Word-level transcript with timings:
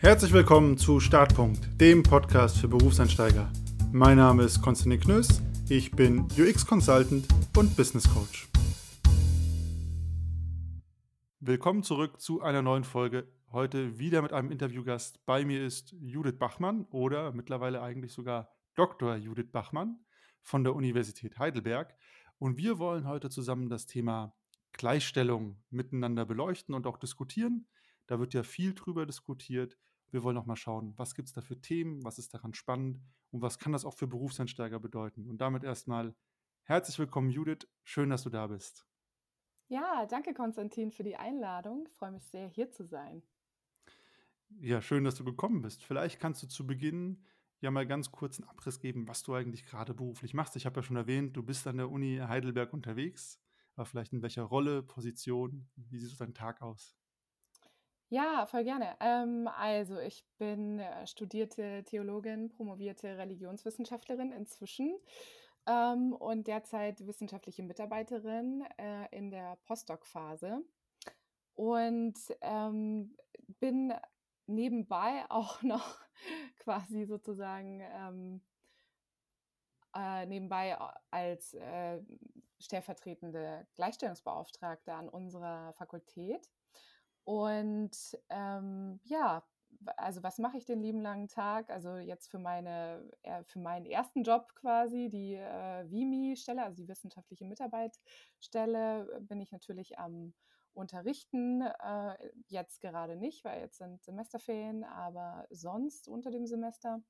Herzlich 0.00 0.32
willkommen 0.32 0.78
zu 0.78 1.00
Startpunkt, 1.00 1.80
dem 1.80 2.04
Podcast 2.04 2.58
für 2.58 2.68
Berufseinsteiger. 2.68 3.52
Mein 3.90 4.16
Name 4.16 4.44
ist 4.44 4.62
Konstantin 4.62 5.00
Knöss, 5.00 5.42
ich 5.68 5.90
bin 5.90 6.20
UX-Consultant 6.38 7.26
und 7.56 7.76
Business 7.76 8.08
Coach. 8.08 8.48
Willkommen 11.40 11.82
zurück 11.82 12.20
zu 12.20 12.42
einer 12.42 12.62
neuen 12.62 12.84
Folge. 12.84 13.26
Heute 13.50 13.98
wieder 13.98 14.22
mit 14.22 14.32
einem 14.32 14.52
Interviewgast. 14.52 15.26
Bei 15.26 15.44
mir 15.44 15.66
ist 15.66 15.96
Judith 16.00 16.38
Bachmann 16.38 16.86
oder 16.92 17.32
mittlerweile 17.32 17.82
eigentlich 17.82 18.12
sogar 18.12 18.54
Dr. 18.76 19.16
Judith 19.16 19.50
Bachmann 19.50 19.98
von 20.42 20.62
der 20.62 20.76
Universität 20.76 21.40
Heidelberg. 21.40 21.92
Und 22.38 22.56
wir 22.56 22.78
wollen 22.78 23.08
heute 23.08 23.30
zusammen 23.30 23.68
das 23.68 23.86
Thema 23.86 24.32
Gleichstellung 24.74 25.60
miteinander 25.70 26.24
beleuchten 26.24 26.72
und 26.76 26.86
auch 26.86 26.98
diskutieren. 26.98 27.66
Da 28.06 28.20
wird 28.20 28.32
ja 28.32 28.44
viel 28.44 28.74
drüber 28.74 29.04
diskutiert. 29.04 29.76
Wir 30.10 30.22
wollen 30.22 30.38
auch 30.38 30.46
mal 30.46 30.56
schauen, 30.56 30.94
was 30.96 31.14
gibt 31.14 31.28
es 31.28 31.34
da 31.34 31.40
für 31.40 31.60
Themen, 31.60 32.02
was 32.04 32.18
ist 32.18 32.32
daran 32.32 32.54
spannend 32.54 33.00
und 33.30 33.42
was 33.42 33.58
kann 33.58 33.72
das 33.72 33.84
auch 33.84 33.94
für 33.94 34.06
Berufseinsteiger 34.06 34.80
bedeuten. 34.80 35.28
Und 35.28 35.38
damit 35.38 35.64
erstmal 35.64 36.14
herzlich 36.62 36.98
willkommen, 36.98 37.30
Judith. 37.30 37.68
Schön, 37.84 38.10
dass 38.10 38.22
du 38.22 38.30
da 38.30 38.46
bist. 38.46 38.86
Ja, 39.68 40.06
danke 40.06 40.32
Konstantin 40.32 40.90
für 40.92 41.02
die 41.02 41.16
Einladung. 41.16 41.86
Ich 41.86 41.94
freue 41.94 42.12
mich 42.12 42.24
sehr, 42.24 42.48
hier 42.48 42.70
zu 42.70 42.84
sein. 42.84 43.22
Ja, 44.60 44.80
schön, 44.80 45.04
dass 45.04 45.16
du 45.16 45.24
gekommen 45.24 45.60
bist. 45.60 45.84
Vielleicht 45.84 46.20
kannst 46.20 46.42
du 46.42 46.46
zu 46.46 46.66
Beginn 46.66 47.22
ja 47.60 47.70
mal 47.70 47.86
ganz 47.86 48.10
kurz 48.10 48.40
einen 48.40 48.48
Abriss 48.48 48.80
geben, 48.80 49.06
was 49.08 49.22
du 49.22 49.34
eigentlich 49.34 49.66
gerade 49.66 49.92
beruflich 49.92 50.32
machst. 50.32 50.56
Ich 50.56 50.64
habe 50.64 50.76
ja 50.76 50.82
schon 50.82 50.96
erwähnt, 50.96 51.36
du 51.36 51.42
bist 51.42 51.66
an 51.66 51.76
der 51.76 51.90
Uni 51.90 52.16
Heidelberg 52.16 52.72
unterwegs, 52.72 53.38
aber 53.74 53.84
vielleicht 53.84 54.14
in 54.14 54.22
welcher 54.22 54.44
Rolle, 54.44 54.82
Position, 54.82 55.68
wie 55.76 55.98
sieht 55.98 56.18
dein 56.18 56.32
Tag 56.32 56.62
aus? 56.62 56.96
Ja, 58.10 58.46
voll 58.46 58.64
gerne. 58.64 58.96
Ähm, 59.00 59.48
also 59.48 59.98
ich 59.98 60.24
bin 60.38 60.78
äh, 60.78 61.06
studierte 61.06 61.84
Theologin, 61.84 62.48
promovierte 62.48 63.18
Religionswissenschaftlerin 63.18 64.32
inzwischen 64.32 64.96
ähm, 65.66 66.14
und 66.14 66.46
derzeit 66.46 67.06
wissenschaftliche 67.06 67.62
Mitarbeiterin 67.62 68.64
äh, 68.78 69.14
in 69.14 69.30
der 69.30 69.56
Postdoc-Phase 69.66 70.64
und 71.54 72.14
ähm, 72.40 73.14
bin 73.60 73.92
nebenbei 74.46 75.24
auch 75.28 75.62
noch 75.62 76.00
quasi 76.60 77.04
sozusagen 77.04 77.82
ähm, 77.82 78.40
äh, 79.94 80.24
nebenbei 80.24 80.78
als 81.10 81.52
äh, 81.52 82.00
stellvertretende 82.58 83.66
Gleichstellungsbeauftragte 83.74 84.94
an 84.94 85.10
unserer 85.10 85.74
Fakultät 85.74 86.48
und 87.28 87.90
ähm, 88.30 89.00
ja, 89.04 89.46
also 89.98 90.22
was 90.22 90.38
mache 90.38 90.56
ich 90.56 90.64
den 90.64 90.80
lieben 90.80 91.02
langen 91.02 91.28
Tag? 91.28 91.68
Also 91.68 91.96
jetzt 91.96 92.30
für 92.30 92.38
meine, 92.38 93.06
für 93.44 93.58
meinen 93.58 93.84
ersten 93.84 94.22
Job 94.22 94.54
quasi, 94.54 95.10
die 95.10 95.34
äh, 95.34 95.90
WIMI-Stelle, 95.90 96.62
also 96.62 96.82
die 96.82 96.88
wissenschaftliche 96.88 97.44
Mitarbeitstelle, 97.44 99.12
äh, 99.12 99.20
bin 99.20 99.42
ich 99.42 99.52
natürlich 99.52 99.98
am 99.98 100.32
Unterrichten. 100.72 101.60
Äh, 101.60 102.16
jetzt 102.46 102.80
gerade 102.80 103.14
nicht, 103.14 103.44
weil 103.44 103.60
jetzt 103.60 103.76
sind 103.76 104.02
Semesterferien, 104.02 104.84
aber 104.84 105.46
sonst 105.50 106.08
unter 106.08 106.30
dem 106.30 106.46
Semester. 106.46 107.02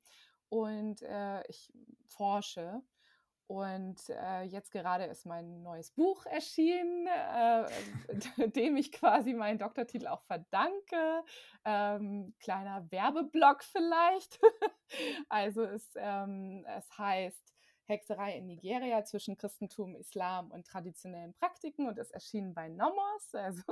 Und 0.48 1.00
äh, 1.02 1.46
ich 1.46 1.72
forsche 2.08 2.82
und 3.48 3.98
äh, 4.10 4.42
jetzt 4.42 4.70
gerade 4.72 5.04
ist 5.04 5.24
mein 5.24 5.62
neues 5.62 5.90
Buch 5.90 6.26
erschienen, 6.26 7.06
äh, 7.06 7.66
dem 8.50 8.76
ich 8.76 8.92
quasi 8.92 9.32
meinen 9.32 9.58
Doktortitel 9.58 10.06
auch 10.06 10.20
verdanke. 10.24 11.24
Ähm, 11.64 12.34
kleiner 12.40 12.86
Werbeblock 12.90 13.64
vielleicht. 13.64 14.38
also 15.30 15.62
es, 15.62 15.90
ähm, 15.96 16.66
es 16.76 16.98
heißt 16.98 17.54
Hexerei 17.86 18.36
in 18.36 18.44
Nigeria 18.48 19.02
zwischen 19.04 19.38
Christentum, 19.38 19.96
Islam 19.96 20.50
und 20.50 20.66
traditionellen 20.66 21.32
Praktiken 21.32 21.88
und 21.88 21.98
ist 21.98 22.10
erschienen 22.10 22.52
bei 22.52 22.68
Nomos. 22.68 23.34
Also 23.34 23.62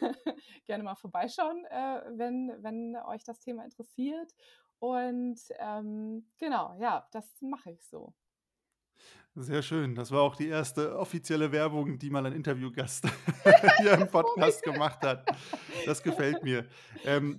gerne 0.64 0.84
mal 0.84 0.94
vorbeischauen, 0.94 1.64
äh, 1.64 2.02
wenn, 2.10 2.54
wenn 2.62 2.94
euch 2.94 3.24
das 3.24 3.40
Thema 3.40 3.64
interessiert. 3.64 4.32
Und 4.78 5.40
ähm, 5.58 6.30
genau, 6.38 6.76
ja, 6.78 7.08
das 7.10 7.26
mache 7.40 7.72
ich 7.72 7.84
so. 7.84 8.14
Sehr 9.40 9.62
schön. 9.62 9.94
Das 9.94 10.10
war 10.10 10.22
auch 10.22 10.34
die 10.34 10.48
erste 10.48 10.98
offizielle 10.98 11.52
Werbung, 11.52 11.96
die 11.96 12.10
mal 12.10 12.26
ein 12.26 12.32
Interviewgast 12.32 13.06
hier 13.78 13.92
im 13.92 14.08
Podcast 14.10 14.64
gemacht 14.64 15.00
hat. 15.02 15.24
Das 15.86 16.02
gefällt 16.02 16.42
mir. 16.42 16.66
Ähm, 17.04 17.38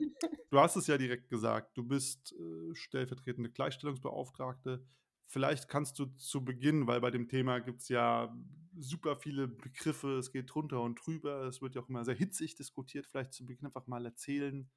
du 0.50 0.60
hast 0.60 0.78
es 0.78 0.88
ja 0.88 0.98
direkt 0.98 1.28
gesagt. 1.28 1.76
Du 1.78 1.84
bist 1.84 2.34
äh, 2.40 2.74
stellvertretende 2.74 3.50
Gleichstellungsbeauftragte. 3.50 4.82
Vielleicht 5.28 5.68
kannst 5.68 6.00
du 6.00 6.06
zu 6.06 6.46
Beginn, 6.46 6.88
weil 6.88 7.02
bei 7.02 7.12
dem 7.12 7.28
Thema 7.28 7.60
gibt 7.60 7.82
es 7.82 7.90
ja 7.90 8.34
super 8.78 9.18
viele 9.18 9.50
Begriffe, 9.50 10.20
es 10.20 10.32
geht 10.32 10.54
drunter 10.54 10.82
und 10.82 11.06
drüber, 11.06 11.48
es 11.48 11.62
wird 11.62 11.76
ja 11.76 11.82
auch 11.82 11.90
immer 11.90 12.06
sehr 12.06 12.16
hitzig 12.16 12.56
diskutiert, 12.56 13.08
vielleicht 13.08 13.34
zu 13.34 13.46
Beginn 13.46 13.66
einfach 13.66 13.88
mal 13.88 14.06
erzählen, 14.06 14.72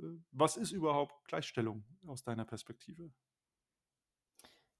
äh, 0.00 0.04
was 0.30 0.56
ist 0.56 0.72
überhaupt 0.72 1.22
Gleichstellung 1.28 1.84
aus 2.06 2.24
deiner 2.24 2.46
Perspektive? 2.46 3.12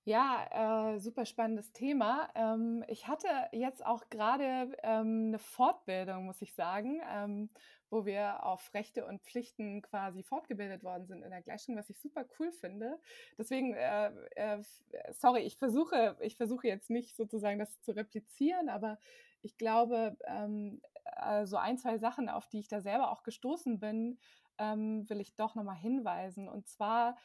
Ja, 0.04 0.94
äh, 0.94 0.98
super 0.98 1.24
spannendes 1.26 1.72
Thema. 1.72 2.28
Ähm, 2.34 2.84
ich 2.88 3.06
hatte 3.06 3.28
jetzt 3.52 3.86
auch 3.86 4.08
gerade 4.10 4.76
ähm, 4.82 5.30
'ne 5.30 5.38
Fortbildung, 5.38 6.24
muss 6.26 6.42
ich 6.42 6.54
sagen, 6.54 7.00
ähm, 7.08 7.50
wo 7.88 8.04
wir 8.04 8.44
auf 8.44 8.74
Rechte 8.74 9.06
und 9.06 9.22
Pflichten 9.22 9.80
quasi 9.80 10.24
fortgebildet 10.24 10.82
worden 10.82 11.06
sind 11.06 11.22
in 11.22 11.30
der 11.30 11.41
Gleichstellung, 11.42 11.78
was 11.78 11.88
ich 11.88 12.00
super 12.00 12.24
cool 12.41 12.50
finde. 12.50 12.98
Deswegen, 13.38 13.74
äh, 13.74 14.08
äh, 14.34 14.62
äh, 14.91 15.12
sorry, 15.12 15.42
ich 15.42 15.56
versuche 15.56 16.16
ich 16.20 16.36
versuche 16.36 16.66
jetzt 16.66 16.91
nicht 16.91 17.14
sozusagen 17.14 17.60
das 17.60 17.80
zu 17.80 17.92
replizieren, 17.92 18.68
aber 18.70 18.98
ich 19.41 19.56
glaube, 19.56 20.16
ähm, 20.26 20.82
äh, 21.16 21.46
so 21.46 21.58
ein, 21.58 21.78
2 21.78 21.98
Sachen, 21.98 22.28
auf 22.28 22.48
die 22.48 22.58
ich 22.60 22.66
da 22.68 22.80
selber 22.80 23.12
auch 23.12 23.22
gestoßen 23.22 23.78
bin, 23.78 24.18
ähm, 24.58 25.08
will 25.08 25.20
ich 25.20 25.36
doch 25.36 25.54
noch 25.54 25.62
mal 25.64 25.74
hinweisen. 25.74 26.48
Und 26.48 26.66
zwar, 26.66 27.16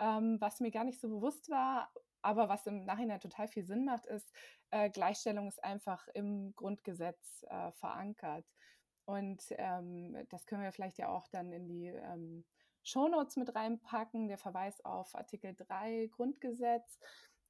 ähm, 0.00 0.40
was 0.40 0.58
mir 0.60 0.70
gar 0.72 0.82
nicht 0.84 1.00
so 1.00 1.08
bewusst 1.08 1.48
war 1.50 1.92
aber 2.24 2.48
was 2.48 2.66
im 2.66 2.84
Nachhinein 2.84 3.20
total 3.20 3.48
viel 3.48 3.64
Sinn 3.64 3.84
macht, 3.84 4.06
ist, 4.06 4.32
äh, 4.70 4.88
Gleichstellung 4.90 5.46
ist 5.46 5.62
einfach 5.62 6.08
im 6.14 6.54
Grundgesetz 6.54 7.44
äh, 7.48 7.70
verankert. 7.72 8.46
Und 9.04 9.42
ähm, 9.50 10.16
das 10.30 10.46
können 10.46 10.62
wir 10.62 10.72
vielleicht 10.72 10.98
ja 10.98 11.08
auch 11.08 11.28
dann 11.28 11.52
in 11.52 11.68
die 11.68 11.88
ähm, 11.88 12.44
Shownotes 12.82 13.36
mit 13.36 13.54
reinpacken, 13.54 14.28
der 14.28 14.38
Verweis 14.38 14.80
auf 14.84 15.14
Artikel 15.14 15.54
3 15.54 16.08
Grundgesetz. 16.12 16.98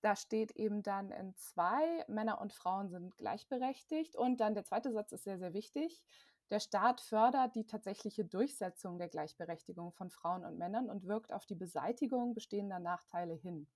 Da 0.00 0.16
steht 0.16 0.52
eben 0.52 0.82
dann 0.82 1.10
in 1.12 1.34
zwei, 1.36 2.04
Männer 2.08 2.40
und 2.40 2.52
Frauen 2.52 2.90
sind 2.90 3.16
gleichberechtigt. 3.16 4.16
Und 4.16 4.40
dann 4.40 4.54
der 4.54 4.64
zweite 4.64 4.92
Satz 4.92 5.12
ist 5.12 5.24
sehr, 5.24 5.38
sehr 5.38 5.54
wichtig. 5.54 6.02
Der 6.50 6.60
Staat 6.60 7.00
fördert 7.00 7.54
die 7.54 7.66
tatsächliche 7.66 8.24
Durchsetzung 8.24 8.98
der 8.98 9.08
Gleichberechtigung 9.08 9.92
von 9.92 10.10
Frauen 10.10 10.44
und 10.44 10.58
Männern 10.58 10.90
und 10.90 11.06
wirkt 11.06 11.32
auf 11.32 11.46
die 11.46 11.54
Beseitigung 11.54 12.34
bestehender 12.34 12.80
Nachteile 12.80 13.34
hin. 13.34 13.66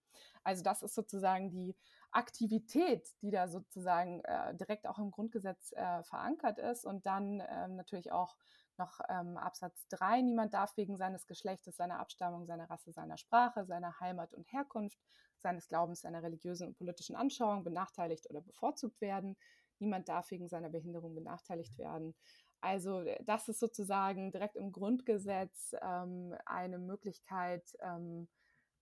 Also 0.45 0.63
das 0.63 0.83
ist 0.83 0.95
sozusagen 0.95 1.51
die 1.51 1.77
Aktivität, 2.11 3.09
die 3.23 3.31
da 3.31 3.49
sozusagen 3.49 4.23
äh, 4.25 4.55
direkt 4.57 4.87
auch 4.87 4.99
im 4.99 5.11
Grundgesetz 5.11 5.73
äh, 5.73 6.03
verankert 6.03 6.59
ist 6.59 6.85
und 6.85 7.07
dann 7.07 7.43
ähm, 7.49 7.77
natürlich 7.77 8.13
auch 8.13 8.37
noch 8.79 9.01
ähm, 9.09 9.37
Absatz 9.37 9.87
3, 9.89 10.23
niemand 10.23 10.55
darf 10.55 10.77
wegen 10.77 10.97
seines 10.97 11.27
Geschlechtes, 11.27 11.77
seiner 11.77 11.99
Abstammung, 11.99 12.47
seiner 12.47 12.71
Rasse, 12.71 12.93
seiner 12.93 13.19
Sprache, 13.19 13.65
seiner 13.67 13.99
Heimat 14.01 14.35
und 14.35 14.51
Herkunft, 14.53 14.99
seines 15.41 15.69
Glaubens, 15.69 16.03
seiner 16.03 16.23
religiösen 16.23 16.69
und 16.69 16.79
politischen 16.79 17.17
Anschauung 17.17 17.65
benachteiligt 17.65 18.31
oder 18.31 18.41
bevorzugt 18.41 19.01
werden. 19.01 19.37
Niemand 19.81 20.09
darf 20.09 20.31
wegen 20.31 20.49
seiner 20.49 20.71
Behinderung 20.71 21.15
benachteiligt 21.15 21.77
werden. 21.79 22.15
Also 22.61 23.01
äh, 23.01 23.23
das 23.25 23.49
ist 23.49 23.61
sozusagen 23.61 24.31
direkt 24.31 24.57
im 24.57 24.73
Grundgesetz 24.73 25.75
ähm, 25.83 26.35
eine 26.47 26.79
Möglichkeit 26.79 27.77
ähm, 27.81 28.29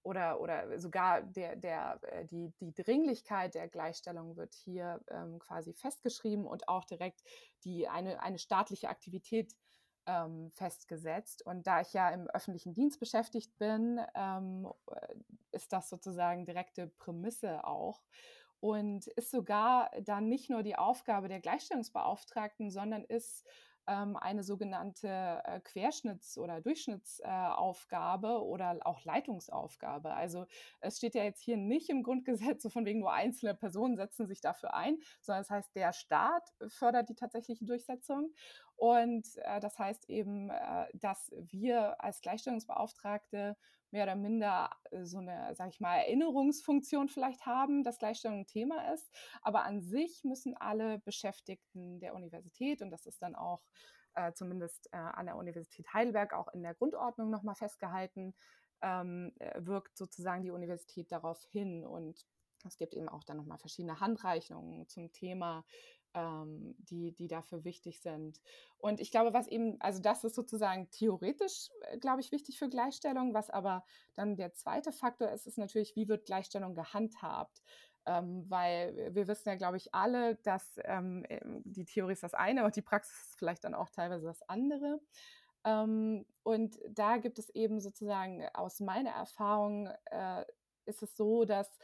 oder, 0.03 0.41
oder 0.41 0.79
sogar 0.79 1.23
der, 1.23 1.57
der, 1.57 1.99
äh, 2.03 2.25
die, 2.25 2.53
die 2.61 2.73
Dringlichkeit 2.73 3.55
der 3.55 3.69
Gleichstellung 3.69 4.37
wird 4.37 4.55
hier 4.55 5.01
ähm, 5.09 5.39
quasi 5.41 5.73
festgeschrieben 5.73 6.47
und 6.47 6.69
auch 6.69 6.85
direkt 6.85 7.23
die, 7.65 7.89
eine, 7.89 8.23
eine 8.23 8.39
staatliche 8.39 8.89
Aktivität 8.89 9.53
ähm, 10.07 10.51
festgesetzt. 10.53 11.45
Und 11.45 11.67
da 11.67 11.81
ich 11.81 11.93
ja 11.93 12.11
im 12.11 12.29
öffentlichen 12.29 12.73
Dienst 12.73 13.01
beschäftigt 13.01 13.59
bin, 13.59 14.01
ähm, 14.15 14.69
äh, 14.91 15.15
ist 15.51 15.73
das 15.73 15.89
sozusagen 15.89 16.45
direkte 16.45 16.87
Prämisse 16.87 17.65
auch 17.65 18.01
und 18.61 19.07
ist 19.07 19.31
sogar 19.31 19.91
dann 20.03 20.29
nicht 20.29 20.51
nur 20.51 20.63
die 20.63 20.77
Aufgabe 20.77 21.29
der 21.29 21.41
Gleichstellungsbeauftragten, 21.41 22.71
sondern 22.71 23.05
ist 23.05 23.45
ähm, 23.87 24.17
eine 24.17 24.43
sogenannte 24.43 25.09
äh, 25.45 25.61
Querschnitts- 25.61 26.39
oder 26.39 26.61
Durchschnittsaufgabe 26.61 28.29
äh, 28.29 28.31
oder 28.31 28.79
auch 28.85 29.05
Leitungsaufgabe. 29.05 30.13
Also 30.13 30.47
es 30.81 30.99
steht 30.99 31.15
ja 31.15 31.23
jetzt 31.23 31.41
hier 31.41 31.57
nicht 31.57 31.89
im 31.89 32.03
Grundgesetz, 32.03 32.63
so 32.63 32.71
von 32.71 32.85
wegen 32.85 33.01
nur 33.01 33.13
einzelne 33.13 33.55
Personen 33.55 33.97
setzen 33.97 34.27
sich 34.27 34.41
dafür 34.41 34.75
ein, 34.75 34.99
sondern 35.21 35.43
es 35.43 35.49
das 35.49 35.57
heißt, 35.57 35.77
der 35.77 35.93
Staat 35.93 36.53
fördert 36.69 37.09
die 37.09 37.15
tatsächliche 37.15 37.65
Durchsetzung. 37.65 38.35
Und 38.75 39.27
äh, 39.37 39.61
das 39.61 39.79
heißt 39.79 40.09
eben, 40.11 40.51
äh, 40.51 40.87
dass 40.95 41.33
wir 41.37 42.03
als 42.03 42.21
Gleichstellungsbeauftragte 42.21 43.57
mehr 43.91 44.05
oder 44.05 44.17
minder 44.17 44.71
äh, 44.91 45.05
so 45.05 45.19
eine, 45.19 45.55
sag 45.55 45.71
ich 45.71 45.81
mal, 45.81 45.97
Erinnerungsfunktion 45.97 47.09
vielleicht 47.09 47.47
haben, 47.47 47.85
dass 47.85 47.99
Gleichstellung 47.99 48.41
ein 48.41 48.47
Thema 48.47 48.93
ist. 48.93 49.11
Aber 49.43 49.65
an 49.65 49.81
sich 49.81 50.25
müssen 50.25 50.57
alle 50.57 50.99
Beschäftigten 51.01 52.01
der 52.01 52.15
Universität, 52.15 52.83
und 52.83 52.91
das 52.91 53.07
ist 53.07 53.23
dann 53.23 53.35
auch 53.35 53.63
äh, 54.15 54.33
zumindest 54.33 54.89
äh, 54.93 54.97
an 54.97 55.27
der 55.27 55.37
Universität 55.37 55.93
Heidelberg 55.93 56.33
auch 56.33 56.49
in 56.49 56.63
der 56.63 56.75
Grundordnung 56.75 57.31
nochmal 57.31 57.55
festgehalten, 57.55 58.35
ähm, 58.83 59.33
äh, 59.39 59.61
wirkt 59.65 59.97
sozusagen 59.97 60.43
die 60.43 60.51
Universität 60.51 61.13
darauf 61.13 61.43
hin. 61.45 61.85
Und 61.85 62.27
es 62.65 62.77
gibt 62.77 62.95
eben 62.95 63.09
auch 63.09 63.25
dann 63.25 63.37
nochmal 63.37 63.59
verschiedene 63.59 64.01
Handreichungen 64.01 64.89
zum 64.89 65.13
Thema, 65.13 65.65
ähm, 66.17 66.75
die, 66.79 67.13
die 67.13 67.29
dafür 67.29 67.63
wichtig 67.65 68.01
sind. 68.01 68.41
Und 68.79 69.01
ich 69.01 69.11
glaube, 69.11 69.35
was 69.35 69.47
eben, 69.47 69.79
also 69.81 70.01
das 70.01 70.25
ist 70.25 70.35
sozusagen 70.35 70.91
theoretisch, 70.91 71.69
äh, 71.83 71.99
glaube 71.99 72.23
ich, 72.23 72.33
wichtig 72.33 72.59
für 72.59 72.71
Gleichstellung. 72.71 73.35
Was 73.35 73.51
aber 73.51 73.85
dann 74.15 74.37
der 74.37 74.55
zweite 74.55 74.93
Faktor 74.93 75.31
ist, 75.31 75.47
ist 75.47 75.59
natürlich, 75.59 75.95
wie 75.95 76.09
wird 76.09 76.25
Gleichstellung 76.25 76.75
gehandhabt? 76.75 77.63
Ähm, 78.07 78.47
weil 78.49 79.15
wir 79.15 79.29
wissen 79.29 79.49
ja, 79.49 79.57
glaube 79.57 79.77
ich, 79.77 79.95
alle, 79.95 80.37
dass 80.37 80.81
ähm, 80.85 81.27
die 81.65 81.85
Theorie 81.85 82.15
ist 82.15 82.23
das 82.23 82.35
eine 82.35 82.65
und 82.65 82.77
die 82.77 82.83
Praxis 82.83 83.21
ist 83.21 83.39
vielleicht 83.39 83.65
dann 83.65 83.75
auch 83.75 83.91
teilweise 83.91 84.25
das 84.27 84.43
andere. 84.49 85.01
Ähm, 85.65 86.25
und 86.45 86.79
da 86.89 87.19
gibt 87.19 87.39
es 87.39 87.51
eben 87.51 87.81
sozusagen 87.81 88.47
aus 88.55 88.81
meiner 88.81 89.11
Erfahrung 89.11 89.89
äh, 90.07 90.45
ist 90.87 91.03
es 91.03 91.17
so, 91.17 91.45
dass 91.45 91.79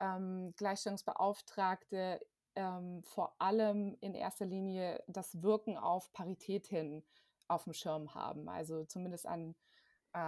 ähm, 0.00 0.52
Gleichstellungsbeauftragte 0.56 2.20
ähm, 2.56 3.02
vor 3.02 3.34
allem 3.38 3.96
in 4.00 4.14
erster 4.14 4.46
Linie 4.46 5.02
das 5.06 5.42
Wirken 5.42 5.76
auf 5.76 6.12
Parität 6.12 6.66
hin 6.66 7.02
auf 7.48 7.64
dem 7.64 7.72
Schirm 7.72 8.14
haben. 8.14 8.48
Also 8.48 8.84
zumindest 8.84 9.26
an, 9.26 9.54
äh, 10.12 10.18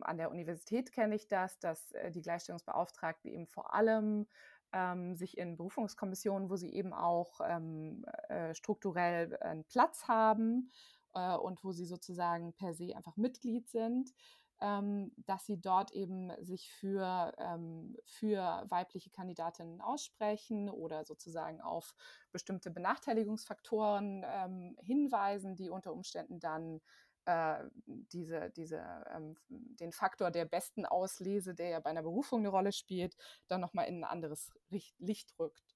an 0.00 0.16
der 0.16 0.30
Universität 0.30 0.92
kenne 0.92 1.14
ich 1.14 1.28
das, 1.28 1.58
dass 1.58 1.92
äh, 1.92 2.10
die 2.10 2.22
Gleichstellungsbeauftragten 2.22 3.30
eben 3.30 3.46
vor 3.46 3.74
allem 3.74 4.26
ähm, 4.72 5.14
sich 5.14 5.38
in 5.38 5.56
Berufungskommissionen, 5.56 6.50
wo 6.50 6.56
sie 6.56 6.72
eben 6.72 6.92
auch 6.92 7.40
ähm, 7.42 8.04
äh, 8.28 8.54
strukturell 8.54 9.36
einen 9.38 9.64
Platz 9.64 10.08
haben 10.08 10.70
äh, 11.14 11.36
und 11.36 11.64
wo 11.64 11.72
sie 11.72 11.86
sozusagen 11.86 12.52
per 12.52 12.74
se 12.74 12.94
einfach 12.96 13.16
Mitglied 13.16 13.68
sind, 13.68 14.12
ähm, 14.60 15.12
dass 15.16 15.46
sie 15.46 15.60
dort 15.60 15.92
eben 15.92 16.32
sich 16.44 16.70
für, 16.70 17.32
ähm, 17.38 17.96
für 18.04 18.64
weibliche 18.68 19.10
Kandidatinnen 19.10 19.80
aussprechen 19.80 20.70
oder 20.70 21.04
sozusagen 21.04 21.60
auf 21.60 21.94
bestimmte 22.32 22.70
Benachteiligungsfaktoren 22.70 24.24
ähm, 24.26 24.76
hinweisen, 24.80 25.56
die 25.56 25.70
unter 25.70 25.92
Umständen 25.92 26.40
dann 26.40 26.80
äh, 27.26 27.64
diese, 27.86 28.50
diese, 28.50 29.04
ähm, 29.14 29.36
den 29.48 29.92
Faktor 29.92 30.30
der 30.30 30.44
besten 30.46 30.86
Auslese, 30.86 31.54
der 31.54 31.68
ja 31.68 31.80
bei 31.80 31.90
einer 31.90 32.02
Berufung 32.02 32.40
eine 32.40 32.48
Rolle 32.48 32.72
spielt, 32.72 33.16
dann 33.48 33.60
nochmal 33.60 33.86
in 33.88 34.00
ein 34.00 34.04
anderes 34.04 34.52
Licht 34.98 35.34
rückt. 35.38 35.75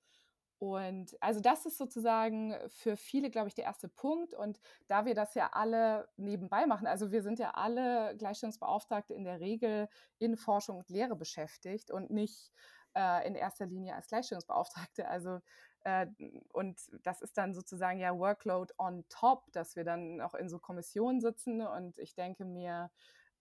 Und 0.60 1.16
also 1.22 1.40
das 1.40 1.64
ist 1.64 1.78
sozusagen 1.78 2.54
für 2.68 2.94
viele, 2.94 3.30
glaube 3.30 3.48
ich, 3.48 3.54
der 3.54 3.64
erste 3.64 3.88
Punkt. 3.88 4.34
Und 4.34 4.60
da 4.88 5.06
wir 5.06 5.14
das 5.14 5.34
ja 5.34 5.48
alle 5.54 6.06
nebenbei 6.18 6.66
machen, 6.66 6.86
also 6.86 7.10
wir 7.10 7.22
sind 7.22 7.38
ja 7.38 7.52
alle 7.52 8.14
Gleichstellungsbeauftragte 8.18 9.14
in 9.14 9.24
der 9.24 9.40
Regel 9.40 9.88
in 10.18 10.36
Forschung 10.36 10.76
und 10.76 10.90
Lehre 10.90 11.16
beschäftigt 11.16 11.90
und 11.90 12.10
nicht 12.10 12.52
äh, 12.94 13.26
in 13.26 13.36
erster 13.36 13.64
Linie 13.64 13.94
als 13.94 14.08
Gleichstellungsbeauftragte. 14.08 15.08
Also 15.08 15.40
äh, 15.84 16.08
und 16.52 16.78
das 17.04 17.22
ist 17.22 17.38
dann 17.38 17.54
sozusagen 17.54 17.98
ja 17.98 18.18
Workload 18.18 18.74
on 18.76 19.06
top, 19.08 19.50
dass 19.52 19.76
wir 19.76 19.84
dann 19.84 20.20
auch 20.20 20.34
in 20.34 20.50
so 20.50 20.58
Kommissionen 20.58 21.22
sitzen. 21.22 21.62
Und 21.62 21.98
ich 21.98 22.14
denke 22.14 22.44
mir, 22.44 22.90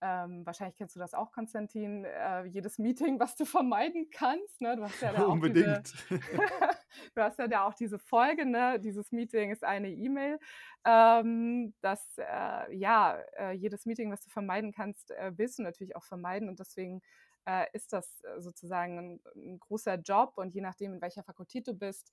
ähm, 0.02 0.46
wahrscheinlich 0.46 0.76
kennst 0.76 0.96
du 0.96 1.00
das 1.00 1.14
auch, 1.14 1.30
Konstantin, 1.32 2.04
äh, 2.04 2.44
jedes 2.44 2.78
Meeting, 2.78 3.20
was 3.20 3.36
du 3.36 3.44
vermeiden 3.44 4.08
kannst. 4.10 4.60
Ne? 4.60 4.76
Du 4.76 4.82
hast 4.82 5.00
ja 5.00 5.12
da 5.12 5.24
Unbedingt. 5.24 5.92
Diese, 6.08 6.20
du 7.14 7.22
hast 7.22 7.38
ja 7.38 7.48
da 7.48 7.64
auch 7.64 7.74
diese 7.74 7.98
Folge, 7.98 8.46
ne? 8.46 8.80
dieses 8.80 9.12
Meeting 9.12 9.50
ist 9.50 9.64
eine 9.64 9.90
E-Mail. 9.90 10.38
Ähm, 10.84 11.74
dass 11.82 12.16
äh, 12.16 12.74
ja, 12.74 13.18
äh, 13.38 13.52
jedes 13.52 13.84
Meeting, 13.84 14.10
was 14.10 14.22
du 14.22 14.30
vermeiden 14.30 14.72
kannst, 14.72 15.10
äh, 15.10 15.32
willst 15.36 15.58
du 15.58 15.62
natürlich 15.62 15.94
auch 15.96 16.04
vermeiden. 16.04 16.48
Und 16.48 16.58
deswegen 16.58 17.02
äh, 17.46 17.66
ist 17.74 17.92
das 17.92 18.22
äh, 18.22 18.40
sozusagen 18.40 18.98
ein, 18.98 19.20
ein 19.36 19.60
großer 19.60 19.96
Job. 19.96 20.32
Und 20.36 20.54
je 20.54 20.62
nachdem, 20.62 20.94
in 20.94 21.02
welcher 21.02 21.22
Fakultät 21.22 21.68
du 21.68 21.74
bist, 21.74 22.10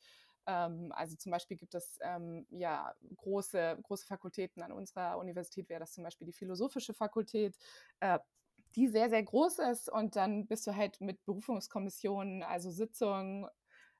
also 0.52 1.16
zum 1.18 1.32
Beispiel 1.32 1.58
gibt 1.58 1.76
es 1.76 2.00
ähm, 2.02 2.46
ja 2.50 2.94
große, 3.18 3.78
große 3.84 4.06
Fakultäten 4.06 4.62
an 4.64 4.72
unserer 4.72 5.18
Universität, 5.18 5.70
wäre 5.70 5.82
das 5.82 5.94
zum 5.94 6.04
Beispiel 6.04 6.26
die 6.28 6.34
Philosophische 6.34 6.94
Fakultät, 6.94 7.58
äh, 8.00 8.20
die 8.76 8.88
sehr, 8.88 9.10
sehr 9.10 9.24
groß 9.24 9.60
ist. 9.60 9.90
Und 9.90 10.16
dann 10.16 10.48
bist 10.48 10.66
du 10.68 10.76
halt 10.76 11.02
mit 11.02 11.24
Berufungskommissionen, 11.26 12.44
also 12.44 12.70
Sitzungen, 12.72 13.48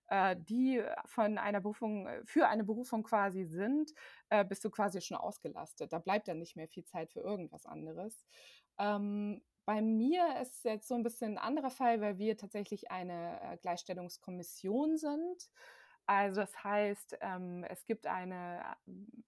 äh, 0.08 0.36
die 0.38 0.84
von 1.06 1.38
einer 1.38 1.62
Berufung, 1.62 2.08
für 2.26 2.48
eine 2.48 2.64
Berufung 2.64 3.04
quasi 3.04 3.46
sind, 3.46 3.92
äh, 4.30 4.46
bist 4.46 4.64
du 4.64 4.70
quasi 4.70 5.02
schon 5.02 5.18
ausgelastet. 5.18 5.92
Da 5.94 6.00
bleibt 6.00 6.28
dann 6.28 6.40
nicht 6.40 6.56
mehr 6.56 6.68
viel 6.68 6.86
Zeit 6.86 7.12
für 7.12 7.20
irgendwas 7.22 7.66
anderes. 7.66 8.26
Ähm, 8.80 9.42
bei 9.66 9.82
mir 9.82 10.40
ist 10.42 10.64
jetzt 10.64 10.88
so 10.88 10.96
ein 10.96 11.04
bisschen 11.04 11.34
ein 11.34 11.38
anderer 11.38 11.72
Fall, 11.72 12.00
weil 12.00 12.18
wir 12.18 12.38
tatsächlich 12.38 12.90
eine 12.90 13.42
äh, 13.42 13.58
Gleichstellungskommission 13.58 14.98
sind. 14.98 15.50
Also 16.08 16.40
das 16.40 16.64
heißt, 16.64 17.18
ähm, 17.20 17.66
es 17.66 17.86
gibt 17.86 18.08
eine, 18.08 18.64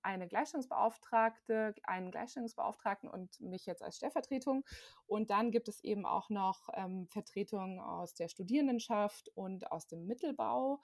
eine 0.02 0.30
Gleichstellungsbeauftragte, 0.30 1.76
einen 1.84 2.10
Gleichstellungsbeauftragten 2.10 3.10
und 3.10 3.40
mich 3.42 3.66
jetzt 3.66 3.84
als 3.84 3.98
Stellvertretung. 3.98 4.64
Und 5.06 5.30
dann 5.30 5.52
gibt 5.52 5.68
es 5.68 5.84
eben 5.84 6.06
auch 6.06 6.30
noch 6.30 6.70
ähm, 6.74 7.06
Vertretungen 7.08 7.82
aus 7.82 8.14
der 8.14 8.30
Studierendenschaft 8.30 9.30
und 9.36 9.70
aus 9.74 9.88
dem 9.88 10.08
Mittelbau, 10.08 10.80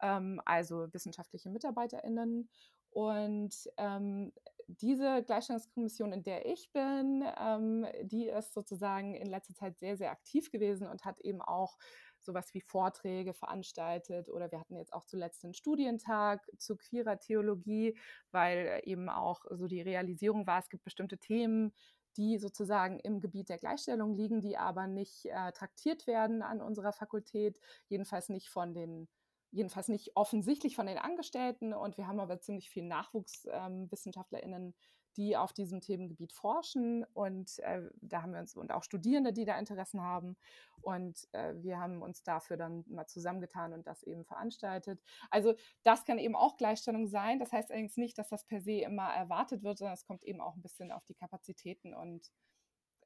ähm, 0.00 0.40
also 0.44 0.86
wissenschaftliche 0.94 1.50
MitarbeiterInnen. 1.50 2.48
Und 2.90 3.68
ähm, 3.78 4.32
diese 4.68 5.24
Gleichstellungskommission, 5.24 6.12
in 6.12 6.22
der 6.22 6.46
ich 6.46 6.70
bin, 6.72 7.24
ähm, 7.36 7.84
die 8.02 8.28
ist 8.28 8.54
sozusagen 8.54 9.16
in 9.16 9.26
letzter 9.26 9.54
Zeit 9.54 9.78
sehr, 9.78 9.96
sehr 9.96 10.12
aktiv 10.12 10.52
gewesen 10.52 10.86
und 10.86 11.04
hat 11.04 11.18
eben 11.20 11.42
auch 11.42 11.78
sowas 12.24 12.52
wie 12.54 12.60
Vorträge 12.60 13.34
veranstaltet 13.34 14.28
oder 14.28 14.50
wir 14.50 14.60
hatten 14.60 14.76
jetzt 14.76 14.92
auch 14.92 15.04
zuletzt 15.04 15.44
einen 15.44 15.54
Studientag 15.54 16.46
zu 16.58 16.76
queerer 16.76 17.18
Theologie, 17.18 17.96
weil 18.30 18.80
eben 18.84 19.08
auch 19.08 19.44
so 19.50 19.66
die 19.66 19.80
Realisierung 19.80 20.46
war, 20.46 20.60
es 20.60 20.68
gibt 20.68 20.84
bestimmte 20.84 21.18
Themen, 21.18 21.72
die 22.16 22.38
sozusagen 22.38 22.98
im 23.00 23.20
Gebiet 23.20 23.48
der 23.48 23.58
Gleichstellung 23.58 24.14
liegen, 24.14 24.40
die 24.40 24.56
aber 24.56 24.86
nicht 24.86 25.26
äh, 25.26 25.52
traktiert 25.52 26.06
werden 26.06 26.42
an 26.42 26.60
unserer 26.60 26.92
Fakultät, 26.92 27.58
jedenfalls 27.88 28.28
nicht 28.28 28.48
von 28.48 28.74
den 28.74 29.08
jedenfalls 29.52 29.88
nicht 29.88 30.16
offensichtlich 30.16 30.74
von 30.74 30.86
den 30.86 30.98
Angestellten. 30.98 31.74
Und 31.74 31.98
wir 31.98 32.06
haben 32.08 32.20
aber 32.20 32.40
ziemlich 32.40 32.70
viel 32.70 32.84
NachwuchswissenschaftlerInnen, 32.84 34.64
ähm, 34.68 34.74
die 35.16 35.36
auf 35.36 35.52
diesem 35.52 35.80
Themengebiet 35.80 36.32
forschen 36.32 37.04
und 37.12 37.58
äh, 37.60 37.82
da 38.00 38.22
haben 38.22 38.32
wir 38.32 38.40
uns 38.40 38.56
und 38.56 38.72
auch 38.72 38.82
Studierende, 38.82 39.32
die 39.32 39.44
da 39.44 39.58
Interessen 39.58 40.00
haben 40.00 40.36
und 40.80 41.28
äh, 41.32 41.54
wir 41.62 41.78
haben 41.78 42.02
uns 42.02 42.22
dafür 42.22 42.56
dann 42.56 42.84
mal 42.88 43.06
zusammengetan 43.06 43.72
und 43.72 43.86
das 43.86 44.02
eben 44.02 44.24
veranstaltet. 44.24 45.02
Also 45.30 45.54
das 45.82 46.04
kann 46.04 46.18
eben 46.18 46.36
auch 46.36 46.56
Gleichstellung 46.56 47.06
sein. 47.06 47.38
Das 47.38 47.52
heißt 47.52 47.70
allerdings 47.70 47.96
nicht, 47.96 48.18
dass 48.18 48.28
das 48.28 48.44
per 48.44 48.60
se 48.60 48.80
immer 48.80 49.08
erwartet 49.08 49.62
wird, 49.62 49.78
sondern 49.78 49.94
es 49.94 50.04
kommt 50.04 50.24
eben 50.24 50.40
auch 50.40 50.56
ein 50.56 50.62
bisschen 50.62 50.92
auf 50.92 51.04
die 51.04 51.14
Kapazitäten 51.14 51.94
und 51.94 52.30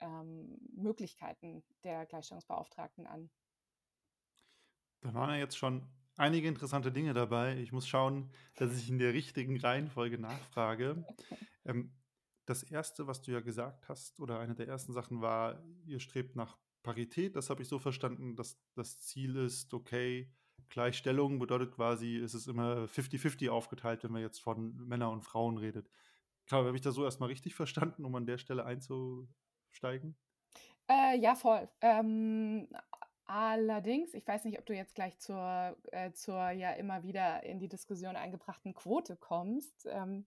ähm, 0.00 0.58
Möglichkeiten 0.74 1.64
der 1.84 2.06
Gleichstellungsbeauftragten 2.06 3.06
an. 3.06 3.30
Da 5.02 5.14
waren 5.14 5.30
ja 5.30 5.36
jetzt 5.36 5.56
schon 5.56 5.86
einige 6.16 6.48
interessante 6.48 6.92
Dinge 6.92 7.14
dabei. 7.14 7.56
Ich 7.58 7.72
muss 7.72 7.86
schauen, 7.86 8.30
dass 8.56 8.76
ich 8.76 8.88
in 8.88 8.98
der 8.98 9.12
richtigen 9.12 9.58
Reihenfolge 9.58 10.18
nachfrage. 10.18 11.04
Ähm, 11.64 11.92
das 12.46 12.62
erste, 12.62 13.06
was 13.06 13.22
du 13.22 13.32
ja 13.32 13.40
gesagt 13.40 13.88
hast, 13.88 14.20
oder 14.20 14.38
eine 14.38 14.54
der 14.54 14.68
ersten 14.68 14.92
Sachen 14.92 15.20
war, 15.20 15.62
ihr 15.84 16.00
strebt 16.00 16.36
nach 16.36 16.56
Parität. 16.82 17.34
Das 17.34 17.50
habe 17.50 17.62
ich 17.62 17.68
so 17.68 17.78
verstanden, 17.78 18.36
dass 18.36 18.58
das 18.74 19.00
Ziel 19.00 19.36
ist, 19.36 19.74
okay, 19.74 20.30
Gleichstellung 20.68 21.38
bedeutet 21.38 21.74
quasi, 21.74 22.16
es 22.16 22.34
ist 22.34 22.46
immer 22.46 22.84
50-50 22.86 23.50
aufgeteilt, 23.50 24.04
wenn 24.04 24.12
man 24.12 24.22
jetzt 24.22 24.40
von 24.40 24.76
Männern 24.76 25.12
und 25.12 25.22
Frauen 25.22 25.58
redet. 25.58 25.90
Habe 26.50 26.74
ich 26.74 26.80
das 26.80 26.94
so 26.94 27.04
erstmal 27.04 27.28
richtig 27.28 27.54
verstanden, 27.54 28.04
um 28.04 28.14
an 28.14 28.26
der 28.26 28.38
Stelle 28.38 28.64
einzusteigen? 28.64 30.16
Äh, 30.88 31.18
ja, 31.18 31.34
voll. 31.34 31.68
Ähm, 31.80 32.68
allerdings, 33.26 34.14
ich 34.14 34.26
weiß 34.26 34.44
nicht, 34.44 34.58
ob 34.58 34.66
du 34.66 34.74
jetzt 34.74 34.94
gleich 34.94 35.18
zur, 35.18 35.76
äh, 35.92 36.12
zur 36.12 36.50
ja 36.50 36.72
immer 36.72 37.02
wieder 37.02 37.42
in 37.42 37.58
die 37.58 37.68
Diskussion 37.68 38.16
eingebrachten 38.16 38.74
Quote 38.74 39.16
kommst. 39.16 39.86
Ähm, 39.90 40.26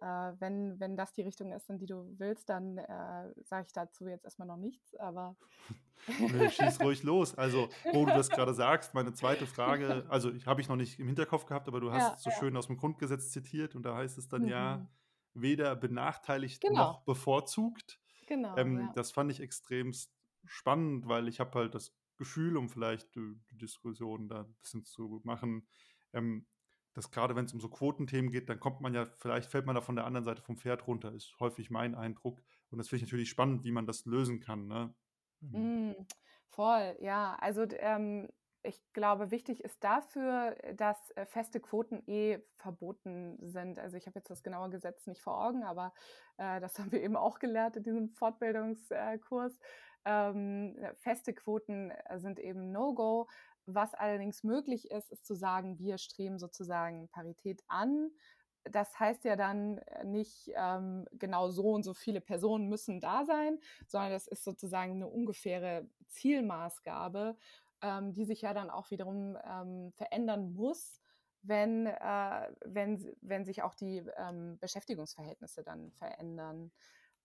äh, 0.00 0.32
wenn, 0.38 0.78
wenn 0.80 0.96
das 0.96 1.12
die 1.12 1.22
Richtung 1.22 1.52
ist, 1.52 1.70
in 1.70 1.78
die 1.78 1.86
du 1.86 2.06
willst, 2.18 2.48
dann 2.48 2.78
äh, 2.78 3.32
sage 3.42 3.64
ich 3.66 3.72
dazu 3.72 4.06
jetzt 4.06 4.24
erstmal 4.24 4.48
noch 4.48 4.56
nichts, 4.56 4.94
aber. 4.96 5.36
nee, 6.18 6.50
schieß 6.50 6.80
ruhig 6.82 7.02
los. 7.02 7.34
Also, 7.36 7.68
wo 7.92 8.04
du 8.04 8.12
das 8.12 8.28
gerade 8.30 8.52
sagst, 8.52 8.92
meine 8.92 9.14
zweite 9.14 9.46
Frage, 9.46 10.04
also 10.08 10.30
habe 10.44 10.60
ich 10.60 10.68
noch 10.68 10.76
nicht 10.76 10.98
im 10.98 11.06
Hinterkopf 11.06 11.46
gehabt, 11.46 11.68
aber 11.68 11.80
du 11.80 11.90
hast 11.90 12.10
ja, 12.10 12.16
so 12.18 12.30
ja. 12.30 12.36
schön 12.36 12.56
aus 12.56 12.66
dem 12.66 12.76
Grundgesetz 12.76 13.30
zitiert 13.30 13.74
und 13.74 13.84
da 13.84 13.96
heißt 13.96 14.18
es 14.18 14.28
dann 14.28 14.42
mhm. 14.42 14.48
ja, 14.48 14.86
weder 15.32 15.74
benachteiligt 15.74 16.60
Genau. 16.60 16.76
noch 16.76 17.00
bevorzugt. 17.04 17.98
Genau, 18.26 18.56
Ähm, 18.56 18.80
ja. 18.80 18.92
das 18.94 19.12
fand 19.12 19.30
ich 19.30 19.40
extremst 19.40 20.12
spannend, 20.44 21.08
weil 21.08 21.28
ich 21.28 21.40
habe 21.40 21.58
halt 21.58 21.74
das 21.74 21.94
Gefühl, 22.24 22.56
um 22.56 22.68
vielleicht 22.68 23.14
die, 23.14 23.36
Diskussion 23.52 24.28
da 24.28 24.42
ein 24.42 24.54
bisschen 24.60 24.84
zu 24.84 25.20
machen, 25.24 25.66
ähm, 26.12 26.46
dass 26.94 27.10
gerade 27.10 27.36
wenn 27.36 27.44
es 27.44 27.52
um 27.52 27.60
so 27.60 27.68
Quotenthemen 27.68 28.30
geht, 28.30 28.48
dann 28.48 28.60
kommt 28.60 28.80
man 28.80 28.94
ja, 28.94 29.06
vielleicht 29.18 29.50
fällt 29.50 29.66
man 29.66 29.74
da 29.74 29.80
von 29.80 29.96
der 29.96 30.06
anderen 30.06 30.24
Seite 30.24 30.42
vom 30.42 30.56
Pferd 30.56 30.86
runter, 30.86 31.12
ist 31.12 31.38
häufig 31.40 31.70
mein 31.70 31.94
Eindruck. 31.94 32.42
Und 32.70 32.78
das 32.78 32.88
finde 32.88 33.04
ich 33.04 33.10
natürlich 33.10 33.30
spannend, 33.30 33.64
wie 33.64 33.72
man 33.72 33.86
das 33.86 34.04
lösen 34.04 34.40
kann. 34.40 34.66
Ne? 34.66 34.94
Ähm, 35.42 35.90
Mm, 35.90 36.06
voll, 36.48 36.96
ja. 37.00 37.36
Also 37.40 37.66
ähm, 37.78 38.28
ich 38.64 38.82
glaube, 38.94 39.30
wichtig 39.30 39.62
ist 39.62 39.84
dafür, 39.84 40.56
äh, 40.62 40.74
dass 40.74 40.96
äh, 41.16 41.26
feste 41.26 41.60
Quoten 41.60 42.02
eh 42.06 42.38
verboten 42.56 43.38
sind. 43.42 43.78
Also 43.78 43.96
ich 43.96 44.06
habe 44.06 44.18
jetzt 44.18 44.30
das 44.30 44.42
genaue 44.42 44.70
Gesetz 44.70 45.06
nicht 45.06 45.20
vor 45.20 45.44
Augen, 45.44 45.62
aber 45.64 45.92
äh, 46.38 46.60
das 46.60 46.78
haben 46.78 46.90
wir 46.90 47.02
eben 47.02 47.16
auch 47.16 47.38
gelernt 47.38 47.76
in 47.76 47.82
diesem 47.82 48.10
Fortbildungskurs. 48.10 49.58
Ähm, 50.04 50.76
äh, 50.78 50.94
feste 50.96 51.32
Quoten 51.32 51.90
äh, 51.90 52.18
sind 52.18 52.38
eben 52.38 52.72
No-Go. 52.72 53.28
Was 53.66 53.94
allerdings 53.94 54.44
möglich 54.44 54.90
ist, 54.90 55.10
ist 55.10 55.26
zu 55.26 55.34
sagen, 55.34 55.78
wir 55.78 55.98
streben 55.98 56.38
sozusagen 56.38 57.08
Parität 57.08 57.62
an. 57.68 58.10
Das 58.64 58.98
heißt 58.98 59.24
ja 59.24 59.36
dann 59.36 59.78
äh, 59.78 60.04
nicht 60.04 60.50
ähm, 60.54 61.06
genau 61.12 61.50
so 61.50 61.70
und 61.72 61.82
so 61.82 61.94
viele 61.94 62.20
Personen 62.20 62.68
müssen 62.68 63.00
da 63.00 63.24
sein, 63.24 63.58
sondern 63.86 64.10
das 64.12 64.26
ist 64.26 64.44
sozusagen 64.44 64.92
eine 64.92 65.08
ungefähre 65.08 65.88
Zielmaßgabe, 66.08 67.36
ähm, 67.82 68.12
die 68.12 68.24
sich 68.24 68.42
ja 68.42 68.54
dann 68.54 68.70
auch 68.70 68.90
wiederum 68.90 69.36
ähm, 69.44 69.92
verändern 69.92 70.52
muss, 70.54 71.00
wenn, 71.42 71.86
äh, 71.86 72.52
wenn, 72.64 73.14
wenn 73.20 73.44
sich 73.44 73.62
auch 73.62 73.74
die 73.74 74.02
ähm, 74.16 74.58
Beschäftigungsverhältnisse 74.60 75.62
dann 75.62 75.92
verändern. 75.92 76.72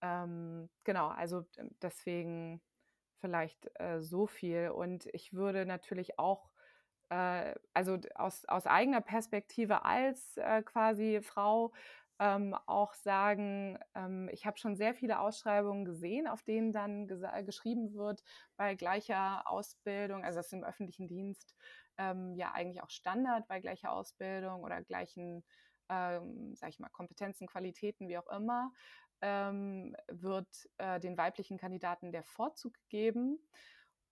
Ähm, 0.02 0.70
genau, 0.84 1.08
also 1.08 1.46
deswegen 1.82 2.62
vielleicht 3.20 3.70
äh, 3.80 4.02
so 4.02 4.28
viel. 4.28 4.70
Und 4.70 5.08
ich 5.14 5.34
würde 5.34 5.66
natürlich 5.66 6.20
auch, 6.20 6.50
äh, 7.10 7.56
also 7.74 7.98
aus, 8.16 8.46
aus 8.46 8.68
eigener 8.68 9.02
Perspektive 9.02 9.86
als 9.86 10.38
äh, 10.38 10.64
quasi 10.64 11.22
Frau, 11.22 11.74
ähm, 12.20 12.54
auch 12.66 12.94
sagen, 12.94 13.80
ähm, 13.96 14.30
ich 14.34 14.46
habe 14.46 14.58
schon 14.58 14.76
sehr 14.76 14.94
viele 14.94 15.20
Ausschreibungen 15.20 15.86
gesehen, 15.86 16.28
auf 16.28 16.44
denen 16.44 16.74
dann 16.74 17.08
geschrieben 17.46 17.94
wird, 17.94 18.24
bei 18.58 18.76
gleicher 18.76 19.50
Ausbildung, 19.50 20.26
also 20.26 20.38
das 20.40 20.48
ist 20.48 20.54
im 20.54 20.66
öffentlichen 20.66 21.08
Dienst 21.08 21.56
ähm, 21.98 22.36
ja 22.36 22.52
eigentlich 22.52 22.84
auch 22.84 22.90
Standard 22.90 23.48
bei 23.48 23.62
gleicher 23.62 23.92
Ausbildung 23.94 24.64
oder 24.64 24.82
gleichen, 24.84 25.46
ähm, 25.90 26.56
sag 26.56 26.70
ich 26.70 26.80
mal, 26.80 26.90
Kompetenzen, 26.90 27.48
Qualitäten, 27.48 28.10
wie 28.10 28.18
auch 28.18 28.28
immer, 28.28 28.72
ähm, 29.22 29.96
wird 30.08 30.70
äh, 30.78 31.00
den 31.00 31.18
weiblichen 31.18 31.58
Kandidaten 31.58 32.12
der 32.12 32.24
Vorzug 32.24 32.74
gegeben. 32.76 33.40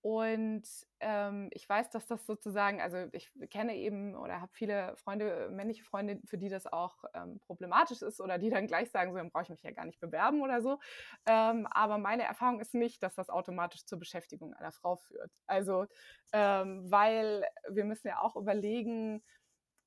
Und 0.00 0.62
ähm, 1.00 1.50
ich 1.52 1.68
weiß, 1.68 1.90
dass 1.90 2.06
das 2.06 2.24
sozusagen, 2.24 2.80
also 2.80 3.08
ich 3.12 3.32
kenne 3.50 3.76
eben 3.76 4.14
oder 4.14 4.40
habe 4.40 4.52
viele 4.54 4.96
Freunde, 4.96 5.50
männliche 5.50 5.82
Freunde, 5.82 6.20
für 6.24 6.38
die 6.38 6.48
das 6.48 6.66
auch 6.68 7.02
ähm, 7.14 7.40
problematisch 7.40 8.02
ist 8.02 8.20
oder 8.20 8.38
die 8.38 8.48
dann 8.48 8.68
gleich 8.68 8.90
sagen, 8.92 9.10
so, 9.10 9.18
dann 9.18 9.30
brauche 9.30 9.42
ich 9.42 9.48
mich 9.48 9.62
ja 9.62 9.72
gar 9.72 9.86
nicht 9.86 9.98
bewerben 9.98 10.40
oder 10.40 10.62
so. 10.62 10.78
Ähm, 11.26 11.66
aber 11.72 11.98
meine 11.98 12.22
Erfahrung 12.22 12.60
ist 12.60 12.74
nicht, 12.74 13.02
dass 13.02 13.16
das 13.16 13.28
automatisch 13.28 13.86
zur 13.86 13.98
Beschäftigung 13.98 14.54
einer 14.54 14.70
Frau 14.72 14.96
führt. 14.96 15.32
Also, 15.46 15.86
ähm, 16.32 16.90
weil 16.90 17.44
wir 17.68 17.84
müssen 17.84 18.06
ja 18.06 18.20
auch 18.20 18.36
überlegen, 18.36 19.24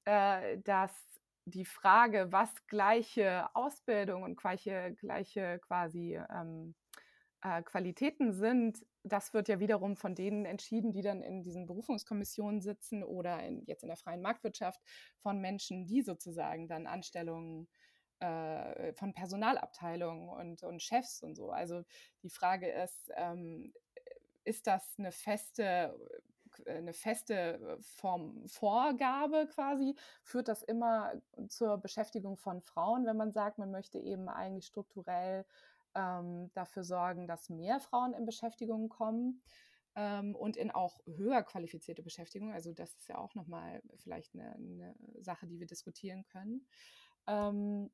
äh, 0.05 0.59
dass 0.59 0.91
die 1.45 1.65
Frage, 1.65 2.31
was 2.31 2.49
gleiche 2.67 3.53
Ausbildung 3.55 4.23
und 4.23 4.35
gleiche, 4.37 4.95
gleiche 4.99 5.59
quasi 5.59 6.19
ähm, 6.29 6.75
äh, 7.41 7.63
Qualitäten 7.63 8.33
sind, 8.33 8.85
das 9.03 9.33
wird 9.33 9.47
ja 9.47 9.59
wiederum 9.59 9.97
von 9.97 10.13
denen 10.13 10.45
entschieden, 10.45 10.91
die 10.91 11.01
dann 11.01 11.21
in 11.21 11.43
diesen 11.43 11.65
Berufungskommissionen 11.65 12.61
sitzen 12.61 13.03
oder 13.03 13.43
in, 13.43 13.65
jetzt 13.65 13.83
in 13.83 13.89
der 13.89 13.97
freien 13.97 14.21
Marktwirtschaft 14.21 14.79
von 15.17 15.39
Menschen, 15.39 15.85
die 15.87 16.03
sozusagen 16.03 16.67
dann 16.67 16.85
Anstellungen 16.85 17.67
äh, 18.19 18.93
von 18.93 19.13
Personalabteilungen 19.13 20.29
und, 20.29 20.63
und 20.63 20.83
Chefs 20.83 21.23
und 21.23 21.35
so. 21.35 21.49
Also 21.49 21.83
die 22.21 22.29
Frage 22.29 22.69
ist, 22.69 23.09
ähm, 23.15 23.73
ist 24.43 24.67
das 24.67 24.93
eine 24.97 25.11
feste 25.11 25.95
eine 26.65 26.93
feste 26.93 27.77
Form, 27.81 28.47
Vorgabe 28.47 29.47
quasi, 29.47 29.95
führt 30.23 30.47
das 30.47 30.63
immer 30.63 31.13
zur 31.47 31.77
Beschäftigung 31.77 32.37
von 32.37 32.61
Frauen, 32.61 33.05
wenn 33.05 33.17
man 33.17 33.31
sagt, 33.31 33.57
man 33.57 33.71
möchte 33.71 33.99
eben 33.99 34.29
eigentlich 34.29 34.65
strukturell 34.65 35.45
ähm, 35.95 36.51
dafür 36.53 36.83
sorgen, 36.83 37.27
dass 37.27 37.49
mehr 37.49 37.79
Frauen 37.79 38.13
in 38.13 38.25
Beschäftigung 38.25 38.89
kommen 38.89 39.41
ähm, 39.95 40.35
und 40.35 40.57
in 40.57 40.71
auch 40.71 40.99
höher 41.05 41.43
qualifizierte 41.43 42.03
Beschäftigung. 42.03 42.53
Also 42.53 42.73
das 42.73 42.95
ist 42.95 43.09
ja 43.09 43.17
auch 43.17 43.35
nochmal 43.35 43.81
vielleicht 43.97 44.33
eine, 44.33 44.53
eine 44.55 44.95
Sache, 45.19 45.47
die 45.47 45.59
wir 45.59 45.67
diskutieren 45.67 46.25
können. 46.25 46.65
Ähm, 47.27 47.91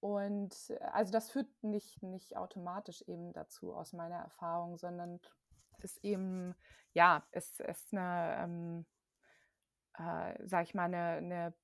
und 0.00 0.72
also 0.92 1.10
das 1.10 1.30
führt 1.30 1.48
nicht, 1.62 2.02
nicht 2.02 2.36
automatisch 2.36 3.02
eben 3.02 3.32
dazu 3.32 3.74
aus 3.74 3.92
meiner 3.92 4.16
Erfahrung, 4.16 4.76
sondern 4.76 5.20
ist 5.84 5.98
eben, 6.04 6.54
ja, 6.92 7.26
ist, 7.32 7.60
ist 7.60 7.92
eine, 7.92 8.36
ähm, 8.42 8.86
äh, 9.94 10.34
sag 10.46 10.64
ich 10.66 10.74
mal, 10.74 10.84
eine, 10.84 10.98
eine, 11.18 11.54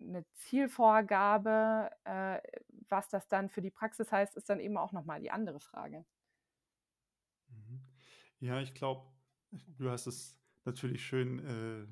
eine 0.00 0.26
Zielvorgabe. 0.34 1.90
Äh, 2.04 2.40
was 2.88 3.08
das 3.08 3.28
dann 3.28 3.48
für 3.50 3.62
die 3.62 3.70
Praxis 3.72 4.12
heißt, 4.12 4.36
ist 4.36 4.50
dann 4.50 4.60
eben 4.60 4.78
auch 4.78 4.92
nochmal 4.92 5.20
die 5.20 5.30
andere 5.32 5.60
Frage. 5.60 6.06
Mhm. 7.48 7.82
Ja, 8.40 8.60
ich 8.60 8.74
glaube, 8.74 9.12
du 9.50 9.90
hast 9.90 10.06
es 10.06 10.38
natürlich 10.64 11.04
schön 11.04 11.38
äh, 11.40 11.86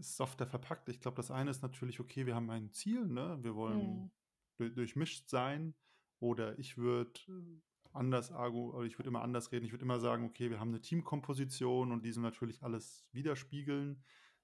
softer 0.00 0.46
verpackt. 0.46 0.88
Ich 0.88 1.00
glaube, 1.00 1.16
das 1.16 1.30
eine 1.30 1.50
ist 1.50 1.62
natürlich, 1.62 2.00
okay, 2.00 2.26
wir 2.26 2.34
haben 2.34 2.50
ein 2.50 2.72
Ziel, 2.72 3.06
ne? 3.06 3.38
Wir 3.42 3.54
wollen 3.54 4.04
Hm. 4.04 4.10
du- 4.58 4.70
durchmischt 4.70 5.28
sein 5.28 5.74
oder 6.20 6.58
ich 6.58 6.76
würde 6.78 7.12
anders 7.96 8.32
argu 8.32 8.82
ich 8.84 8.98
würde 8.98 9.08
immer 9.08 9.22
anders 9.22 9.52
reden. 9.52 9.64
Ich 9.64 9.72
würde 9.72 9.84
immer 9.84 10.00
sagen, 10.00 10.24
okay, 10.24 10.50
wir 10.50 10.60
haben 10.60 10.68
eine 10.68 10.80
Teamkomposition 10.80 11.92
und 11.92 12.04
diesem 12.04 12.22
natürlich 12.22 12.62
alles 12.62 13.06
widerspiegeln. 13.12 14.02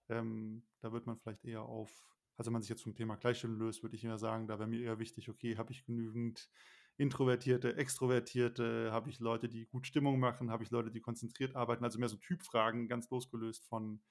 Ähm, 0.08 0.64
da 0.80 0.92
wird 0.92 1.06
man 1.06 1.16
vielleicht 1.16 1.44
eher 1.44 1.62
auf, 1.62 1.90
also 2.36 2.48
wenn 2.48 2.54
man 2.54 2.62
sich 2.62 2.70
jetzt 2.70 2.82
zum 2.82 2.94
Thema 2.94 3.16
Gleichstellung 3.16 3.58
löst, 3.58 3.82
würde 3.82 3.96
ich 3.96 4.04
eher 4.04 4.18
sagen, 4.18 4.46
da 4.46 4.58
wäre 4.58 4.68
mir 4.68 4.80
eher 4.80 4.98
wichtig, 4.98 5.28
okay, 5.28 5.56
habe 5.56 5.72
ich 5.72 5.84
genügend 5.84 6.50
Introvertierte, 6.98 7.76
Extrovertierte, 7.76 8.92
habe 8.92 9.08
ich 9.08 9.18
Leute, 9.18 9.48
die 9.48 9.66
gut 9.66 9.86
Stimmung 9.86 10.20
machen, 10.20 10.50
habe 10.50 10.62
ich 10.62 10.70
Leute, 10.70 10.90
die 10.90 11.00
konzentriert 11.00 11.56
arbeiten, 11.56 11.84
also 11.84 11.98
mehr 11.98 12.08
so 12.08 12.16
Typfragen, 12.16 12.86
ganz 12.86 13.08
losgelöst 13.10 13.66
von 13.66 14.02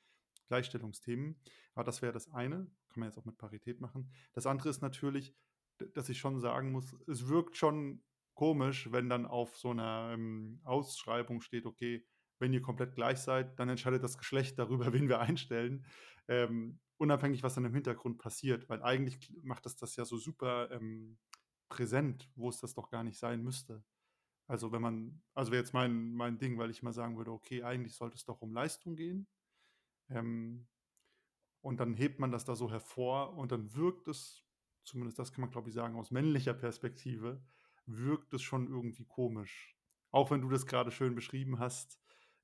Gleichstellungsthemen. 0.47 1.39
Aber 1.75 1.83
das 1.83 2.01
wäre 2.01 2.11
das 2.11 2.31
eine, 2.31 2.67
kann 2.89 2.99
man 2.99 3.09
jetzt 3.09 3.17
auch 3.17 3.25
mit 3.25 3.37
Parität 3.37 3.79
machen. 3.79 4.11
Das 4.33 4.45
andere 4.47 4.69
ist 4.69 4.81
natürlich, 4.81 5.35
dass 5.93 6.09
ich 6.09 6.19
schon 6.19 6.39
sagen 6.39 6.71
muss, 6.71 6.95
es 7.07 7.27
wirkt 7.27 7.55
schon 7.55 8.01
komisch, 8.33 8.91
wenn 8.91 9.09
dann 9.09 9.25
auf 9.25 9.57
so 9.57 9.71
einer 9.71 10.11
ähm, 10.13 10.61
Ausschreibung 10.63 11.41
steht, 11.41 11.65
okay, 11.65 12.05
wenn 12.39 12.53
ihr 12.53 12.61
komplett 12.61 12.95
gleich 12.95 13.19
seid, 13.19 13.59
dann 13.59 13.69
entscheidet 13.69 14.03
das 14.03 14.17
Geschlecht 14.17 14.57
darüber, 14.59 14.91
wen 14.93 15.09
wir 15.09 15.19
einstellen, 15.19 15.85
ähm, 16.27 16.79
unabhängig, 16.97 17.43
was 17.43 17.55
dann 17.55 17.65
im 17.65 17.73
Hintergrund 17.73 18.19
passiert, 18.19 18.69
weil 18.69 18.81
eigentlich 18.83 19.33
macht 19.43 19.65
das 19.65 19.75
das 19.75 19.95
ja 19.95 20.05
so 20.05 20.17
super 20.17 20.69
ähm, 20.71 21.17
präsent, 21.69 22.29
wo 22.35 22.49
es 22.49 22.59
das 22.59 22.73
doch 22.73 22.89
gar 22.89 23.03
nicht 23.03 23.17
sein 23.17 23.43
müsste. 23.43 23.83
Also 24.47 24.71
wenn 24.71 24.81
man, 24.81 25.23
also 25.33 25.51
wäre 25.51 25.61
jetzt 25.61 25.73
mein, 25.73 26.13
mein 26.13 26.37
Ding, 26.37 26.57
weil 26.57 26.69
ich 26.69 26.83
mal 26.83 26.93
sagen 26.93 27.17
würde, 27.17 27.31
okay, 27.31 27.63
eigentlich 27.63 27.95
sollte 27.95 28.17
es 28.17 28.25
doch 28.25 28.41
um 28.41 28.53
Leistung 28.53 28.95
gehen. 28.95 29.27
Ähm, 30.09 30.67
und 31.61 31.79
dann 31.79 31.93
hebt 31.93 32.19
man 32.19 32.31
das 32.31 32.43
da 32.43 32.55
so 32.55 32.69
hervor 32.69 33.37
und 33.37 33.51
dann 33.51 33.73
wirkt 33.75 34.07
es, 34.07 34.43
zumindest 34.83 35.19
das 35.19 35.31
kann 35.31 35.41
man 35.41 35.51
glaube 35.51 35.69
ich 35.69 35.75
sagen, 35.75 35.95
aus 35.95 36.11
männlicher 36.11 36.53
Perspektive, 36.53 37.41
wirkt 37.85 38.33
es 38.33 38.41
schon 38.41 38.67
irgendwie 38.67 39.05
komisch. 39.05 39.75
Auch 40.11 40.31
wenn 40.31 40.41
du 40.41 40.49
das 40.49 40.65
gerade 40.65 40.91
schön 40.91 41.15
beschrieben 41.15 41.59
hast, 41.59 41.99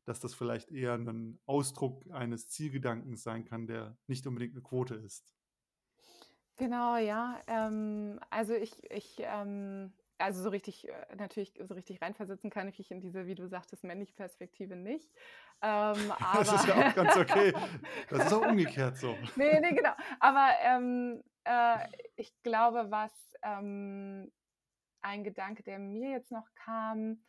dass 0.05 0.19
das 0.19 0.33
vielleicht 0.33 0.71
eher 0.71 0.93
ein 0.93 1.39
Ausdruck 1.45 2.05
eines 2.11 2.47
Zielgedankens 2.47 3.23
sein 3.23 3.43
kann, 3.43 3.67
der 3.67 3.97
nicht 4.07 4.25
unbedingt 4.25 4.53
eine 4.53 4.63
Quote 4.63 4.95
ist. 4.95 5.33
Genau, 6.55 6.97
ja. 6.97 7.41
Ähm, 7.47 8.19
also 8.29 8.53
ich, 8.53 8.89
ich 8.89 9.17
ähm, 9.19 9.93
also 10.17 10.41
so 10.41 10.49
richtig, 10.49 10.87
äh, 10.87 11.15
natürlich 11.15 11.53
so 11.59 11.73
richtig 11.73 12.01
reinversetzen 12.01 12.49
kann 12.49 12.67
ich 12.67 12.77
mich 12.77 12.91
in 12.91 13.01
diese, 13.01 13.27
wie 13.27 13.35
du 13.35 13.47
sagtest, 13.47 13.83
männliche 13.83 14.13
Perspektive 14.13 14.75
nicht. 14.75 15.11
Ähm, 15.61 16.13
Das 16.33 16.53
ist 16.53 16.67
ja 16.67 16.73
auch 16.73 16.77
aber 16.77 16.93
ganz 16.93 17.17
okay. 17.17 17.53
Das 18.09 18.25
ist 18.25 18.33
auch 18.33 18.47
umgekehrt 18.47 18.97
so. 18.97 19.15
nee, 19.35 19.59
nee, 19.59 19.73
genau. 19.73 19.93
Aber 20.19 20.49
ähm, 20.63 21.23
äh, 21.43 21.77
ich 22.15 22.33
glaube, 22.43 22.87
was 22.89 23.11
ähm, 23.43 24.31
ein 25.01 25.23
Gedanke, 25.23 25.63
der 25.63 25.79
mir 25.79 26.11
jetzt 26.11 26.31
noch 26.31 26.53
kam, 26.55 27.23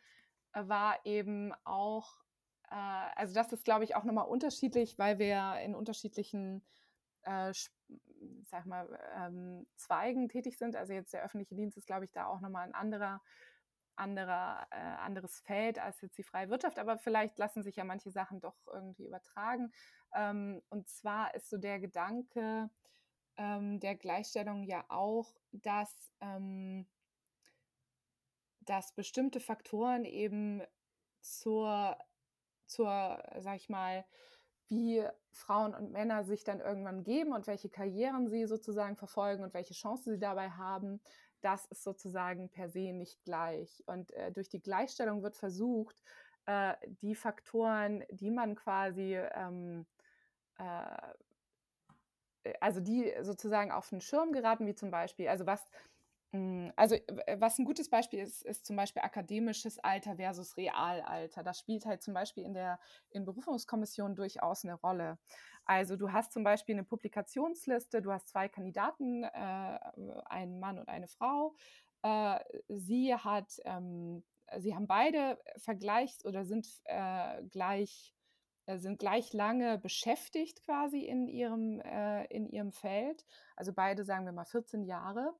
äh, 0.53 0.67
war 0.67 1.05
eben 1.05 1.53
auch, 1.63 2.19
äh, 2.69 2.75
also 3.15 3.33
das 3.33 3.51
ist, 3.51 3.65
glaube 3.65 3.83
ich, 3.83 3.95
auch 3.95 4.03
nochmal 4.03 4.27
unterschiedlich, 4.27 4.97
weil 4.97 5.19
wir 5.19 5.59
in 5.63 5.75
unterschiedlichen 5.75 6.63
äh, 7.23 7.53
sag 8.45 8.65
mal, 8.65 8.99
ähm, 9.15 9.67
Zweigen 9.75 10.29
tätig 10.29 10.57
sind. 10.57 10.75
Also 10.75 10.93
jetzt 10.93 11.13
der 11.13 11.23
öffentliche 11.23 11.55
Dienst 11.55 11.77
ist, 11.77 11.87
glaube 11.87 12.05
ich, 12.05 12.11
da 12.11 12.25
auch 12.27 12.41
nochmal 12.41 12.67
ein 12.67 12.73
anderer, 12.73 13.21
anderer, 13.95 14.67
äh, 14.71 14.77
anderes 14.77 15.39
Feld 15.41 15.79
als 15.79 16.01
jetzt 16.01 16.17
die 16.17 16.23
freie 16.23 16.49
Wirtschaft, 16.49 16.79
aber 16.79 16.97
vielleicht 16.97 17.37
lassen 17.37 17.63
sich 17.63 17.75
ja 17.75 17.83
manche 17.83 18.11
Sachen 18.11 18.39
doch 18.39 18.55
irgendwie 18.67 19.05
übertragen. 19.05 19.71
Ähm, 20.13 20.61
und 20.69 20.87
zwar 20.87 21.33
ist 21.35 21.49
so 21.49 21.57
der 21.57 21.79
Gedanke 21.79 22.69
ähm, 23.37 23.79
der 23.79 23.95
Gleichstellung 23.95 24.63
ja 24.63 24.85
auch, 24.89 25.35
dass, 25.51 26.11
ähm, 26.21 26.87
dass 28.69 28.91
bestimmte 28.91 29.39
Faktoren 29.39 30.05
eben 30.05 30.61
zur, 31.21 31.97
zur, 32.67 33.23
sag 33.39 33.55
ich 33.55 33.67
mal, 33.67 34.05
wie 34.69 35.03
Frauen 35.31 35.73
und 35.73 35.91
Männer 35.91 36.23
sich 36.23 36.43
dann 36.43 36.59
irgendwann 36.59 37.03
geben 37.03 37.33
und 37.33 37.47
welche 37.47 37.69
Karrieren 37.69 38.29
sie 38.29 38.45
sozusagen 38.45 38.95
verfolgen 38.95 39.43
und 39.43 39.55
welche 39.55 39.73
Chancen 39.73 40.13
sie 40.13 40.19
dabei 40.19 40.51
haben, 40.51 41.01
das 41.41 41.65
ist 41.65 41.83
sozusagen 41.83 42.49
per 42.49 42.69
se 42.69 42.93
nicht 42.93 43.23
gleich. 43.23 43.83
Und 43.87 44.11
äh, 44.11 44.31
durch 44.31 44.49
die 44.49 44.61
Gleichstellung 44.61 45.23
wird 45.23 45.35
versucht, 45.35 46.03
äh, 46.45 46.75
die 47.01 47.15
Faktoren, 47.15 48.03
die 48.11 48.29
man 48.29 48.55
quasi, 48.55 49.15
ähm, 49.15 49.87
äh, 50.59 52.53
also 52.59 52.81
die 52.81 53.11
sozusagen 53.21 53.71
auf 53.71 53.89
den 53.89 54.01
Schirm 54.01 54.31
geraten, 54.31 54.67
wie 54.67 54.75
zum 54.75 54.91
Beispiel, 54.91 55.27
also 55.27 55.45
was 55.45 55.63
also, 56.31 56.95
was 57.37 57.57
ein 57.57 57.65
gutes 57.65 57.89
Beispiel 57.89 58.19
ist, 58.19 58.43
ist 58.43 58.65
zum 58.65 58.75
Beispiel 58.75 59.01
akademisches 59.01 59.79
Alter 59.79 60.17
versus 60.17 60.57
Realalter. 60.57 61.41
Das 61.41 61.57
spielt 61.57 61.85
halt 61.85 62.03
zum 62.03 62.13
Beispiel 62.13 62.43
in 62.43 62.53
der 62.53 62.79
in 63.09 63.25
Berufungskommission 63.25 64.15
durchaus 64.15 64.63
eine 64.63 64.75
Rolle. 64.75 65.17
Also, 65.65 65.95
du 65.95 66.11
hast 66.11 66.31
zum 66.31 66.43
Beispiel 66.43 66.75
eine 66.75 66.83
Publikationsliste, 66.83 68.01
du 68.03 68.11
hast 68.11 68.27
zwei 68.29 68.47
Kandidaten, 68.47 69.23
äh, 69.23 69.79
einen 70.25 70.59
Mann 70.59 70.77
und 70.77 70.87
eine 70.87 71.07
Frau. 71.07 71.55
Äh, 72.03 72.39
sie 72.67 73.15
hat 73.15 73.59
ähm, 73.65 74.23
sie 74.57 74.75
haben 74.75 74.87
beide 74.87 75.39
vergleichs 75.57 76.25
oder 76.25 76.45
sind, 76.45 76.67
äh, 76.85 77.43
gleich 77.49 78.13
äh, 78.65 78.77
sind 78.77 78.99
gleich 78.99 79.33
lange 79.33 79.77
beschäftigt 79.77 80.63
quasi 80.63 80.99
in 81.05 81.27
ihrem 81.27 81.79
äh, 81.81 82.25
in 82.25 82.47
ihrem 82.47 82.71
Feld. 82.71 83.25
Also, 83.55 83.73
beide, 83.73 84.03
sagen 84.03 84.25
wir 84.25 84.31
mal, 84.31 84.45
14 84.45 84.83
Jahre. 84.83 85.33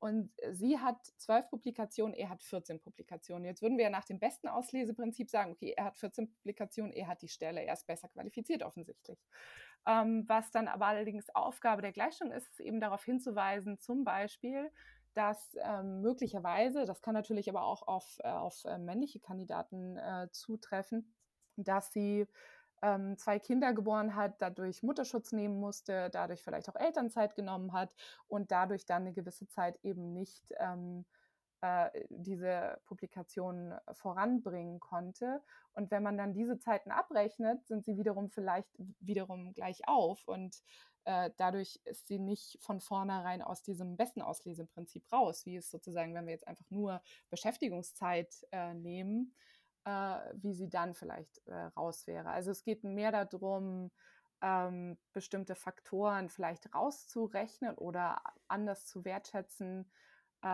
Und 0.00 0.32
sie 0.52 0.78
hat 0.78 1.04
zwölf 1.18 1.48
Publikationen, 1.50 2.14
er 2.14 2.30
hat 2.30 2.42
14 2.42 2.80
Publikationen. 2.80 3.44
Jetzt 3.44 3.60
würden 3.60 3.76
wir 3.76 3.84
ja 3.84 3.90
nach 3.90 4.06
dem 4.06 4.18
besten 4.18 4.48
Ausleseprinzip 4.48 5.28
sagen, 5.28 5.52
okay, 5.52 5.74
er 5.76 5.84
hat 5.84 5.98
14 5.98 6.30
Publikationen, 6.30 6.92
er 6.92 7.06
hat 7.06 7.20
die 7.20 7.28
Stelle, 7.28 7.62
er 7.62 7.74
ist 7.74 7.86
besser 7.86 8.08
qualifiziert 8.08 8.62
offensichtlich. 8.62 9.18
Ähm, 9.86 10.24
was 10.26 10.50
dann 10.50 10.68
aber 10.68 10.86
allerdings 10.86 11.28
Aufgabe 11.34 11.82
der 11.82 11.92
Gleichstellung 11.92 12.32
ist, 12.32 12.48
ist 12.48 12.60
eben 12.60 12.80
darauf 12.80 13.04
hinzuweisen, 13.04 13.78
zum 13.78 14.04
Beispiel, 14.04 14.70
dass 15.12 15.54
ähm, 15.62 16.00
möglicherweise, 16.00 16.86
das 16.86 17.02
kann 17.02 17.14
natürlich 17.14 17.50
aber 17.50 17.64
auch 17.64 17.86
auf, 17.86 18.18
äh, 18.20 18.28
auf 18.28 18.64
äh, 18.64 18.78
männliche 18.78 19.20
Kandidaten 19.20 19.98
äh, 19.98 20.28
zutreffen, 20.30 21.14
dass 21.56 21.92
sie 21.92 22.26
ähm, 22.82 23.16
zwei 23.16 23.38
Kinder 23.38 23.72
geboren 23.72 24.14
hat, 24.14 24.40
dadurch 24.40 24.82
Mutterschutz 24.82 25.32
nehmen 25.32 25.60
musste, 25.60 26.10
dadurch 26.10 26.42
vielleicht 26.42 26.68
auch 26.68 26.76
Elternzeit 26.76 27.34
genommen 27.34 27.72
hat 27.72 27.94
und 28.28 28.50
dadurch 28.50 28.86
dann 28.86 29.02
eine 29.02 29.12
gewisse 29.12 29.46
Zeit 29.48 29.78
eben 29.82 30.12
nicht 30.12 30.54
ähm, 30.58 31.04
äh, 31.62 31.90
diese 32.08 32.80
Publikationen 32.86 33.74
voranbringen 33.92 34.80
konnte. 34.80 35.42
Und 35.72 35.90
wenn 35.90 36.02
man 36.02 36.16
dann 36.16 36.32
diese 36.32 36.58
Zeiten 36.58 36.90
abrechnet, 36.90 37.66
sind 37.66 37.84
sie 37.84 37.98
wiederum 37.98 38.30
vielleicht 38.30 38.70
wiederum 39.00 39.52
gleich 39.52 39.86
auf 39.86 40.26
und 40.26 40.62
äh, 41.04 41.30
dadurch 41.36 41.80
ist 41.84 42.06
sie 42.08 42.18
nicht 42.18 42.58
von 42.60 42.80
vornherein 42.80 43.42
aus 43.42 43.62
diesem 43.62 43.96
besten 43.96 44.22
Ausleseprinzip 44.22 45.10
raus, 45.12 45.46
wie 45.46 45.56
es 45.56 45.70
sozusagen, 45.70 46.14
wenn 46.14 46.26
wir 46.26 46.32
jetzt 46.32 46.46
einfach 46.46 46.70
nur 46.70 47.02
Beschäftigungszeit 47.30 48.46
äh, 48.52 48.74
nehmen, 48.74 49.34
äh, 49.84 50.18
wie 50.34 50.54
sie 50.54 50.68
dann 50.68 50.94
vielleicht 50.94 51.38
äh, 51.46 51.54
raus 51.76 52.06
wäre. 52.06 52.30
Also 52.30 52.50
es 52.50 52.62
geht 52.62 52.84
mehr 52.84 53.12
darum, 53.12 53.90
ähm, 54.42 54.98
bestimmte 55.12 55.54
Faktoren 55.54 56.28
vielleicht 56.28 56.74
rauszurechnen 56.74 57.74
oder 57.76 58.22
anders 58.48 58.86
zu 58.86 59.04
wertschätzen, 59.04 59.90
äh, 60.42 60.46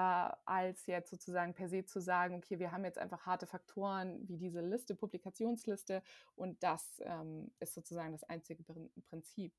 als 0.44 0.86
jetzt 0.86 1.10
sozusagen 1.10 1.54
per 1.54 1.68
se 1.68 1.84
zu 1.84 2.00
sagen, 2.00 2.36
okay, 2.36 2.58
wir 2.58 2.72
haben 2.72 2.84
jetzt 2.84 2.98
einfach 2.98 3.26
harte 3.26 3.46
Faktoren 3.46 4.28
wie 4.28 4.36
diese 4.36 4.60
Liste, 4.60 4.96
Publikationsliste 4.96 6.02
und 6.34 6.62
das 6.62 7.00
ähm, 7.04 7.52
ist 7.60 7.74
sozusagen 7.74 8.12
das 8.12 8.24
einzige 8.24 8.64
Prinzip. 9.08 9.54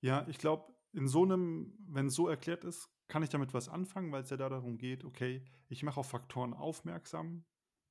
Ja, 0.00 0.26
ich 0.28 0.38
glaube, 0.38 0.74
in 0.92 1.08
so 1.08 1.22
einem, 1.22 1.72
wenn 1.88 2.06
es 2.06 2.14
so 2.14 2.28
erklärt 2.28 2.64
ist, 2.64 2.90
kann 3.08 3.22
ich 3.22 3.30
damit 3.30 3.54
was 3.54 3.68
anfangen, 3.68 4.12
weil 4.12 4.22
es 4.22 4.30
ja 4.30 4.36
da 4.36 4.48
darum 4.48 4.76
geht, 4.78 5.04
okay, 5.04 5.44
ich 5.68 5.82
mache 5.82 6.00
auf 6.00 6.08
Faktoren 6.08 6.52
aufmerksam, 6.52 7.44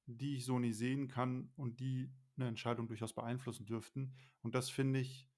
die 0.05 0.35
ich 0.37 0.45
so 0.45 0.59
nicht 0.59 0.77
sehen 0.77 1.07
kann 1.07 1.51
und 1.55 1.79
die 1.79 2.13
eine 2.37 2.47
Entscheidung 2.47 2.87
durchaus 2.87 3.13
beeinflussen 3.13 3.65
dürften. 3.65 4.15
Und 4.41 4.55
das 4.55 4.69
finde 4.69 4.99
ich 4.99 5.29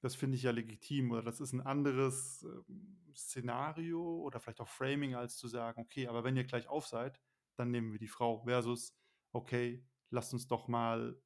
das 0.00 0.14
finde 0.14 0.36
ich 0.36 0.42
ja 0.42 0.50
legitim 0.50 1.12
oder 1.12 1.22
das 1.22 1.40
ist 1.40 1.52
ein 1.52 1.60
anderes, 1.62 2.42
ähm, 2.44 2.98
Szenario 3.16 4.02
oder 4.20 4.40
vielleicht 4.40 4.60
auch 4.60 4.68
Framing, 4.68 5.14
als 5.14 5.36
zu 5.36 5.48
sagen: 5.48 5.80
„Okay, 5.82 6.08
aber 6.08 6.24
wenn 6.24 6.36
ihr 6.36 6.44
gleich 6.44 6.68
auf 6.68 6.86
seid, 6.86 7.20
dann 7.56 7.70
nehmen 7.70 7.92
wir 7.92 7.98
die 7.98 8.08
Frau“, 8.08 8.44
versus: 8.44 8.96
„Okay, 9.32 9.86
lasst 10.10 10.32
uns 10.34 10.46
doch 10.48 10.68
mal 10.68 11.22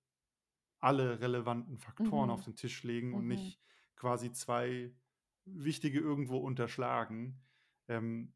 alle 0.81 1.21
relevanten 1.21 1.79
Faktoren 1.79 2.31
auf 2.31 2.43
Mhm. 2.43 2.47
den 2.47 2.57
Tisch 2.57 2.83
legen 2.85 3.15
und 3.15 3.27
Mhm. 3.29 3.29
nicht 3.29 3.61
quasi 3.97 4.33
zwei 4.33 4.95
wichtige 5.45 6.01
irgendwo 6.01 6.39
unterschlagen.“ 6.39 7.43
Ähm, 7.89 8.35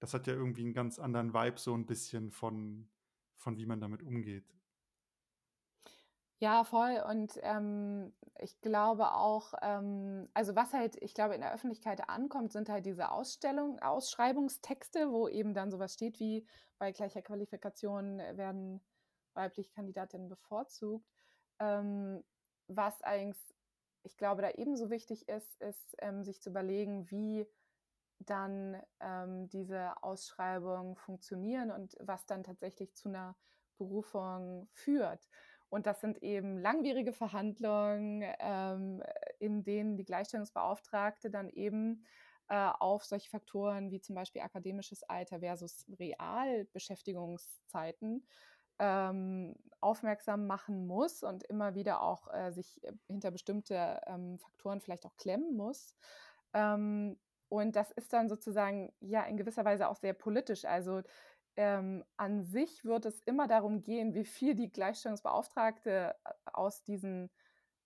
das 0.00 0.14
hat 0.14 0.26
ja 0.26 0.34
irgendwie 0.34 0.62
einen 0.62 0.74
ganz 0.74 0.98
anderen 0.98 1.34
Vibe 1.34 1.58
so 1.58 1.74
ein 1.74 1.86
bisschen 1.86 2.30
von 2.32 2.90
von 3.36 3.56
wie 3.56 3.66
man 3.66 3.80
damit 3.80 4.02
umgeht. 4.02 4.44
Ja, 6.40 6.64
voll. 6.64 7.02
Und 7.08 7.38
ähm, 7.42 8.12
ich 8.38 8.60
glaube 8.60 9.12
auch, 9.14 9.54
ähm, 9.62 10.28
also 10.34 10.54
was 10.54 10.74
halt, 10.74 10.96
ich 11.02 11.14
glaube, 11.14 11.34
in 11.34 11.40
der 11.40 11.54
Öffentlichkeit 11.54 12.10
ankommt, 12.10 12.52
sind 12.52 12.68
halt 12.68 12.84
diese 12.84 13.10
Ausstellung, 13.10 13.78
Ausschreibungstexte, 13.80 15.10
wo 15.10 15.28
eben 15.28 15.54
dann 15.54 15.70
sowas 15.70 15.94
steht 15.94 16.20
wie 16.20 16.46
bei 16.78 16.92
gleicher 16.92 17.22
Qualifikation 17.22 18.18
werden 18.18 18.82
weibliche 19.32 19.70
Kandidatinnen 19.72 20.28
bevorzugt. 20.28 21.06
Ähm, 21.58 22.22
was 22.68 23.00
eigentlich, 23.02 23.54
ich 24.02 24.16
glaube, 24.18 24.42
da 24.42 24.50
ebenso 24.50 24.90
wichtig 24.90 25.28
ist, 25.30 25.60
ist, 25.62 25.96
ähm, 26.00 26.22
sich 26.22 26.42
zu 26.42 26.50
überlegen, 26.50 27.10
wie 27.10 27.46
dann 28.20 28.80
ähm, 29.00 29.48
diese 29.48 30.02
Ausschreibungen 30.02 30.96
funktionieren 30.96 31.70
und 31.70 31.96
was 32.00 32.26
dann 32.26 32.44
tatsächlich 32.44 32.94
zu 32.94 33.08
einer 33.08 33.36
Berufung 33.78 34.68
führt. 34.72 35.28
Und 35.68 35.86
das 35.86 36.00
sind 36.00 36.22
eben 36.22 36.58
langwierige 36.58 37.12
Verhandlungen, 37.12 38.24
ähm, 38.38 39.02
in 39.38 39.64
denen 39.64 39.96
die 39.96 40.04
Gleichstellungsbeauftragte 40.04 41.30
dann 41.30 41.48
eben 41.50 42.04
äh, 42.48 42.70
auf 42.78 43.04
solche 43.04 43.28
Faktoren 43.28 43.90
wie 43.90 44.00
zum 44.00 44.14
Beispiel 44.14 44.42
akademisches 44.42 45.02
Alter 45.02 45.40
versus 45.40 45.84
Realbeschäftigungszeiten 45.98 48.24
ähm, 48.78 49.54
aufmerksam 49.80 50.46
machen 50.46 50.86
muss 50.86 51.22
und 51.22 51.44
immer 51.44 51.74
wieder 51.74 52.02
auch 52.02 52.32
äh, 52.32 52.52
sich 52.52 52.80
hinter 53.06 53.30
bestimmte 53.30 54.00
ähm, 54.06 54.38
Faktoren 54.38 54.80
vielleicht 54.80 55.06
auch 55.06 55.16
klemmen 55.16 55.56
muss. 55.56 55.94
Und 57.48 57.76
das 57.76 57.90
ist 57.92 58.12
dann 58.12 58.28
sozusagen 58.28 58.92
ja 59.00 59.22
in 59.24 59.36
gewisser 59.36 59.64
Weise 59.64 59.88
auch 59.88 59.96
sehr 59.96 60.14
politisch. 60.14 60.64
Also 60.64 61.02
ähm, 61.56 62.04
an 62.16 62.44
sich 62.44 62.84
wird 62.84 63.06
es 63.06 63.20
immer 63.20 63.48
darum 63.48 63.82
gehen, 63.82 64.14
wie 64.14 64.24
viel 64.24 64.54
die 64.54 64.70
Gleichstellungsbeauftragte 64.70 66.14
äh, 66.24 66.32
aus 66.52 66.82
diesen, 66.84 67.30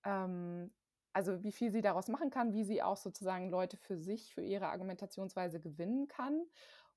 ähm, 0.05 0.73
also 1.12 1.42
wie 1.44 1.53
viel 1.53 1.70
sie 1.70 1.83
daraus 1.83 2.09
machen 2.09 2.31
kann, 2.31 2.53
wie 2.53 2.64
sie 2.64 2.83
auch 2.83 2.96
sozusagen 2.96 3.51
Leute 3.51 3.77
für 3.77 3.96
sich, 3.96 4.35
für 4.35 4.42
ihre 4.42 4.68
Argumentationsweise 4.68 5.61
gewinnen 5.61 6.09
kann 6.09 6.46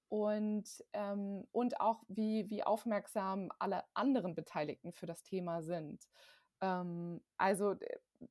und, 0.10 0.66
ähm, 0.94 1.48
und 1.52 1.80
auch 1.80 2.04
wie, 2.08 2.50
wie 2.50 2.64
aufmerksam 2.64 3.52
alle 3.60 3.84
anderen 3.96 4.36
Beteiligten 4.36 4.94
für 4.94 5.06
das 5.06 5.24
Thema 5.24 5.62
sind. 5.64 6.08
Ähm, 6.64 7.22
also 7.38 7.76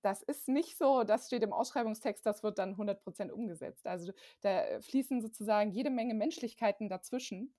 das 0.01 0.23
ist 0.23 0.49
nicht 0.49 0.79
so, 0.79 1.05
das 1.05 1.27
steht 1.27 1.42
im 1.42 1.53
Ausschreibungstext, 1.53 2.25
das 2.25 2.42
wird 2.42 2.59
dann 2.59 2.71
100 2.71 3.03
Prozent 3.05 3.31
umgesetzt. 3.31 3.87
Also 3.87 4.12
da 4.40 4.81
fließen 4.81 5.21
sozusagen 5.21 5.71
jede 5.71 5.90
Menge 5.90 6.14
Menschlichkeiten 6.14 6.88
dazwischen 6.88 7.55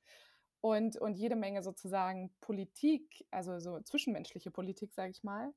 und, 0.61 0.97
und 0.97 1.15
jede 1.15 1.35
Menge 1.35 1.61
sozusagen 1.61 2.33
Politik, 2.41 3.25
also 3.29 3.59
so 3.59 3.79
zwischenmenschliche 3.81 4.49
Politik, 4.49 4.93
sage 4.93 5.11
ich 5.11 5.23
mal. 5.23 5.53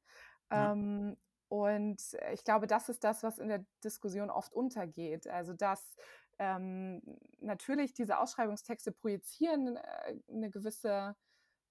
Ja. 0.53 0.73
Ähm, 0.73 1.17
und 1.49 2.03
ich 2.35 2.45
glaube, 2.45 2.67
das 2.67 2.89
ist 2.89 3.05
das, 3.05 3.23
was 3.23 3.39
in 3.39 3.49
der 3.49 3.65
Diskussion 3.85 4.31
oft 4.31 4.53
untergeht. 4.53 5.29
Also 5.29 5.55
dass 5.55 5.97
ähm, 6.39 7.01
natürlich 7.41 7.95
diese 7.95 8.19
Ausschreibungstexte 8.19 8.93
projizieren 8.93 9.77
äh, 9.77 10.17
eine 10.29 10.51
gewisse 10.51 11.17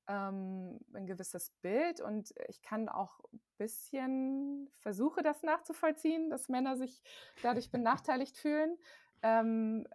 ähm, 0.08 0.80
ein 0.94 1.06
gewisses 1.08 1.52
Bild 1.62 2.02
und 2.02 2.34
ich 2.48 2.62
kann 2.62 2.90
auch 2.90 3.20
ein 3.34 3.42
bisschen 3.58 4.70
versuche 4.80 5.24
das 5.24 5.44
nachzuvollziehen, 5.44 6.30
dass 6.30 6.50
Männer 6.50 6.78
sich 6.78 7.02
dadurch 7.42 7.72
benachteiligt 7.72 8.38
fühlen. 8.38 8.78
Ähm, 9.24 9.88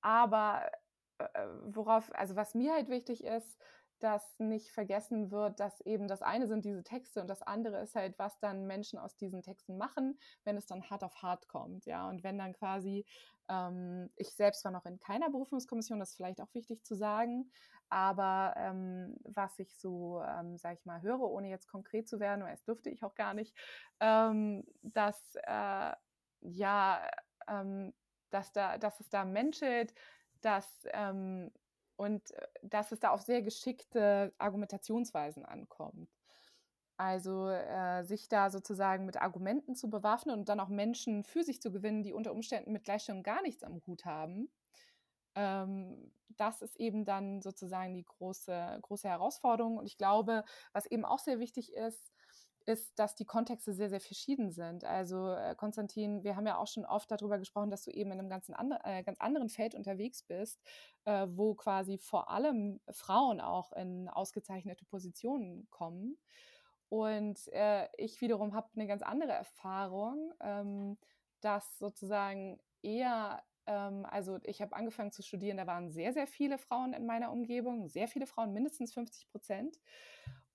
aber 0.00 0.70
äh, 1.18 1.46
worauf, 1.62 2.14
also 2.14 2.36
was 2.36 2.54
mir 2.54 2.72
halt 2.72 2.88
wichtig 2.88 3.24
ist, 3.24 3.58
dass 4.02 4.38
nicht 4.38 4.70
vergessen 4.70 5.30
wird, 5.30 5.60
dass 5.60 5.80
eben 5.82 6.08
das 6.08 6.22
eine 6.22 6.46
sind 6.46 6.64
diese 6.64 6.82
Texte 6.82 7.20
und 7.20 7.28
das 7.28 7.42
andere 7.42 7.80
ist 7.80 7.94
halt, 7.94 8.18
was 8.18 8.38
dann 8.38 8.66
Menschen 8.66 8.98
aus 8.98 9.16
diesen 9.16 9.42
Texten 9.42 9.76
machen, 9.76 10.18
wenn 10.44 10.56
es 10.56 10.66
dann 10.66 10.88
hart 10.90 11.04
auf 11.04 11.22
hart 11.22 11.48
kommt, 11.48 11.86
ja. 11.86 12.08
Und 12.08 12.22
wenn 12.24 12.38
dann 12.38 12.52
quasi, 12.52 13.06
ähm, 13.48 14.10
ich 14.16 14.34
selbst 14.34 14.64
war 14.64 14.72
noch 14.72 14.86
in 14.86 14.98
keiner 14.98 15.30
Berufungskommission, 15.30 15.98
das 15.98 16.10
ist 16.10 16.16
vielleicht 16.16 16.40
auch 16.40 16.54
wichtig 16.54 16.84
zu 16.84 16.94
sagen, 16.94 17.50
aber 17.90 18.54
ähm, 18.56 19.16
was 19.24 19.58
ich 19.58 19.76
so, 19.78 20.22
ähm, 20.22 20.58
sage 20.58 20.76
ich 20.78 20.84
mal, 20.86 21.00
höre, 21.02 21.22
ohne 21.22 21.48
jetzt 21.48 21.68
konkret 21.68 22.08
zu 22.08 22.20
werden, 22.20 22.44
weil 22.44 22.54
es 22.54 22.64
dürfte 22.64 22.90
ich 22.90 23.02
auch 23.02 23.14
gar 23.14 23.34
nicht, 23.34 23.56
ähm, 24.00 24.64
dass 24.82 25.34
äh, 25.42 25.92
ja, 26.40 27.08
ähm, 27.48 27.94
dass 28.30 28.52
da, 28.52 28.78
dass 28.78 29.00
es 29.00 29.08
da 29.08 29.24
menschelt, 29.24 29.94
dass 30.42 30.84
ähm, 30.92 31.50
und 31.98 32.30
äh, 32.30 32.46
dass 32.62 32.92
es 32.92 33.00
da 33.00 33.10
auf 33.10 33.22
sehr 33.22 33.42
geschickte 33.42 34.32
Argumentationsweisen 34.38 35.44
ankommt. 35.44 36.08
Also 36.96 37.48
äh, 37.48 38.02
sich 38.04 38.28
da 38.28 38.50
sozusagen 38.50 39.04
mit 39.04 39.20
Argumenten 39.20 39.76
zu 39.76 39.90
bewaffnen 39.90 40.38
und 40.38 40.48
dann 40.48 40.60
auch 40.60 40.68
Menschen 40.68 41.22
für 41.22 41.44
sich 41.44 41.60
zu 41.60 41.70
gewinnen, 41.70 42.02
die 42.02 42.12
unter 42.12 42.32
Umständen 42.32 42.72
mit 42.72 42.84
Gleichstellung 42.84 43.22
gar 43.22 43.42
nichts 43.42 43.62
am 43.62 43.80
Hut 43.86 44.04
haben. 44.04 44.48
Ähm, 45.34 46.10
das 46.36 46.62
ist 46.62 46.76
eben 46.76 47.04
dann 47.04 47.40
sozusagen 47.42 47.94
die 47.94 48.04
große, 48.04 48.78
große 48.82 49.08
Herausforderung. 49.08 49.78
Und 49.78 49.86
ich 49.86 49.96
glaube, 49.96 50.44
was 50.72 50.86
eben 50.86 51.04
auch 51.04 51.18
sehr 51.20 51.38
wichtig 51.38 51.72
ist, 51.72 52.12
ist, 52.68 52.98
dass 52.98 53.14
die 53.14 53.24
Kontexte 53.24 53.72
sehr, 53.72 53.88
sehr 53.88 54.00
verschieden 54.00 54.50
sind. 54.50 54.84
Also 54.84 55.32
äh, 55.32 55.54
Konstantin, 55.56 56.22
wir 56.22 56.36
haben 56.36 56.46
ja 56.46 56.58
auch 56.58 56.66
schon 56.66 56.84
oft 56.84 57.10
darüber 57.10 57.38
gesprochen, 57.38 57.70
dass 57.70 57.84
du 57.84 57.90
eben 57.90 58.12
in 58.12 58.18
einem 58.18 58.28
ganz, 58.28 58.50
andre, 58.50 58.78
äh, 58.84 59.02
ganz 59.02 59.18
anderen 59.20 59.48
Feld 59.48 59.74
unterwegs 59.74 60.22
bist, 60.22 60.60
äh, 61.06 61.26
wo 61.30 61.54
quasi 61.54 61.96
vor 61.96 62.30
allem 62.30 62.80
Frauen 62.90 63.40
auch 63.40 63.72
in 63.72 64.08
ausgezeichnete 64.08 64.84
Positionen 64.84 65.66
kommen. 65.70 66.18
Und 66.90 67.38
äh, 67.52 67.88
ich 67.96 68.20
wiederum 68.20 68.54
habe 68.54 68.68
eine 68.74 68.86
ganz 68.86 69.02
andere 69.02 69.32
Erfahrung, 69.32 70.34
ähm, 70.40 70.98
dass 71.40 71.78
sozusagen 71.78 72.60
eher 72.82 73.42
ähm, 73.66 74.06
also 74.10 74.38
ich 74.44 74.60
habe 74.60 74.76
angefangen 74.76 75.12
zu 75.12 75.22
studieren, 75.22 75.56
da 75.56 75.66
waren 75.66 75.90
sehr, 75.90 76.12
sehr 76.12 76.26
viele 76.26 76.58
Frauen 76.58 76.92
in 76.92 77.06
meiner 77.06 77.32
Umgebung, 77.32 77.88
sehr 77.88 78.08
viele 78.08 78.26
Frauen, 78.26 78.52
mindestens 78.52 78.92
50 78.92 79.28
Prozent. 79.30 79.78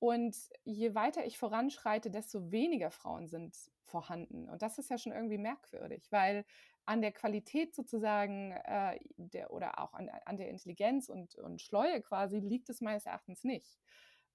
Und 0.04 0.36
je 0.66 0.96
weiter 0.96 1.26
ich 1.26 1.38
voranschreite, 1.38 2.12
desto 2.12 2.52
weniger 2.52 2.92
Frauen 2.92 3.30
sind 3.30 3.56
vorhanden. 3.84 4.50
Und 4.50 4.62
das 4.62 4.78
ist 4.78 4.90
ja 4.90 4.98
schon 4.98 5.14
irgendwie 5.14 5.38
merkwürdig, 5.38 6.04
weil 6.10 6.44
an 6.84 7.00
der 7.02 7.14
Qualität 7.14 7.74
sozusagen 7.74 8.52
äh, 8.52 9.00
der, 9.16 9.54
oder 9.54 9.80
auch 9.80 9.94
an, 9.94 10.10
an 10.26 10.36
der 10.36 10.50
Intelligenz 10.50 11.08
und, 11.08 11.36
und 11.36 11.62
Schleue 11.62 12.02
quasi 12.02 12.40
liegt 12.40 12.70
es 12.70 12.82
meines 12.82 13.06
Erachtens 13.06 13.46
nicht. 13.46 13.80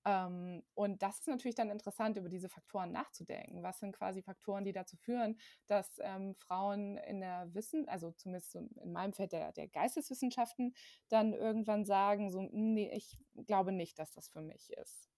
Ähm, 0.07 0.63
und 0.73 1.03
das 1.03 1.19
ist 1.19 1.29
natürlich 1.29 1.57
dann 1.57 1.69
interessant, 1.69 2.17
über 2.17 2.31
diese 2.31 2.49
Faktoren 2.49 2.91
nachzudenken. 2.91 3.63
Was 3.63 3.79
sind 3.79 3.95
quasi 3.95 4.23
Faktoren, 4.23 4.65
die 4.65 4.73
dazu 4.73 4.97
führen, 4.97 5.39
dass 5.67 5.99
ähm, 6.01 6.35
Frauen 6.35 6.97
in 6.97 7.21
der 7.21 7.53
Wissen, 7.53 7.87
also 7.91 8.13
zumindest 8.13 8.55
in 8.55 8.93
meinem 8.93 9.13
Feld 9.13 9.33
der, 9.33 9.53
der 9.53 9.69
Geisteswissenschaften, 9.69 10.75
dann 11.11 11.35
irgendwann 11.35 11.85
sagen, 11.85 12.31
so, 12.31 12.41
nee, 12.53 12.91
ich 12.91 13.19
glaube 13.47 13.73
nicht, 13.73 13.99
dass 13.99 14.13
das 14.13 14.31
für 14.31 14.41
mich 14.41 14.73
ist. 14.73 15.11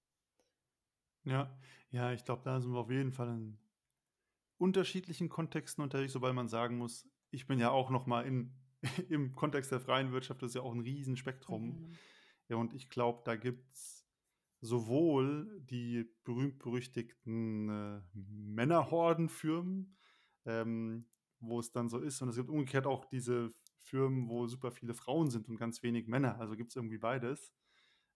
Ja, 1.24 1.58
ja, 1.90 2.12
ich 2.12 2.24
glaube, 2.24 2.42
da 2.44 2.60
sind 2.60 2.72
wir 2.72 2.80
auf 2.80 2.90
jeden 2.90 3.12
Fall 3.12 3.28
in 3.28 3.58
unterschiedlichen 4.58 5.28
Kontexten 5.28 5.82
unterwegs, 5.82 6.14
wobei 6.14 6.32
man 6.32 6.48
sagen 6.48 6.78
muss, 6.78 7.08
ich 7.30 7.46
bin 7.46 7.58
ja 7.58 7.70
auch 7.70 7.90
noch 7.90 8.06
mal 8.06 8.26
in, 8.26 8.54
im 9.08 9.34
Kontext 9.34 9.72
der 9.72 9.80
freien 9.80 10.12
Wirtschaft, 10.12 10.42
das 10.42 10.50
ist 10.50 10.54
ja 10.54 10.62
auch 10.62 10.74
ein 10.74 10.80
Riesenspektrum. 10.80 11.80
Mhm. 11.80 11.98
Ja, 12.48 12.56
und 12.56 12.74
ich 12.74 12.90
glaube, 12.90 13.22
da 13.24 13.36
gibt 13.36 13.72
es 13.72 14.06
sowohl 14.60 15.60
die 15.62 16.04
berühmt-berüchtigten 16.24 17.68
äh, 17.68 18.02
Männerhordenfirmen, 18.12 19.96
ähm, 20.44 21.06
wo 21.38 21.58
es 21.60 21.72
dann 21.72 21.88
so 21.88 21.98
ist, 21.98 22.20
und 22.20 22.28
es 22.28 22.36
gibt 22.36 22.50
umgekehrt 22.50 22.86
auch 22.86 23.06
diese 23.06 23.54
Firmen, 23.82 24.28
wo 24.28 24.46
super 24.46 24.70
viele 24.70 24.94
Frauen 24.94 25.30
sind 25.30 25.48
und 25.48 25.56
ganz 25.56 25.82
wenig 25.82 26.06
Männer. 26.06 26.38
Also 26.38 26.54
gibt 26.56 26.70
es 26.70 26.76
irgendwie 26.76 26.98
beides 26.98 27.52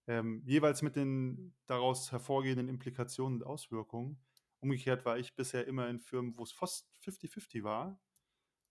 ähm, 0.07 0.41
jeweils 0.45 0.81
mit 0.81 0.95
den 0.95 1.55
daraus 1.65 2.11
hervorgehenden 2.11 2.69
Implikationen 2.69 3.41
und 3.41 3.47
Auswirkungen. 3.47 4.19
Umgekehrt 4.59 5.05
war 5.05 5.17
ich 5.17 5.35
bisher 5.35 5.67
immer 5.67 5.89
in 5.89 5.99
Firmen, 5.99 6.37
wo 6.37 6.43
es 6.43 6.51
fast 6.51 6.89
50-50 7.03 7.63
war, 7.63 7.99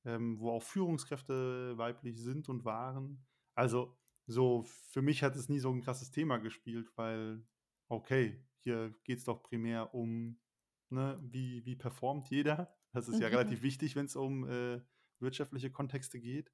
ähm, 0.04 0.38
wo 0.38 0.50
auch 0.50 0.62
Führungskräfte 0.62 1.76
weiblich 1.76 2.18
sind 2.20 2.48
und 2.48 2.64
waren. 2.64 3.26
Also 3.54 3.96
so 4.26 4.62
für 4.62 5.02
mich 5.02 5.22
hat 5.22 5.36
es 5.36 5.48
nie 5.48 5.58
so 5.58 5.70
ein 5.70 5.82
krasses 5.82 6.10
Thema 6.10 6.38
gespielt, 6.38 6.90
weil 6.96 7.44
okay, 7.88 8.44
hier 8.62 8.94
geht 9.04 9.18
es 9.18 9.24
doch 9.24 9.42
primär 9.42 9.94
um, 9.94 10.40
ne, 10.90 11.18
wie, 11.22 11.64
wie 11.64 11.76
performt 11.76 12.28
jeder. 12.30 12.74
Das 12.92 13.08
ist 13.08 13.20
ja 13.20 13.28
mhm. 13.28 13.34
relativ 13.34 13.62
wichtig, 13.62 13.96
wenn 13.96 14.06
es 14.06 14.16
um 14.16 14.48
äh, 14.48 14.80
wirtschaftliche 15.20 15.70
Kontexte 15.70 16.20
geht. 16.20 16.52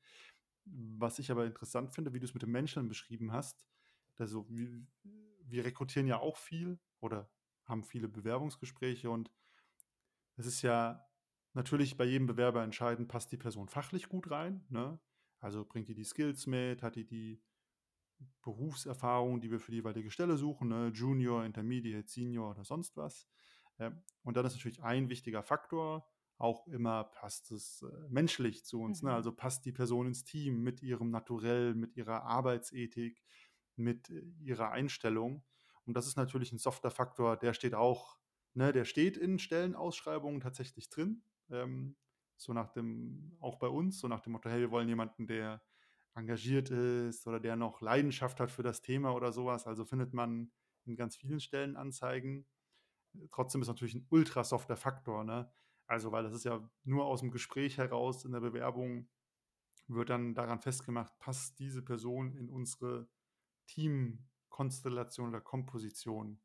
Was 0.64 1.18
ich 1.18 1.30
aber 1.30 1.46
interessant 1.46 1.94
finde, 1.94 2.12
wie 2.12 2.18
du 2.18 2.24
es 2.24 2.34
mit 2.34 2.42
den 2.42 2.50
Menschen 2.50 2.88
beschrieben 2.88 3.32
hast, 3.32 3.64
also 4.20 4.46
wir, 4.48 4.86
wir 5.44 5.64
rekrutieren 5.64 6.06
ja 6.06 6.18
auch 6.18 6.36
viel 6.36 6.78
oder 7.00 7.30
haben 7.64 7.84
viele 7.84 8.08
Bewerbungsgespräche 8.08 9.10
und 9.10 9.30
es 10.36 10.46
ist 10.46 10.62
ja 10.62 11.06
natürlich 11.52 11.96
bei 11.96 12.04
jedem 12.04 12.26
Bewerber 12.26 12.62
entscheidend, 12.62 13.08
passt 13.08 13.32
die 13.32 13.36
Person 13.36 13.68
fachlich 13.68 14.08
gut 14.08 14.30
rein, 14.30 14.64
ne? 14.68 14.98
Also 15.40 15.64
bringt 15.64 15.88
die 15.88 15.94
die 15.94 16.04
Skills 16.04 16.46
mit, 16.46 16.82
hat 16.82 16.96
die 16.96 17.06
die 17.06 17.42
Berufserfahrung, 18.42 19.40
die 19.40 19.50
wir 19.50 19.60
für 19.60 19.70
die 19.70 19.78
jeweilige 19.78 20.10
Stelle 20.10 20.36
suchen, 20.36 20.68
ne? 20.68 20.88
Junior, 20.88 21.44
Intermediate, 21.44 22.08
Senior 22.08 22.50
oder 22.50 22.64
sonst 22.64 22.96
was. 22.96 23.26
und 24.22 24.36
dann 24.36 24.44
ist 24.44 24.54
natürlich 24.54 24.82
ein 24.82 25.08
wichtiger 25.08 25.42
Faktor, 25.42 26.06
auch 26.40 26.66
immer 26.66 27.04
passt 27.04 27.52
es 27.52 27.82
äh, 27.82 28.08
menschlich 28.08 28.64
zu 28.64 28.80
uns. 28.80 29.02
Ne? 29.02 29.08
Mhm. 29.08 29.12
Ne? 29.12 29.16
Also 29.16 29.32
passt 29.32 29.64
die 29.66 29.72
Person 29.72 30.06
ins 30.06 30.24
Team 30.24 30.62
mit 30.62 30.82
ihrem 30.82 31.10
Naturell, 31.10 31.74
mit 31.74 31.96
ihrer 31.96 32.22
Arbeitsethik, 32.22 33.22
mit 33.80 34.10
äh, 34.10 34.20
ihrer 34.40 34.70
Einstellung. 34.70 35.44
Und 35.84 35.94
das 35.94 36.06
ist 36.06 36.16
natürlich 36.16 36.52
ein 36.52 36.58
softer 36.58 36.90
Faktor, 36.90 37.36
der 37.36 37.54
steht 37.54 37.74
auch, 37.74 38.18
ne, 38.54 38.72
der 38.72 38.84
steht 38.84 39.16
in 39.16 39.38
Stellenausschreibungen 39.38 40.40
tatsächlich 40.40 40.88
drin. 40.90 41.22
Ähm, 41.50 41.96
so 42.36 42.52
nach 42.52 42.70
dem, 42.70 43.36
auch 43.40 43.58
bei 43.58 43.68
uns, 43.68 43.98
so 43.98 44.08
nach 44.08 44.20
dem 44.20 44.32
Motto, 44.32 44.48
hey, 44.48 44.60
wir 44.60 44.70
wollen 44.70 44.88
jemanden, 44.88 45.26
der 45.26 45.62
engagiert 46.14 46.70
ist 46.70 47.26
oder 47.26 47.38
der 47.40 47.56
noch 47.56 47.80
Leidenschaft 47.80 48.40
hat 48.40 48.50
für 48.50 48.62
das 48.62 48.82
Thema 48.82 49.14
oder 49.14 49.32
sowas. 49.32 49.66
Also 49.66 49.84
findet 49.84 50.12
man 50.12 50.50
in 50.84 50.96
ganz 50.96 51.16
vielen 51.16 51.40
Stellenanzeigen. 51.40 52.46
Trotzdem 53.32 53.62
ist 53.62 53.68
natürlich 53.68 53.94
ein 53.94 54.06
ultra 54.10 54.44
softer 54.44 54.76
Faktor, 54.76 55.24
ne? 55.24 55.52
Also, 55.86 56.12
weil 56.12 56.22
das 56.22 56.32
ist 56.32 56.44
ja 56.44 56.70
nur 56.84 57.04
aus 57.06 57.20
dem 57.20 57.32
Gespräch 57.32 57.76
heraus 57.76 58.24
in 58.24 58.32
der 58.32 58.40
Bewerbung 58.40 59.08
wird 59.94 60.10
dann 60.10 60.34
daran 60.34 60.60
festgemacht, 60.60 61.18
passt 61.18 61.58
diese 61.58 61.82
Person 61.82 62.36
in 62.36 62.48
unsere 62.48 63.08
Teamkonstellation 63.70 65.28
oder 65.28 65.40
Komposition. 65.40 66.40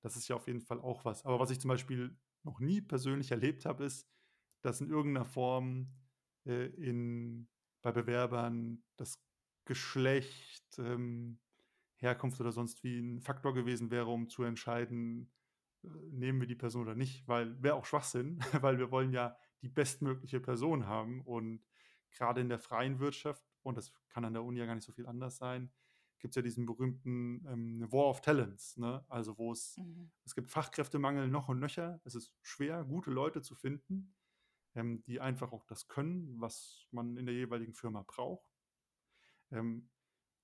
Das 0.00 0.16
ist 0.16 0.28
ja 0.28 0.36
auf 0.36 0.46
jeden 0.46 0.60
Fall 0.60 0.80
auch 0.80 1.04
was. 1.04 1.24
Aber 1.24 1.40
was 1.40 1.50
ich 1.50 1.60
zum 1.60 1.68
Beispiel 1.68 2.16
noch 2.42 2.60
nie 2.60 2.80
persönlich 2.80 3.30
erlebt 3.30 3.64
habe, 3.64 3.84
ist, 3.84 4.08
dass 4.62 4.80
in 4.80 4.90
irgendeiner 4.90 5.24
Form 5.24 5.92
äh, 6.44 6.66
in, 6.66 7.48
bei 7.82 7.92
Bewerbern 7.92 8.84
das 8.96 9.22
Geschlecht, 9.64 10.78
ähm, 10.78 11.38
Herkunft 11.96 12.40
oder 12.40 12.52
sonst 12.52 12.84
wie 12.84 12.98
ein 12.98 13.20
Faktor 13.20 13.54
gewesen 13.54 13.90
wäre, 13.90 14.06
um 14.06 14.28
zu 14.28 14.42
entscheiden, 14.42 15.32
äh, 15.82 15.88
nehmen 16.10 16.40
wir 16.40 16.46
die 16.46 16.54
Person 16.54 16.82
oder 16.82 16.94
nicht, 16.94 17.26
weil 17.26 17.60
wäre 17.62 17.74
auch 17.74 17.86
Schwachsinn, 17.86 18.38
weil 18.60 18.78
wir 18.78 18.90
wollen 18.90 19.12
ja 19.12 19.36
die 19.62 19.68
bestmögliche 19.68 20.40
Person 20.40 20.86
haben 20.86 21.22
und 21.22 21.64
gerade 22.12 22.40
in 22.40 22.48
der 22.48 22.58
freien 22.58 22.98
Wirtschaft, 22.98 23.44
und 23.62 23.76
das 23.76 23.92
kann 24.08 24.24
an 24.24 24.34
der 24.34 24.44
Uni 24.44 24.58
ja 24.58 24.66
gar 24.66 24.74
nicht 24.74 24.84
so 24.84 24.92
viel 24.92 25.06
anders 25.06 25.38
sein, 25.38 25.72
gibt 26.26 26.32
es 26.32 26.36
ja 26.36 26.42
diesen 26.42 26.66
berühmten 26.66 27.46
ähm, 27.46 27.92
War 27.92 28.08
of 28.08 28.20
Talents, 28.20 28.76
ne? 28.78 29.04
Also 29.08 29.38
wo 29.38 29.52
es, 29.52 29.76
mhm. 29.76 30.10
es 30.24 30.34
gibt 30.34 30.50
Fachkräftemangel 30.50 31.28
noch 31.28 31.48
und 31.48 31.60
nöcher. 31.60 32.00
Es 32.02 32.16
ist 32.16 32.34
schwer, 32.42 32.82
gute 32.82 33.12
Leute 33.12 33.42
zu 33.42 33.54
finden, 33.54 34.12
ähm, 34.74 35.04
die 35.04 35.20
einfach 35.20 35.52
auch 35.52 35.64
das 35.66 35.86
können, 35.86 36.34
was 36.40 36.88
man 36.90 37.16
in 37.16 37.26
der 37.26 37.34
jeweiligen 37.36 37.74
Firma 37.74 38.02
braucht. 38.02 38.44
Ähm, 39.52 39.88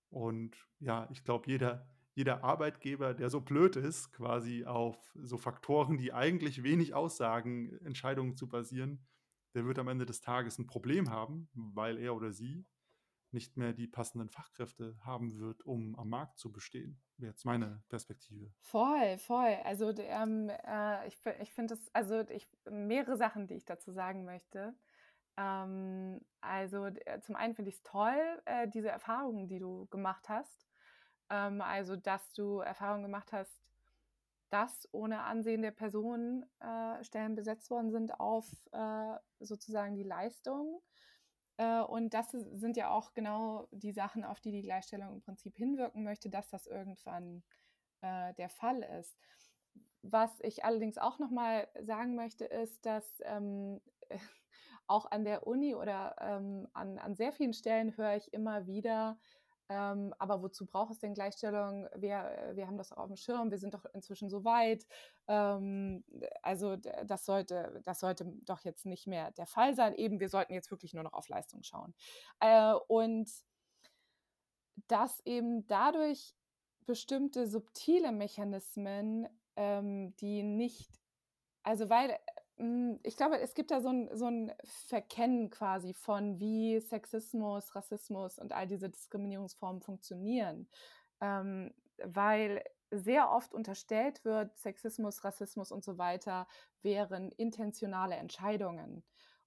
und 0.08 0.56
ja, 0.78 1.08
ich 1.10 1.24
glaube, 1.24 1.50
jeder, 1.50 1.88
jeder 2.14 2.44
Arbeitgeber, 2.44 3.12
der 3.12 3.28
so 3.28 3.40
blöd 3.40 3.74
ist, 3.74 4.12
quasi 4.12 4.64
auf 4.64 4.96
so 5.20 5.36
Faktoren, 5.36 5.96
die 5.96 6.12
eigentlich 6.12 6.62
wenig 6.62 6.94
aussagen, 6.94 7.76
Entscheidungen 7.78 8.36
zu 8.36 8.48
basieren, 8.48 9.04
der 9.54 9.64
wird 9.64 9.80
am 9.80 9.88
Ende 9.88 10.06
des 10.06 10.20
Tages 10.20 10.60
ein 10.60 10.66
Problem 10.68 11.10
haben, 11.10 11.48
weil 11.54 11.98
er 11.98 12.14
oder 12.14 12.32
sie 12.32 12.64
nicht 13.32 13.56
mehr 13.56 13.72
die 13.72 13.86
passenden 13.86 14.28
Fachkräfte 14.28 14.96
haben 15.04 15.38
wird, 15.38 15.64
um 15.64 15.98
am 15.98 16.08
Markt 16.08 16.38
zu 16.38 16.52
bestehen. 16.52 17.00
Jetzt 17.18 17.44
meine 17.44 17.82
Perspektive. 17.88 18.52
Voll, 18.60 19.18
voll. 19.18 19.56
Also 19.64 19.92
ähm, 19.98 20.50
äh, 20.50 21.06
ich, 21.08 21.18
ich 21.40 21.52
finde 21.52 21.74
es, 21.74 21.94
also 21.94 22.20
ich, 22.28 22.48
mehrere 22.70 23.16
Sachen, 23.16 23.46
die 23.46 23.54
ich 23.54 23.64
dazu 23.64 23.92
sagen 23.92 24.24
möchte. 24.24 24.74
Ähm, 25.36 26.20
also 26.40 26.88
zum 27.22 27.36
einen 27.36 27.54
finde 27.54 27.70
ich 27.70 27.76
es 27.76 27.82
toll, 27.82 28.42
äh, 28.44 28.68
diese 28.68 28.88
Erfahrungen, 28.88 29.48
die 29.48 29.58
du 29.58 29.86
gemacht 29.86 30.28
hast. 30.28 30.66
Ähm, 31.30 31.60
also, 31.60 31.96
dass 31.96 32.32
du 32.34 32.58
Erfahrungen 32.58 33.02
gemacht 33.02 33.32
hast, 33.32 33.62
dass 34.50 34.86
ohne 34.92 35.22
Ansehen 35.22 35.62
der 35.62 35.70
Person 35.70 36.44
äh, 36.60 37.02
Stellen 37.02 37.34
besetzt 37.34 37.70
worden 37.70 37.90
sind 37.90 38.20
auf 38.20 38.46
äh, 38.72 39.16
sozusagen 39.40 39.94
die 39.94 40.02
Leistung. 40.02 40.82
Äh, 41.62 41.82
und 41.82 42.12
das 42.12 42.30
sind 42.32 42.76
ja 42.76 42.90
auch 42.90 43.14
genau 43.14 43.68
die 43.70 43.92
Sachen, 43.92 44.24
auf 44.24 44.40
die 44.40 44.50
die 44.50 44.62
Gleichstellung 44.62 45.12
im 45.14 45.20
Prinzip 45.20 45.56
hinwirken 45.56 46.02
möchte, 46.02 46.28
dass 46.28 46.48
das 46.48 46.66
irgendwann 46.66 47.44
äh, 48.00 48.34
der 48.34 48.48
Fall 48.48 48.82
ist. 49.00 49.16
Was 50.02 50.40
ich 50.40 50.64
allerdings 50.64 50.98
auch 50.98 51.20
nochmal 51.20 51.68
sagen 51.80 52.16
möchte, 52.16 52.44
ist, 52.46 52.84
dass 52.84 53.22
ähm, 53.24 53.80
auch 54.88 55.06
an 55.12 55.24
der 55.24 55.46
Uni 55.46 55.76
oder 55.76 56.16
ähm, 56.18 56.66
an, 56.72 56.98
an 56.98 57.14
sehr 57.14 57.32
vielen 57.32 57.54
Stellen 57.54 57.96
höre 57.96 58.16
ich 58.16 58.32
immer 58.32 58.66
wieder, 58.66 59.18
ähm, 59.68 60.14
aber 60.18 60.42
wozu 60.42 60.66
braucht 60.66 60.92
es 60.92 60.98
denn 60.98 61.14
Gleichstellung? 61.14 61.88
Wir, 61.94 62.52
wir 62.54 62.66
haben 62.66 62.76
das 62.76 62.92
auch 62.92 62.98
auf 62.98 63.06
dem 63.08 63.16
Schirm, 63.16 63.50
wir 63.50 63.58
sind 63.58 63.74
doch 63.74 63.84
inzwischen 63.94 64.28
so 64.28 64.44
weit. 64.44 64.86
Ähm, 65.28 66.04
also 66.42 66.76
das 66.76 67.24
sollte, 67.24 67.80
das 67.84 68.00
sollte 68.00 68.24
doch 68.44 68.60
jetzt 68.60 68.86
nicht 68.86 69.06
mehr 69.06 69.30
der 69.32 69.46
Fall 69.46 69.74
sein. 69.74 69.94
Eben, 69.94 70.20
wir 70.20 70.28
sollten 70.28 70.54
jetzt 70.54 70.70
wirklich 70.70 70.94
nur 70.94 71.04
noch 71.04 71.12
auf 71.14 71.28
Leistung 71.28 71.62
schauen. 71.62 71.94
Äh, 72.40 72.74
und 72.88 73.30
dass 74.88 75.20
eben 75.24 75.66
dadurch 75.66 76.34
bestimmte 76.86 77.46
subtile 77.46 78.12
Mechanismen, 78.12 79.28
ähm, 79.56 80.14
die 80.16 80.42
nicht, 80.42 80.90
also 81.62 81.88
weil 81.88 82.10
hm, 82.10 82.18
ich 83.02 83.16
glaube, 83.16 83.40
es 83.40 83.54
gibt 83.54 83.70
da 83.70 83.80
so 83.80 83.88
ein, 83.88 84.08
so 84.12 84.26
ein 84.26 84.52
Verkennen 84.86 85.50
quasi 85.50 85.94
von, 85.94 86.38
wie 86.38 86.80
Sexismus, 86.80 87.74
Rassismus 87.74 88.38
und 88.38 88.52
all 88.52 88.66
diese 88.66 88.90
Diskriminierungsformen 88.90 89.82
funktionieren. 89.82 90.68
Ähm, 91.20 91.72
weil 92.04 92.62
sehr 92.90 93.30
oft 93.30 93.54
unterstellt 93.54 94.24
wird, 94.24 94.56
Sexismus, 94.58 95.24
Rassismus 95.24 95.72
und 95.72 95.84
so 95.84 95.98
weiter 95.98 96.46
wären 96.82 97.32
intentionale 97.32 98.16
Entscheidungen. 98.16 99.02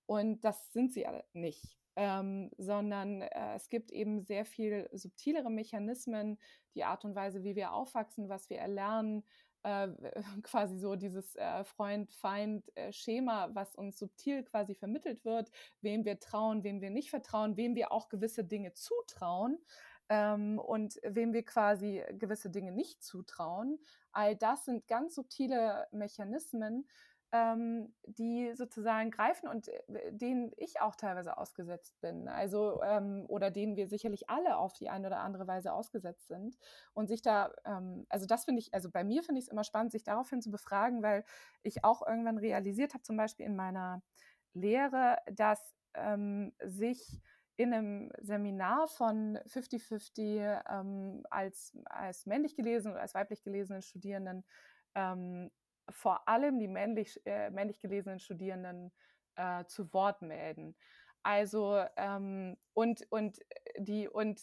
Und 0.08 0.44
das 0.44 0.72
sind 0.74 0.94
sie 0.94 1.06
nicht. 1.34 1.78
Ähm, 1.98 2.52
sondern 2.58 3.22
äh, 3.22 3.56
es 3.56 3.70
gibt 3.70 3.92
eben 3.92 4.22
sehr 4.22 4.44
viel 4.46 4.90
subtilere 4.92 5.50
Mechanismen, 5.50 6.38
die 6.74 6.84
Art 6.84 7.06
und 7.06 7.16
Weise, 7.16 7.44
wie 7.44 7.56
wir 7.56 7.72
aufwachsen, 7.72 8.28
was 8.28 8.50
wir 8.50 8.58
erlernen, 8.58 9.24
äh, 9.66 9.88
quasi 10.44 10.78
so 10.78 10.96
dieses 10.96 11.36
äh, 11.36 11.64
Freund-Feind-Schema, 11.64 13.50
was 13.54 13.76
uns 13.76 13.98
subtil 13.98 14.44
quasi 14.44 14.76
vermittelt 14.76 15.26
wird, 15.26 15.52
wem 15.82 16.06
wir 16.06 16.20
trauen, 16.20 16.64
wem 16.64 16.82
wir 16.82 16.92
nicht 16.92 17.10
vertrauen, 17.10 17.58
wem 17.58 17.76
wir 17.76 17.92
auch 17.92 18.08
gewisse 18.08 18.44
Dinge 18.44 18.74
zutrauen 18.74 19.58
ähm, 20.10 20.60
und 20.60 21.00
wem 21.04 21.34
wir 21.34 21.44
quasi 21.44 22.04
gewisse 22.20 22.50
Dinge 22.50 22.72
nicht 22.72 23.04
zutrauen. 23.04 23.80
All 24.12 24.36
das 24.36 24.66
sind 24.66 24.88
ganz 24.88 25.16
subtile 25.16 25.88
Mechanismen, 25.92 26.88
ähm, 27.32 27.94
die 28.06 28.54
sozusagen 28.56 29.12
greifen 29.12 29.48
und 29.48 29.68
äh, 29.68 30.12
denen 30.12 30.52
ich 30.58 30.80
auch 30.82 30.96
teilweise 30.96 31.38
ausgesetzt 31.38 32.00
bin. 32.02 32.28
Also, 32.28 32.82
ähm, 32.84 33.26
oder 33.28 33.52
denen 33.52 33.76
wir 33.76 33.88
sicherlich 33.88 34.30
alle 34.30 34.58
auf 34.58 34.74
die 34.74 34.90
eine 34.90 35.08
oder 35.08 35.20
andere 35.20 35.48
Weise 35.48 35.74
ausgesetzt 35.74 36.28
sind. 36.28 36.58
Und 36.94 37.08
sich 37.08 37.22
da, 37.22 37.52
ähm, 37.66 38.06
also 38.10 38.26
das 38.26 38.46
finde 38.46 38.62
ich, 38.62 38.74
also 38.74 38.90
bei 38.90 39.04
mir 39.04 39.24
finde 39.24 39.40
ich 39.40 39.46
es 39.46 39.52
immer 39.52 39.64
spannend, 39.64 39.92
sich 39.92 40.04
daraufhin 40.04 40.42
zu 40.42 40.52
befragen, 40.52 41.04
weil 41.04 41.26
ich 41.64 41.84
auch 41.84 42.06
irgendwann 42.06 42.38
realisiert 42.38 42.94
habe, 42.94 43.04
zum 43.04 43.18
Beispiel 43.18 43.46
in 43.46 43.56
meiner 43.56 44.02
Lehre, 44.54 45.18
dass 45.32 45.76
ähm, 45.96 46.54
sich 46.64 47.22
in 47.58 47.74
einem 47.74 48.12
Seminar 48.22 48.88
von 48.88 49.38
50-50 49.48 50.62
ähm, 50.70 51.24
als, 51.30 51.78
als 51.86 52.26
männlich 52.26 52.56
gelesenen 52.56 52.94
oder 52.94 53.02
als 53.02 53.14
weiblich 53.14 53.44
gelesenen 53.44 53.82
Studierenden 53.82 54.44
ähm, 54.94 55.52
vor 55.90 56.28
allem 56.28 56.60
die 56.60 56.68
männlich, 56.68 57.22
äh, 57.26 57.50
männlich 57.50 57.80
gelesenen 57.80 58.20
Studierenden 58.20 58.92
äh, 59.36 59.66
zu 59.66 59.92
Wort 59.94 60.22
melden. 60.22 60.76
Also 61.24 61.84
ähm, 61.98 62.58
und, 62.74 63.06
und, 63.12 63.40
die, 63.78 64.08
und 64.08 64.42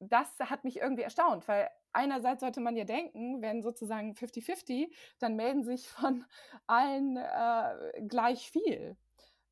das 0.00 0.38
hat 0.40 0.64
mich 0.64 0.78
irgendwie 0.78 1.02
erstaunt, 1.02 1.46
weil 1.48 1.68
einerseits 1.92 2.40
sollte 2.40 2.60
man 2.60 2.76
ja 2.76 2.84
denken, 2.84 3.40
wenn 3.40 3.62
sozusagen 3.62 4.14
50-50, 4.14 4.92
dann 5.18 5.36
melden 5.36 5.62
sich 5.62 5.88
von 5.88 6.24
allen 6.66 7.16
äh, 7.16 8.02
gleich 8.08 8.50
viel. 8.50 8.96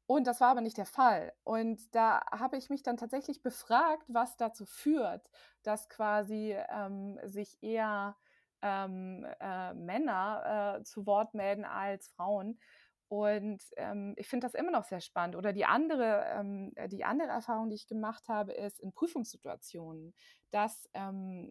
Und 0.06 0.26
das 0.26 0.40
war 0.40 0.50
aber 0.50 0.60
nicht 0.60 0.76
der 0.76 0.86
Fall. 0.86 1.32
Und 1.44 1.94
da 1.94 2.20
habe 2.30 2.56
ich 2.56 2.68
mich 2.68 2.82
dann 2.82 2.96
tatsächlich 2.96 3.42
befragt, 3.42 4.04
was 4.08 4.36
dazu 4.36 4.66
führt, 4.66 5.30
dass 5.62 5.88
quasi 5.88 6.54
ähm, 6.68 7.18
sich 7.24 7.62
eher 7.62 8.16
ähm, 8.62 9.26
äh, 9.40 9.74
Männer 9.74 10.78
äh, 10.78 10.84
zu 10.84 11.06
Wort 11.06 11.34
melden 11.34 11.64
als 11.64 12.08
Frauen. 12.08 12.58
Und 13.08 13.62
ähm, 13.76 14.14
ich 14.16 14.26
finde 14.26 14.46
das 14.46 14.54
immer 14.54 14.70
noch 14.70 14.84
sehr 14.84 15.02
spannend. 15.02 15.36
Oder 15.36 15.52
die 15.52 15.66
andere, 15.66 16.24
ähm, 16.34 16.72
die 16.86 17.04
andere 17.04 17.28
Erfahrung, 17.28 17.68
die 17.68 17.74
ich 17.74 17.86
gemacht 17.86 18.26
habe, 18.28 18.52
ist 18.52 18.80
in 18.80 18.92
Prüfungssituationen, 18.94 20.14
dass 20.50 20.88
ähm, 20.94 21.50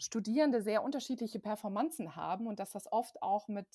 Studierende 0.00 0.62
sehr 0.62 0.82
unterschiedliche 0.82 1.38
Performanzen 1.38 2.16
haben 2.16 2.46
und 2.46 2.58
dass 2.58 2.70
das 2.70 2.90
oft 2.90 3.22
auch 3.22 3.48
mit 3.48 3.66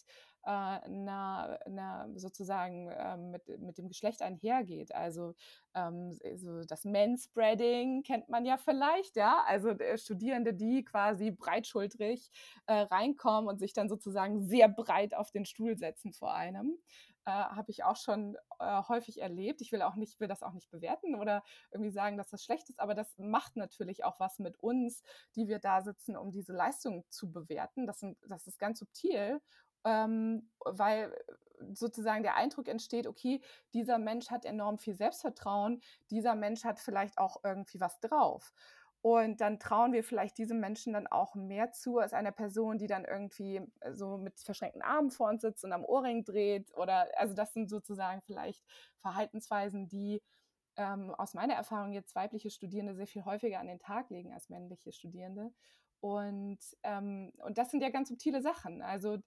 äh, 0.43 0.49
einer, 0.49 1.59
einer, 1.65 2.09
sozusagen 2.15 2.89
äh, 2.89 3.17
mit, 3.17 3.47
mit 3.59 3.77
dem 3.77 3.87
Geschlecht 3.87 4.21
einhergeht. 4.21 4.93
Also 4.93 5.35
ähm, 5.73 6.17
so 6.35 6.63
das 6.63 6.85
Manspreading 6.85 8.03
kennt 8.03 8.29
man 8.29 8.45
ja 8.45 8.57
vielleicht, 8.57 9.15
ja. 9.15 9.43
Also 9.47 9.69
äh, 9.69 9.97
Studierende, 9.97 10.53
die 10.53 10.83
quasi 10.83 11.31
breitschultrig 11.31 12.31
äh, 12.65 12.73
reinkommen 12.73 13.47
und 13.47 13.59
sich 13.59 13.73
dann 13.73 13.89
sozusagen 13.89 14.41
sehr 14.41 14.67
breit 14.67 15.15
auf 15.15 15.31
den 15.31 15.45
Stuhl 15.45 15.77
setzen 15.77 16.11
vor 16.11 16.33
einem 16.33 16.77
äh, 17.25 17.31
habe 17.31 17.71
ich 17.71 17.83
auch 17.83 17.95
schon 17.97 18.37
äh, 18.59 18.81
häufig 18.87 19.21
erlebt. 19.21 19.61
Ich 19.61 19.71
will 19.71 19.81
auch 19.81 19.95
nicht, 19.95 20.19
will 20.19 20.27
das 20.27 20.43
auch 20.43 20.53
nicht 20.53 20.69
bewerten 20.69 21.15
oder 21.15 21.43
irgendwie 21.71 21.91
sagen, 21.91 22.17
dass 22.17 22.29
das 22.29 22.43
schlecht 22.43 22.69
ist, 22.69 22.79
aber 22.79 22.95
das 22.95 23.17
macht 23.17 23.55
natürlich 23.55 24.03
auch 24.03 24.19
was 24.19 24.39
mit 24.39 24.57
uns, 24.59 25.03
die 25.35 25.47
wir 25.47 25.59
da 25.59 25.81
sitzen, 25.81 26.15
um 26.17 26.31
diese 26.31 26.53
Leistung 26.53 27.03
zu 27.09 27.31
bewerten. 27.31 27.87
Das, 27.87 27.99
sind, 27.99 28.17
das 28.27 28.47
ist 28.47 28.59
ganz 28.59 28.79
subtil 28.79 29.41
ähm, 29.85 30.49
weil 30.59 31.15
sozusagen 31.73 32.23
der 32.23 32.35
Eindruck 32.35 32.67
entsteht, 32.67 33.07
okay, 33.07 33.41
dieser 33.73 33.97
Mensch 33.97 34.29
hat 34.29 34.43
enorm 34.43 34.77
viel 34.77 34.95
Selbstvertrauen, 34.95 35.81
dieser 36.09 36.35
Mensch 36.35 36.65
hat 36.65 36.79
vielleicht 36.79 37.17
auch 37.17 37.37
irgendwie 37.43 37.79
was 37.79 37.99
drauf. 38.01 38.53
Und 39.05 39.39
dann 39.39 39.59
trauen 39.59 39.93
wir 39.93 40.03
vielleicht 40.03 40.35
diesem 40.39 40.59
Menschen 40.59 40.93
dann 40.93 41.05
auch 41.05 41.35
mehr 41.35 41.71
zu 41.71 41.99
als 41.99 42.13
einer 42.13 42.31
Person, 42.31 42.79
die 42.79 42.87
dann 42.87 43.05
irgendwie 43.05 43.57
äh, 43.81 43.93
so 43.93 44.17
mit 44.17 44.39
verschränkten 44.39 44.81
Armen 44.81 45.11
vor 45.11 45.29
uns 45.29 45.43
sitzt 45.43 45.63
und 45.63 45.73
am 45.73 45.85
Ohrring 45.85 46.23
dreht. 46.23 46.75
Oder 46.75 47.07
also 47.15 47.35
das 47.35 47.53
sind 47.53 47.69
sozusagen 47.69 48.23
vielleicht 48.23 48.63
Verhaltensweisen, 49.01 49.87
die 49.87 50.23
ähm, 50.75 51.13
aus 51.13 51.35
meiner 51.35 51.53
Erfahrung 51.53 51.93
jetzt 51.93 52.15
weibliche 52.15 52.49
Studierende 52.49 52.95
sehr 52.95 53.05
viel 53.05 53.25
häufiger 53.25 53.59
an 53.59 53.67
den 53.67 53.77
Tag 53.77 54.09
legen 54.09 54.33
als 54.33 54.49
männliche 54.49 54.91
Studierende. 54.91 55.53
Und, 56.05 56.59
ähm, 56.83 57.31
und 57.39 57.57
das 57.57 57.71
sind 57.71 57.81
ja 57.81 57.89
ganz 57.89 58.09
subtile 58.09 58.39
Sachen. 58.39 58.83
Also 58.83 59.17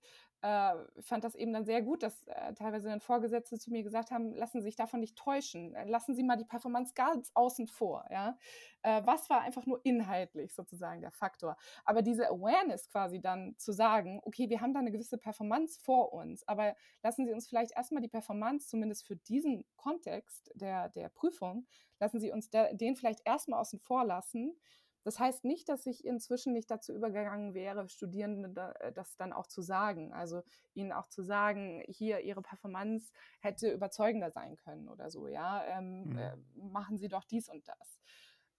äh, 0.43 0.75
fand 1.01 1.25
das 1.25 1.35
eben 1.35 1.53
dann 1.53 1.65
sehr 1.65 1.83
gut, 1.83 2.05
dass 2.05 2.25
äh, 2.29 2.55
teilweise 2.55 2.89
dann 2.89 3.01
Vorgesetzte 3.01 3.59
zu 3.59 3.73
mir 3.73 3.83
gesagt 3.83 4.13
haben, 4.13 4.33
lassen 4.33 4.61
Sie 4.61 4.67
sich 4.67 4.77
davon 4.77 5.01
nicht 5.01 5.17
täuschen, 5.17 5.75
äh, 5.75 5.89
lassen 5.89 6.15
Sie 6.15 6.23
mal 6.23 6.37
die 6.37 6.45
Performance 6.45 6.93
ganz 6.95 7.33
außen 7.35 7.67
vor. 7.67 8.05
Ja? 8.13 8.39
Äh, 8.83 9.03
was 9.05 9.29
war 9.29 9.41
einfach 9.41 9.67
nur 9.67 9.81
inhaltlich 9.85 10.55
sozusagen 10.55 11.01
der 11.01 11.11
Faktor? 11.11 11.57
Aber 11.85 12.03
diese 12.03 12.29
Awareness 12.29 12.89
quasi 12.89 13.21
dann 13.21 13.57
zu 13.59 13.73
sagen, 13.73 14.21
okay, 14.23 14.49
wir 14.49 14.61
haben 14.61 14.73
da 14.73 14.79
eine 14.79 14.93
gewisse 14.93 15.19
Performance 15.19 15.81
vor 15.83 16.13
uns, 16.13 16.47
aber 16.47 16.77
lassen 17.03 17.27
Sie 17.27 17.33
uns 17.33 17.49
vielleicht 17.49 17.73
erstmal 17.73 18.03
die 18.03 18.09
Performance, 18.09 18.69
zumindest 18.69 19.05
für 19.05 19.17
diesen 19.17 19.65
Kontext 19.75 20.53
der, 20.55 20.91
der 20.91 21.09
Prüfung, 21.09 21.67
lassen 21.99 22.21
Sie 22.21 22.31
uns 22.31 22.51
da, 22.51 22.73
den 22.73 22.95
vielleicht 22.95 23.27
erstmal 23.27 23.59
außen 23.59 23.81
vor 23.81 24.05
lassen 24.05 24.57
das 25.09 25.19
heißt 25.19 25.45
nicht, 25.45 25.71
dass 25.71 25.87
ich 25.87 26.05
inzwischen 26.05 26.53
nicht 26.53 26.71
dazu 26.71 26.93
übergegangen 26.93 27.55
wäre, 27.55 27.89
Studierenden 27.89 28.55
äh, 28.57 28.93
das 28.93 29.17
dann 29.17 29.33
auch 29.33 29.47
zu 29.47 29.63
sagen. 29.63 30.13
Also 30.13 30.43
ihnen 30.75 30.93
auch 30.93 31.07
zu 31.09 31.23
sagen, 31.23 31.83
hier 31.89 32.21
ihre 32.21 32.43
Performance 32.43 33.11
hätte 33.41 33.73
überzeugender 33.73 34.31
sein 34.31 34.57
können 34.57 34.87
oder 34.89 35.11
so, 35.11 35.27
ja. 35.27 35.65
Ähm, 35.65 36.11
mhm. 36.11 36.19
äh, 36.19 36.37
machen 36.55 36.99
Sie 36.99 37.09
doch 37.09 37.25
dies 37.25 37.49
und 37.49 37.67
das. 37.67 38.01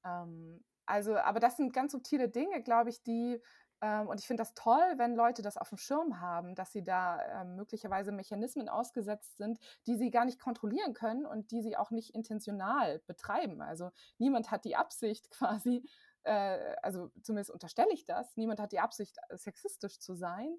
Ähm, 0.04 0.66
also, 0.88 1.16
aber 1.18 1.40
das 1.40 1.56
sind 1.58 1.72
ganz 1.72 1.92
subtile 1.92 2.30
Dinge, 2.30 2.64
glaube 2.64 2.90
ich, 2.90 3.04
die 3.04 3.40
Ähm, 3.82 4.08
und 4.08 4.20
ich 4.20 4.28
finde 4.28 4.42
das 4.42 4.54
toll, 4.56 4.94
wenn 4.98 5.16
Leute 5.16 5.42
das 5.42 5.58
auf 5.58 5.70
dem 5.70 5.78
Schirm 5.78 6.20
haben, 6.20 6.56
dass 6.56 6.74
sie 6.74 6.84
da 6.84 7.22
äh, 7.22 7.46
möglicherweise 7.46 8.12
Mechanismen 8.12 8.68
ausgesetzt 8.68 9.38
sind, 9.38 9.60
die 9.88 9.96
sie 9.96 10.12
gar 10.12 10.26
nicht 10.26 10.40
kontrollieren 10.40 10.94
können 10.94 11.26
und 11.26 11.52
die 11.52 11.62
sie 11.62 11.78
auch 11.78 11.92
nicht 11.92 12.14
intentional 12.14 13.00
betreiben. 13.08 13.62
Also 13.62 13.92
niemand 14.18 14.52
hat 14.52 14.66
die 14.66 14.76
Absicht 14.76 15.30
quasi, 15.32 15.84
äh, 16.24 16.76
also 16.82 17.12
zumindest 17.22 17.52
unterstelle 17.52 17.94
ich 17.94 18.06
das, 18.06 18.36
niemand 18.38 18.60
hat 18.60 18.72
die 18.72 18.80
Absicht, 18.80 19.18
sexistisch 19.32 20.00
zu 20.00 20.16
sein. 20.16 20.58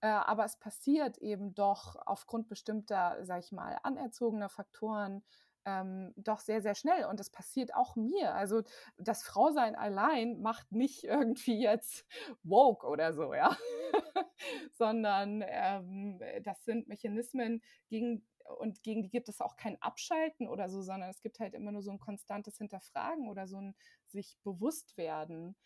Äh, 0.00 0.08
aber 0.08 0.44
es 0.44 0.56
passiert 0.56 1.18
eben 1.18 1.54
doch 1.54 1.96
aufgrund 2.06 2.48
bestimmter, 2.48 3.18
sag 3.22 3.40
ich 3.40 3.52
mal, 3.52 3.78
anerzogener 3.82 4.48
Faktoren, 4.48 5.24
ähm, 5.64 6.12
doch 6.16 6.40
sehr, 6.40 6.62
sehr 6.62 6.74
schnell. 6.74 7.04
Und 7.06 7.20
das 7.20 7.30
passiert 7.30 7.74
auch 7.74 7.96
mir. 7.96 8.34
Also 8.34 8.62
das 8.96 9.22
Frausein 9.22 9.74
allein 9.74 10.40
macht 10.40 10.72
nicht 10.72 11.04
irgendwie 11.04 11.60
jetzt 11.60 12.06
woke 12.42 12.86
oder 12.86 13.12
so, 13.12 13.34
ja. 13.34 13.56
Sondern 14.72 15.44
ähm, 15.46 16.20
das 16.42 16.64
sind 16.64 16.88
Mechanismen, 16.88 17.60
gegen, 17.88 18.24
und 18.58 18.82
gegen 18.82 19.02
die 19.02 19.10
gibt 19.10 19.28
es 19.28 19.40
auch 19.40 19.56
kein 19.56 19.80
Abschalten 19.82 20.48
oder 20.48 20.68
so, 20.68 20.82
sondern 20.82 21.10
es 21.10 21.20
gibt 21.22 21.40
halt 21.40 21.54
immer 21.54 21.72
nur 21.72 21.82
so 21.82 21.90
ein 21.90 22.00
konstantes 22.00 22.58
Hinterfragen 22.58 23.28
oder 23.28 23.46
so 23.46 23.60
ein 23.60 23.74
sich 24.06 24.38
bewusst 24.42 24.96
werden 24.96 25.56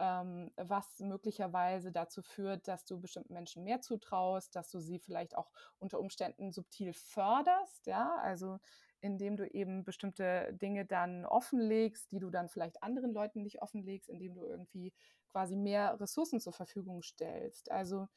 ähm, 0.00 0.50
was 0.56 0.98
möglicherweise 1.00 1.92
dazu 1.92 2.22
führt, 2.22 2.66
dass 2.66 2.86
du 2.86 2.98
bestimmten 3.00 3.34
Menschen 3.34 3.64
mehr 3.64 3.82
zutraust, 3.82 4.56
dass 4.56 4.70
du 4.70 4.80
sie 4.80 4.98
vielleicht 4.98 5.36
auch 5.36 5.52
unter 5.78 6.00
Umständen 6.00 6.52
subtil 6.52 6.94
förderst, 6.94 7.86
ja, 7.86 8.16
also 8.22 8.58
indem 9.02 9.36
du 9.36 9.46
eben 9.46 9.84
bestimmte 9.84 10.54
Dinge 10.54 10.86
dann 10.86 11.26
offenlegst, 11.26 12.10
die 12.12 12.18
du 12.18 12.30
dann 12.30 12.48
vielleicht 12.48 12.82
anderen 12.82 13.12
Leuten 13.12 13.42
nicht 13.42 13.62
offenlegst, 13.62 14.08
indem 14.08 14.34
du 14.34 14.44
irgendwie 14.46 14.92
quasi 15.28 15.54
mehr 15.56 16.00
Ressourcen 16.00 16.40
zur 16.40 16.52
Verfügung 16.54 17.02
stellst. 17.02 17.70
Also 17.70 18.08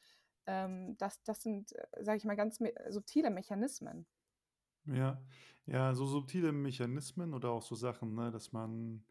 ähm, 0.46 0.96
das, 0.98 1.22
das 1.22 1.42
sind, 1.42 1.72
äh, 1.72 1.86
sage 2.00 2.18
ich 2.18 2.24
mal, 2.24 2.36
ganz 2.36 2.60
me 2.60 2.72
subtile 2.88 3.30
Mechanismen. 3.30 4.06
Ja, 4.86 5.22
ja, 5.66 5.94
so 5.94 6.06
subtile 6.06 6.52
Mechanismen 6.52 7.32
oder 7.32 7.50
auch 7.50 7.62
so 7.62 7.74
Sachen, 7.74 8.14
ne, 8.14 8.30
dass 8.30 8.52
man 8.52 9.04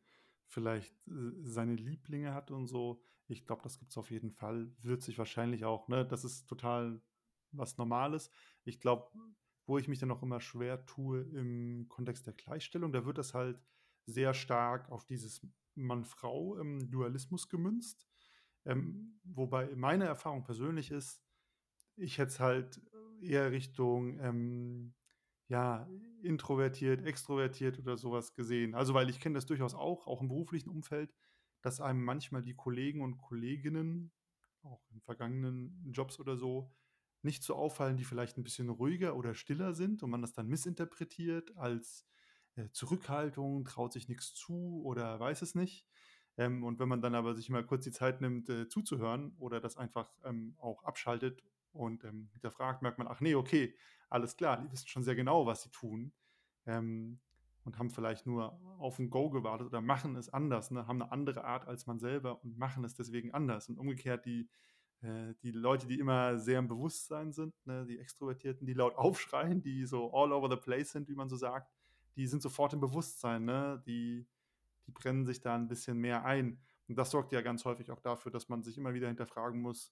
vielleicht 0.47 0.93
äh, 1.07 1.31
seine 1.41 1.75
Lieblinge 1.75 2.33
hat 2.33 2.51
und 2.51 2.67
so. 2.67 3.01
Ich 3.27 3.45
glaube, 3.45 3.63
das 3.63 3.79
gibt 3.79 3.91
es 3.91 3.97
auf 3.97 4.11
jeden 4.11 4.31
Fall. 4.31 4.71
Wird 4.81 5.01
sich 5.01 5.17
wahrscheinlich 5.17 5.65
auch, 5.65 5.87
ne? 5.87 6.05
Das 6.05 6.23
ist 6.23 6.45
total 6.47 7.01
was 7.51 7.77
Normales. 7.77 8.29
Ich 8.63 8.79
glaube, 8.79 9.09
wo 9.65 9.77
ich 9.77 9.87
mich 9.87 9.99
dann 9.99 10.11
auch 10.11 10.21
immer 10.21 10.41
schwer 10.41 10.85
tue 10.85 11.21
im 11.21 11.87
Kontext 11.89 12.27
der 12.27 12.33
Gleichstellung, 12.33 12.91
da 12.91 13.05
wird 13.05 13.17
das 13.17 13.33
halt 13.33 13.59
sehr 14.05 14.33
stark 14.33 14.91
auf 14.91 15.05
dieses 15.05 15.45
Mann-Frau-Dualismus 15.75 17.49
gemünzt. 17.49 18.07
Ähm, 18.65 19.19
wobei 19.23 19.73
meine 19.75 20.05
Erfahrung 20.05 20.43
persönlich 20.43 20.91
ist, 20.91 21.22
ich 21.95 22.17
hätte 22.17 22.31
es 22.31 22.39
halt 22.39 22.81
eher 23.21 23.51
Richtung 23.51 24.19
ähm, 24.19 24.93
ja, 25.47 25.87
introvertiert, 26.21 27.05
extrovertiert 27.05 27.79
oder 27.79 27.97
sowas 27.97 28.33
gesehen. 28.33 28.75
Also, 28.75 28.93
weil 28.93 29.09
ich 29.09 29.19
kenne 29.19 29.35
das 29.35 29.45
durchaus 29.45 29.75
auch, 29.75 30.07
auch 30.07 30.21
im 30.21 30.27
beruflichen 30.27 30.69
Umfeld, 30.69 31.13
dass 31.61 31.81
einem 31.81 32.03
manchmal 32.03 32.43
die 32.43 32.55
Kollegen 32.55 33.01
und 33.01 33.17
Kolleginnen, 33.17 34.11
auch 34.61 34.81
in 34.91 35.01
vergangenen 35.01 35.91
Jobs 35.91 36.19
oder 36.19 36.37
so, 36.37 36.71
nicht 37.21 37.43
so 37.43 37.55
auffallen, 37.55 37.97
die 37.97 38.03
vielleicht 38.03 38.37
ein 38.37 38.43
bisschen 38.43 38.69
ruhiger 38.69 39.15
oder 39.15 39.33
stiller 39.33 39.73
sind 39.73 40.03
und 40.03 40.09
man 40.09 40.21
das 40.21 40.33
dann 40.33 40.47
missinterpretiert 40.47 41.55
als 41.57 42.05
äh, 42.55 42.69
Zurückhaltung, 42.71 43.65
traut 43.65 43.93
sich 43.93 44.09
nichts 44.09 44.33
zu 44.33 44.81
oder 44.83 45.19
weiß 45.19 45.41
es 45.41 45.55
nicht. 45.55 45.85
Ähm, 46.37 46.63
und 46.63 46.79
wenn 46.79 46.89
man 46.89 47.01
dann 47.01 47.15
aber 47.15 47.35
sich 47.35 47.49
mal 47.49 47.65
kurz 47.65 47.83
die 47.83 47.91
Zeit 47.91 48.21
nimmt, 48.21 48.49
äh, 48.49 48.67
zuzuhören 48.67 49.35
oder 49.37 49.59
das 49.61 49.77
einfach 49.77 50.11
ähm, 50.23 50.55
auch 50.57 50.83
abschaltet 50.83 51.43
und 51.73 52.03
ähm, 52.03 52.29
hinterfragt, 52.33 52.81
merkt 52.81 52.97
man, 52.97 53.07
ach 53.07 53.19
nee, 53.19 53.35
okay, 53.35 53.75
alles 54.09 54.37
klar, 54.37 54.57
die 54.57 54.71
wissen 54.71 54.87
schon 54.87 55.03
sehr 55.03 55.15
genau, 55.15 55.45
was 55.45 55.63
sie 55.63 55.71
tun 55.71 56.13
ähm, 56.65 57.19
und 57.63 57.79
haben 57.79 57.89
vielleicht 57.89 58.25
nur 58.25 58.59
auf 58.79 58.99
ein 58.99 59.09
Go 59.09 59.29
gewartet 59.29 59.67
oder 59.67 59.81
machen 59.81 60.15
es 60.15 60.29
anders, 60.29 60.71
ne? 60.71 60.87
haben 60.87 61.01
eine 61.01 61.11
andere 61.11 61.43
Art 61.43 61.67
als 61.67 61.87
man 61.87 61.99
selber 61.99 62.43
und 62.43 62.57
machen 62.57 62.83
es 62.83 62.93
deswegen 62.93 63.33
anders. 63.33 63.69
Und 63.69 63.79
umgekehrt 63.79 64.25
die, 64.25 64.49
äh, 65.01 65.33
die 65.41 65.51
Leute, 65.51 65.87
die 65.87 65.99
immer 65.99 66.37
sehr 66.37 66.59
im 66.59 66.67
Bewusstsein 66.67 67.31
sind, 67.31 67.53
ne? 67.65 67.85
die 67.85 67.99
Extrovertierten, 67.99 68.67
die 68.67 68.73
laut 68.73 68.95
aufschreien, 68.97 69.61
die 69.61 69.85
so 69.85 70.13
all 70.13 70.31
over 70.31 70.49
the 70.49 70.61
place 70.61 70.91
sind, 70.91 71.07
wie 71.07 71.15
man 71.15 71.29
so 71.29 71.35
sagt, 71.35 71.71
die 72.15 72.27
sind 72.27 72.41
sofort 72.41 72.73
im 72.73 72.81
Bewusstsein, 72.81 73.45
ne? 73.45 73.81
die, 73.87 74.27
die 74.85 74.91
brennen 74.91 75.25
sich 75.25 75.41
da 75.41 75.55
ein 75.55 75.67
bisschen 75.67 75.97
mehr 75.97 76.25
ein. 76.25 76.61
Und 76.87 76.97
das 76.97 77.11
sorgt 77.11 77.31
ja 77.31 77.41
ganz 77.41 77.65
häufig 77.65 77.89
auch 77.89 78.01
dafür, 78.01 78.31
dass 78.31 78.49
man 78.49 78.61
sich 78.61 78.77
immer 78.77 78.93
wieder 78.93 79.07
hinterfragen 79.07 79.61
muss, 79.61 79.91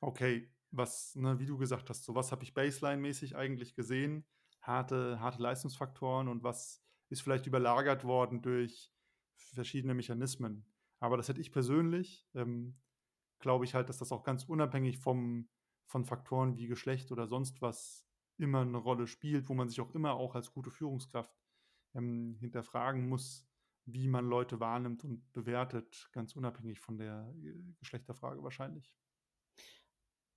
okay, 0.00 0.50
was, 0.72 1.14
ne, 1.14 1.38
wie 1.38 1.46
du 1.46 1.58
gesagt 1.58 1.90
hast, 1.90 2.04
so 2.04 2.14
was 2.14 2.32
habe 2.32 2.42
ich 2.42 2.54
Baseline-mäßig 2.54 3.36
eigentlich 3.36 3.74
gesehen, 3.74 4.24
harte, 4.60 5.20
harte 5.20 5.42
Leistungsfaktoren 5.42 6.28
und 6.28 6.42
was 6.42 6.82
ist 7.08 7.22
vielleicht 7.22 7.46
überlagert 7.46 8.04
worden 8.04 8.42
durch 8.42 8.90
verschiedene 9.36 9.94
Mechanismen. 9.94 10.64
Aber 10.98 11.16
das 11.16 11.28
hätte 11.28 11.40
ich 11.40 11.52
persönlich, 11.52 12.26
ähm, 12.34 12.80
glaube 13.38 13.64
ich 13.64 13.74
halt, 13.74 13.88
dass 13.88 13.98
das 13.98 14.12
auch 14.12 14.22
ganz 14.22 14.44
unabhängig 14.44 14.98
vom, 14.98 15.48
von 15.84 16.04
Faktoren 16.04 16.56
wie 16.56 16.68
Geschlecht 16.68 17.12
oder 17.12 17.26
sonst 17.26 17.60
was 17.60 18.06
immer 18.38 18.62
eine 18.62 18.78
Rolle 18.78 19.06
spielt, 19.06 19.48
wo 19.48 19.54
man 19.54 19.68
sich 19.68 19.80
auch 19.80 19.94
immer 19.94 20.14
auch 20.14 20.34
als 20.34 20.52
gute 20.52 20.70
Führungskraft 20.70 21.36
ähm, 21.94 22.36
hinterfragen 22.40 23.08
muss, 23.08 23.46
wie 23.84 24.08
man 24.08 24.26
Leute 24.26 24.60
wahrnimmt 24.60 25.04
und 25.04 25.32
bewertet, 25.32 26.08
ganz 26.12 26.34
unabhängig 26.34 26.80
von 26.80 26.96
der 26.96 27.34
äh, 27.42 27.74
Geschlechterfrage 27.78 28.42
wahrscheinlich. 28.42 28.94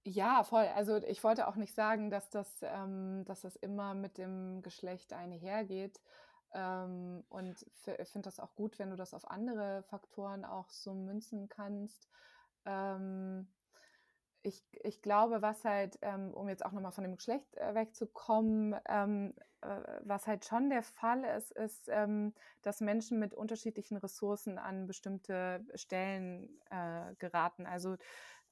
Ja, 0.07 0.43
voll. 0.43 0.65
Also 0.75 0.97
ich 0.97 1.23
wollte 1.23 1.47
auch 1.47 1.55
nicht 1.55 1.73
sagen, 1.73 2.09
dass 2.11 2.29
das, 2.29 2.59
ähm, 2.61 3.23
dass 3.25 3.41
das 3.41 3.55
immer 3.55 3.95
mit 3.95 4.17
dem 4.19 4.61
Geschlecht 4.61 5.13
einhergeht. 5.13 5.99
Ähm, 6.53 7.23
und 7.29 7.65
ich 7.97 8.09
finde 8.09 8.27
das 8.27 8.39
auch 8.39 8.53
gut, 8.55 8.77
wenn 8.77 8.91
du 8.91 8.95
das 8.95 9.13
auf 9.15 9.29
andere 9.29 9.83
Faktoren 9.83 10.45
auch 10.45 10.69
so 10.69 10.93
münzen 10.93 11.49
kannst. 11.49 12.07
Ähm, 12.65 13.47
ich, 14.43 14.63
ich 14.83 15.01
glaube, 15.01 15.41
was 15.41 15.65
halt, 15.65 15.97
ähm, 16.03 16.31
um 16.33 16.49
jetzt 16.49 16.65
auch 16.65 16.71
nochmal 16.71 16.91
von 16.91 17.03
dem 17.03 17.15
Geschlecht 17.15 17.55
äh, 17.57 17.73
wegzukommen, 17.73 18.75
ähm, 18.87 19.33
äh, 19.61 19.67
was 20.03 20.27
halt 20.27 20.45
schon 20.45 20.69
der 20.69 20.83
Fall 20.83 21.23
ist, 21.37 21.51
ist, 21.51 21.89
ähm, 21.89 22.33
dass 22.61 22.79
Menschen 22.81 23.17
mit 23.19 23.33
unterschiedlichen 23.33 23.97
Ressourcen 23.97 24.59
an 24.59 24.85
bestimmte 24.85 25.65
Stellen 25.73 26.59
äh, 26.69 27.15
geraten. 27.17 27.65
Also 27.65 27.97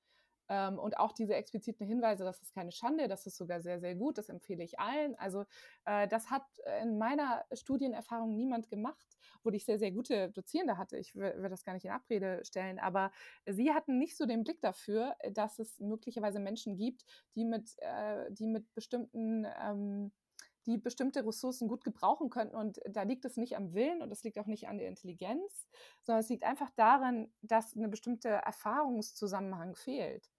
Ähm, 0.49 0.79
und 0.79 0.99
auch 0.99 1.13
diese 1.13 1.35
expliziten 1.35 1.87
Hinweise, 1.87 2.25
das 2.25 2.41
ist 2.43 2.55
keine 2.55 2.73
Schande, 2.73 3.09
das 3.09 3.27
ist 3.27 3.37
sogar 3.37 3.61
sehr, 3.61 3.81
sehr 3.81 3.95
gut, 3.95 4.19
das 4.19 4.29
empfehle 4.29 4.63
ich 4.63 4.79
allen. 4.79 5.15
Also 5.17 5.45
äh, 5.85 6.07
das 6.09 6.31
hat 6.31 6.45
in 6.83 6.99
meiner 6.99 7.45
Studienerfahrung 7.53 8.35
niemand 8.35 8.69
gemacht, 8.69 9.19
wo 9.43 9.51
ich 9.51 9.65
sehr, 9.65 9.79
sehr 9.79 9.93
gute 9.93 10.31
Dozierende 10.31 10.79
hatte. 10.79 10.99
Ich 10.99 11.15
will, 11.15 11.35
das 11.49 11.65
gar 11.65 11.75
nicht 11.75 11.85
in 11.85 11.91
Abrede 11.91 12.45
stellen, 12.45 12.79
aber 12.79 13.11
sie 13.47 13.73
hatten 13.73 13.99
nicht 13.99 14.17
so 14.17 14.27
den 14.27 14.45
Blick 14.45 14.61
dafür, 14.61 15.15
dass 15.33 15.59
es 15.59 15.81
möglicherweise 15.81 16.41
Menschen 16.41 16.77
gibt, 16.77 17.05
die 17.35 17.45
mit, 17.45 17.77
äh, 17.79 18.31
die 18.33 18.47
mit 18.47 18.73
bestimmten 18.75 19.47
ähm, 19.61 20.13
die 20.67 20.79
bestimmte 20.79 21.27
Ressourcen 21.27 21.69
gut 21.69 21.85
gebrauchen 21.85 22.31
könnten. 22.31 22.57
Und 22.57 22.81
da 22.89 23.03
liegt 23.03 23.25
es 23.25 23.37
nicht 23.37 23.57
am 23.57 23.75
Willen 23.75 24.03
und 24.03 24.11
es 24.11 24.23
liegt 24.25 24.39
auch 24.39 24.47
nicht 24.47 24.69
an 24.69 24.79
der 24.79 24.89
Intelligenz, 24.89 25.69
sondern 26.03 26.21
es 26.21 26.29
liegt 26.29 26.45
einfach 26.45 26.71
daran, 26.71 27.33
dass 27.43 27.77
eine 27.77 27.89
bestimmte 27.89 28.29
Erfahrungszusammenhang 28.29 29.77
fehlt 29.77 30.31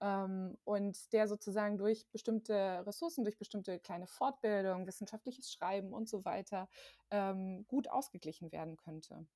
ähm, 0.00 0.56
und 0.64 1.12
der 1.12 1.28
sozusagen 1.28 1.78
durch 1.78 2.06
bestimmte 2.10 2.84
Ressourcen, 2.86 3.24
durch 3.24 3.38
bestimmte 3.38 3.78
kleine 3.78 4.06
Fortbildung, 4.06 4.86
wissenschaftliches 4.86 5.52
Schreiben 5.52 5.92
und 5.92 6.08
so 6.08 6.24
weiter 6.24 6.68
ähm, 7.10 7.66
gut 7.66 7.88
ausgeglichen 7.88 8.52
werden 8.52 8.76
könnte. 8.76 9.26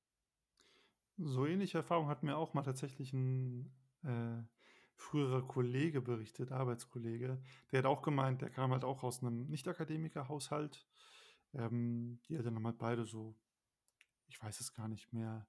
So 1.17 1.45
ähnliche 1.45 1.79
Erfahrungen 1.79 2.09
hat 2.09 2.23
mir 2.23 2.37
auch 2.37 2.53
mal 2.53 2.63
tatsächlich 2.63 3.13
ein 3.13 3.71
äh, 4.03 4.43
früherer 4.95 5.47
Kollege 5.47 6.01
berichtet, 6.01 6.51
Arbeitskollege. 6.51 7.41
Der 7.71 7.79
hat 7.79 7.85
auch 7.85 8.01
gemeint, 8.01 8.41
der 8.41 8.49
kam 8.49 8.71
halt 8.71 8.83
auch 8.83 9.03
aus 9.03 9.21
einem 9.21 9.47
Nicht-Akademiker-Haushalt. 9.47 10.87
Ähm, 11.53 12.19
die 12.27 12.35
Eltern 12.35 12.55
haben 12.55 12.65
halt 12.65 12.77
beide 12.77 13.05
so, 13.05 13.35
ich 14.27 14.41
weiß 14.41 14.61
es 14.61 14.73
gar 14.73 14.87
nicht 14.87 15.11
mehr, 15.11 15.47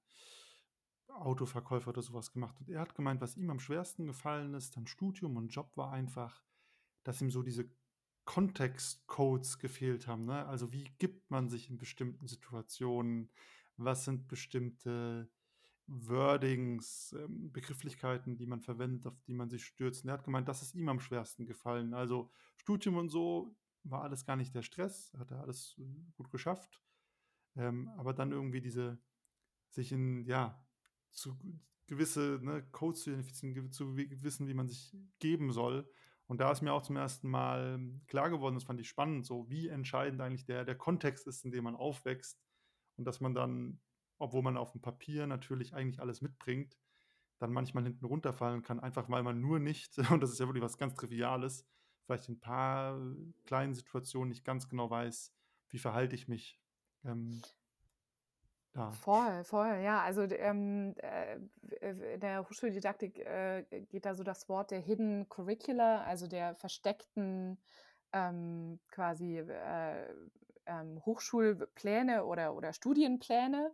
Autoverkäufer 1.15 1.89
oder 1.89 2.01
sowas 2.01 2.31
gemacht. 2.31 2.59
Und 2.59 2.69
er 2.69 2.81
hat 2.81 2.95
gemeint, 2.95 3.21
was 3.21 3.37
ihm 3.37 3.49
am 3.49 3.59
schwersten 3.59 4.05
gefallen 4.05 4.53
ist, 4.53 4.75
dann 4.75 4.87
Studium 4.87 5.37
und 5.37 5.49
Job 5.49 5.71
war 5.75 5.91
einfach, 5.91 6.41
dass 7.03 7.21
ihm 7.21 7.31
so 7.31 7.43
diese 7.43 7.69
Kontextcodes 8.25 9.59
gefehlt 9.59 10.07
haben. 10.07 10.25
Ne? 10.25 10.45
Also 10.45 10.71
wie 10.71 10.85
gibt 10.97 11.29
man 11.29 11.49
sich 11.49 11.69
in 11.69 11.77
bestimmten 11.77 12.27
Situationen? 12.27 13.29
Was 13.77 14.05
sind 14.05 14.27
bestimmte 14.27 15.29
Wordings, 15.87 17.13
ähm, 17.17 17.51
Begrifflichkeiten, 17.51 18.37
die 18.37 18.45
man 18.45 18.61
verwendet, 18.61 19.05
auf 19.05 19.19
die 19.27 19.33
man 19.33 19.49
sich 19.49 19.65
stürzt. 19.65 20.03
Und 20.03 20.09
er 20.09 20.13
hat 20.13 20.23
gemeint, 20.23 20.47
das 20.47 20.61
ist 20.61 20.75
ihm 20.75 20.87
am 20.89 20.99
schwersten 20.99 21.45
gefallen. 21.45 21.93
Also 21.93 22.31
Studium 22.57 22.97
und 22.97 23.09
so 23.09 23.55
war 23.83 24.03
alles 24.03 24.25
gar 24.25 24.35
nicht 24.35 24.55
der 24.55 24.61
Stress, 24.61 25.13
hat 25.17 25.31
er 25.31 25.41
alles 25.41 25.75
äh, 25.79 25.83
gut 26.15 26.31
geschafft. 26.31 26.81
Ähm, 27.55 27.89
aber 27.97 28.13
dann 28.13 28.31
irgendwie 28.31 28.61
diese, 28.61 28.97
sich 29.69 29.91
in, 29.91 30.25
ja, 30.25 30.65
zu 31.13 31.37
gewisse 31.87 32.39
ne, 32.41 32.63
Codes 32.71 33.03
zu 33.03 33.09
identifizieren, 33.11 33.71
zu 33.71 33.95
wissen, 33.95 34.47
wie 34.47 34.53
man 34.53 34.67
sich 34.67 34.95
geben 35.19 35.51
soll. 35.51 35.89
Und 36.27 36.39
da 36.39 36.51
ist 36.51 36.61
mir 36.61 36.73
auch 36.73 36.81
zum 36.81 36.95
ersten 36.95 37.29
Mal 37.29 37.79
klar 38.07 38.29
geworden, 38.29 38.55
das 38.55 38.63
fand 38.63 38.79
ich 38.79 38.87
spannend, 38.87 39.25
so 39.25 39.49
wie 39.49 39.67
entscheidend 39.67 40.21
eigentlich 40.21 40.45
der, 40.45 40.65
der 40.65 40.75
Kontext 40.75 41.27
ist, 41.27 41.43
in 41.45 41.51
dem 41.51 41.65
man 41.65 41.75
aufwächst. 41.75 42.41
Und 42.95 43.05
dass 43.05 43.19
man 43.19 43.33
dann, 43.33 43.81
obwohl 44.17 44.41
man 44.41 44.57
auf 44.57 44.71
dem 44.71 44.81
Papier 44.81 45.27
natürlich 45.27 45.73
eigentlich 45.73 45.99
alles 45.99 46.21
mitbringt, 46.21 46.77
dann 47.39 47.51
manchmal 47.51 47.83
hinten 47.83 48.05
runterfallen 48.05 48.63
kann, 48.63 48.79
einfach 48.79 49.09
weil 49.09 49.23
man 49.23 49.41
nur 49.41 49.59
nicht, 49.59 49.97
und 50.11 50.21
das 50.21 50.31
ist 50.31 50.39
ja 50.39 50.47
wirklich 50.47 50.63
was 50.63 50.77
ganz 50.77 50.95
Triviales, 50.95 51.67
vielleicht 52.05 52.29
in 52.29 52.35
ein 52.35 52.39
paar 52.39 52.99
kleinen 53.45 53.73
Situationen 53.73 54.29
nicht 54.29 54.45
ganz 54.45 54.69
genau 54.69 54.89
weiß, 54.89 55.33
wie 55.69 55.79
verhalte 55.79 56.15
ich 56.15 56.27
mich. 56.27 56.59
Ähm, 57.03 57.41
da. 58.73 59.01
Voll, 59.03 59.43
voll, 59.43 59.77
ja. 59.83 60.01
Also 60.03 60.21
ähm, 60.23 60.93
äh, 60.97 61.39
in 62.13 62.19
der 62.19 62.47
Hochschuldidaktik 62.47 63.17
äh, 63.19 63.63
geht 63.89 64.05
da 64.05 64.13
so 64.13 64.23
das 64.23 64.47
Wort 64.49 64.69
der 64.71 64.79
Hidden 64.79 65.27
Curricula, 65.29 66.03
also 66.03 66.27
der 66.27 66.53
versteckten 66.55 67.57
ähm, 68.13 68.79
quasi 68.91 69.39
äh, 69.39 70.05
ähm, 70.67 71.01
Hochschulpläne 71.05 72.25
oder, 72.25 72.55
oder 72.55 72.71
Studienpläne. 72.73 73.73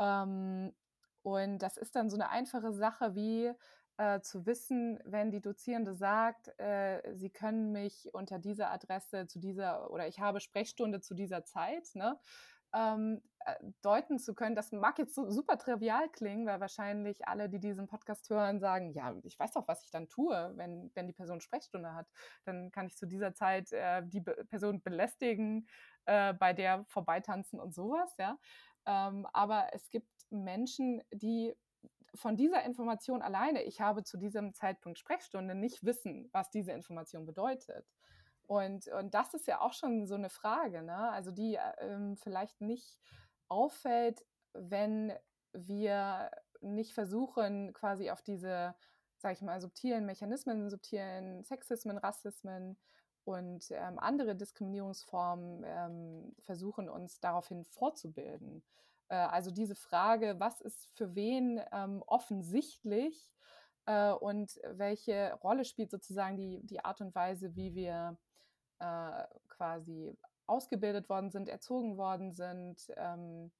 Ähm, 0.00 0.74
und 1.22 1.58
das 1.60 1.76
ist 1.76 1.94
dann 1.94 2.10
so 2.10 2.16
eine 2.16 2.28
einfache 2.30 2.72
Sache 2.72 3.14
wie 3.14 3.52
äh, 3.98 4.20
zu 4.20 4.46
wissen, 4.46 4.98
wenn 5.04 5.30
die 5.30 5.40
Dozierende 5.40 5.94
sagt, 5.94 6.48
äh, 6.58 7.14
sie 7.14 7.30
können 7.30 7.72
mich 7.72 8.10
unter 8.12 8.38
dieser 8.38 8.70
Adresse 8.72 9.26
zu 9.26 9.38
dieser 9.38 9.90
oder 9.90 10.08
ich 10.08 10.20
habe 10.20 10.40
Sprechstunde 10.40 11.00
zu 11.00 11.14
dieser 11.14 11.44
Zeit, 11.44 11.90
ne? 11.94 12.18
Ähm, 12.76 13.22
äh, 13.46 13.54
deuten 13.82 14.18
zu 14.18 14.34
können. 14.34 14.54
Das 14.54 14.70
mag 14.72 14.98
jetzt 14.98 15.14
so 15.14 15.30
super 15.30 15.56
trivial 15.56 16.08
klingen, 16.10 16.46
weil 16.46 16.60
wahrscheinlich 16.60 17.26
alle, 17.26 17.48
die 17.48 17.58
diesen 17.58 17.86
Podcast 17.86 18.28
hören, 18.28 18.60
sagen, 18.60 18.92
ja, 18.92 19.14
ich 19.24 19.38
weiß 19.38 19.52
doch, 19.52 19.66
was 19.66 19.84
ich 19.84 19.90
dann 19.90 20.08
tue, 20.08 20.52
wenn, 20.56 20.90
wenn 20.94 21.06
die 21.06 21.14
Person 21.14 21.40
Sprechstunde 21.40 21.94
hat. 21.94 22.06
Dann 22.44 22.70
kann 22.70 22.86
ich 22.86 22.96
zu 22.96 23.06
dieser 23.06 23.34
Zeit 23.34 23.72
äh, 23.72 24.02
die 24.04 24.20
Be 24.20 24.44
Person 24.50 24.82
belästigen, 24.82 25.66
äh, 26.04 26.34
bei 26.34 26.52
der 26.52 26.84
vorbeitanzen 26.88 27.58
und 27.58 27.74
sowas, 27.74 28.14
ja. 28.18 28.38
Ähm, 28.84 29.26
aber 29.32 29.68
es 29.72 29.90
gibt 29.90 30.10
Menschen, 30.30 31.02
die 31.12 31.54
von 32.14 32.36
dieser 32.36 32.64
Information 32.64 33.22
alleine, 33.22 33.62
ich 33.62 33.80
habe 33.80 34.02
zu 34.02 34.16
diesem 34.16 34.54
Zeitpunkt 34.54 34.98
Sprechstunde, 34.98 35.54
nicht 35.54 35.84
wissen, 35.84 36.28
was 36.32 36.50
diese 36.50 36.72
Information 36.72 37.26
bedeutet. 37.26 37.86
Und, 38.46 38.88
und 38.88 39.14
das 39.14 39.34
ist 39.34 39.46
ja 39.46 39.60
auch 39.60 39.72
schon 39.72 40.06
so 40.06 40.14
eine 40.14 40.30
Frage, 40.30 40.82
ne? 40.82 41.10
also 41.10 41.32
die 41.32 41.58
ähm, 41.78 42.16
vielleicht 42.16 42.60
nicht 42.60 42.96
auffällt, 43.48 44.24
wenn 44.52 45.12
wir 45.52 46.30
nicht 46.60 46.94
versuchen, 46.94 47.72
quasi 47.72 48.10
auf 48.10 48.22
diese, 48.22 48.74
sage 49.18 49.34
ich 49.34 49.42
mal, 49.42 49.60
subtilen 49.60 50.06
Mechanismen, 50.06 50.70
subtilen 50.70 51.42
Sexismen, 51.42 51.98
Rassismen 51.98 52.76
und 53.24 53.70
ähm, 53.70 53.98
andere 53.98 54.36
Diskriminierungsformen 54.36 55.64
ähm, 55.66 56.36
versuchen, 56.40 56.88
uns 56.88 57.18
daraufhin 57.18 57.64
vorzubilden. 57.64 58.62
Äh, 59.08 59.16
also 59.16 59.50
diese 59.50 59.74
Frage, 59.74 60.36
was 60.38 60.60
ist 60.60 60.86
für 60.94 61.16
wen 61.16 61.60
ähm, 61.72 62.02
offensichtlich 62.06 63.32
äh, 63.86 64.12
und 64.12 64.60
welche 64.70 65.34
Rolle 65.42 65.64
spielt 65.64 65.90
sozusagen 65.90 66.36
die, 66.36 66.64
die 66.64 66.84
Art 66.84 67.00
und 67.00 67.14
Weise, 67.14 67.56
wie 67.56 67.74
wir 67.74 68.16
äh, 68.78 69.24
quasi 69.48 70.16
ausgebildet 70.46 71.08
worden 71.08 71.30
sind, 71.30 71.48
erzogen 71.48 71.96
worden 71.96 72.32
sind. 72.32 72.92
Ähm, 72.96 73.50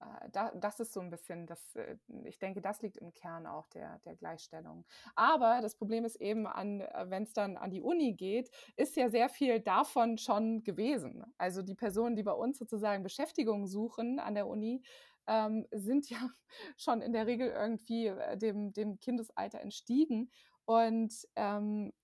äh, 0.00 0.30
da, 0.32 0.50
das 0.54 0.80
ist 0.80 0.92
so 0.92 1.00
ein 1.00 1.10
bisschen, 1.10 1.46
das, 1.46 1.74
äh, 1.76 1.96
ich 2.24 2.38
denke, 2.38 2.60
das 2.60 2.82
liegt 2.82 2.96
im 2.96 3.12
Kern 3.12 3.46
auch 3.46 3.68
der, 3.68 3.98
der 4.00 4.16
Gleichstellung. 4.16 4.84
Aber 5.14 5.60
das 5.60 5.76
Problem 5.76 6.04
ist 6.04 6.16
eben, 6.16 6.46
äh, 6.46 7.06
wenn 7.08 7.24
es 7.24 7.32
dann 7.32 7.56
an 7.56 7.70
die 7.70 7.82
Uni 7.82 8.14
geht, 8.14 8.50
ist 8.76 8.96
ja 8.96 9.08
sehr 9.08 9.28
viel 9.28 9.60
davon 9.60 10.18
schon 10.18 10.62
gewesen. 10.64 11.24
Also 11.38 11.62
die 11.62 11.74
Personen, 11.74 12.16
die 12.16 12.22
bei 12.22 12.32
uns 12.32 12.58
sozusagen 12.58 13.02
Beschäftigung 13.02 13.66
suchen 13.66 14.18
an 14.18 14.34
der 14.34 14.46
Uni, 14.46 14.82
ähm, 15.26 15.66
sind 15.70 16.08
ja 16.08 16.18
schon 16.76 17.02
in 17.02 17.12
der 17.12 17.26
Regel 17.26 17.48
irgendwie 17.50 18.12
dem, 18.36 18.72
dem 18.72 18.98
Kindesalter 19.00 19.60
entstiegen. 19.60 20.30
Und 20.64 21.12
ähm, 21.36 21.88
äh, 21.88 21.99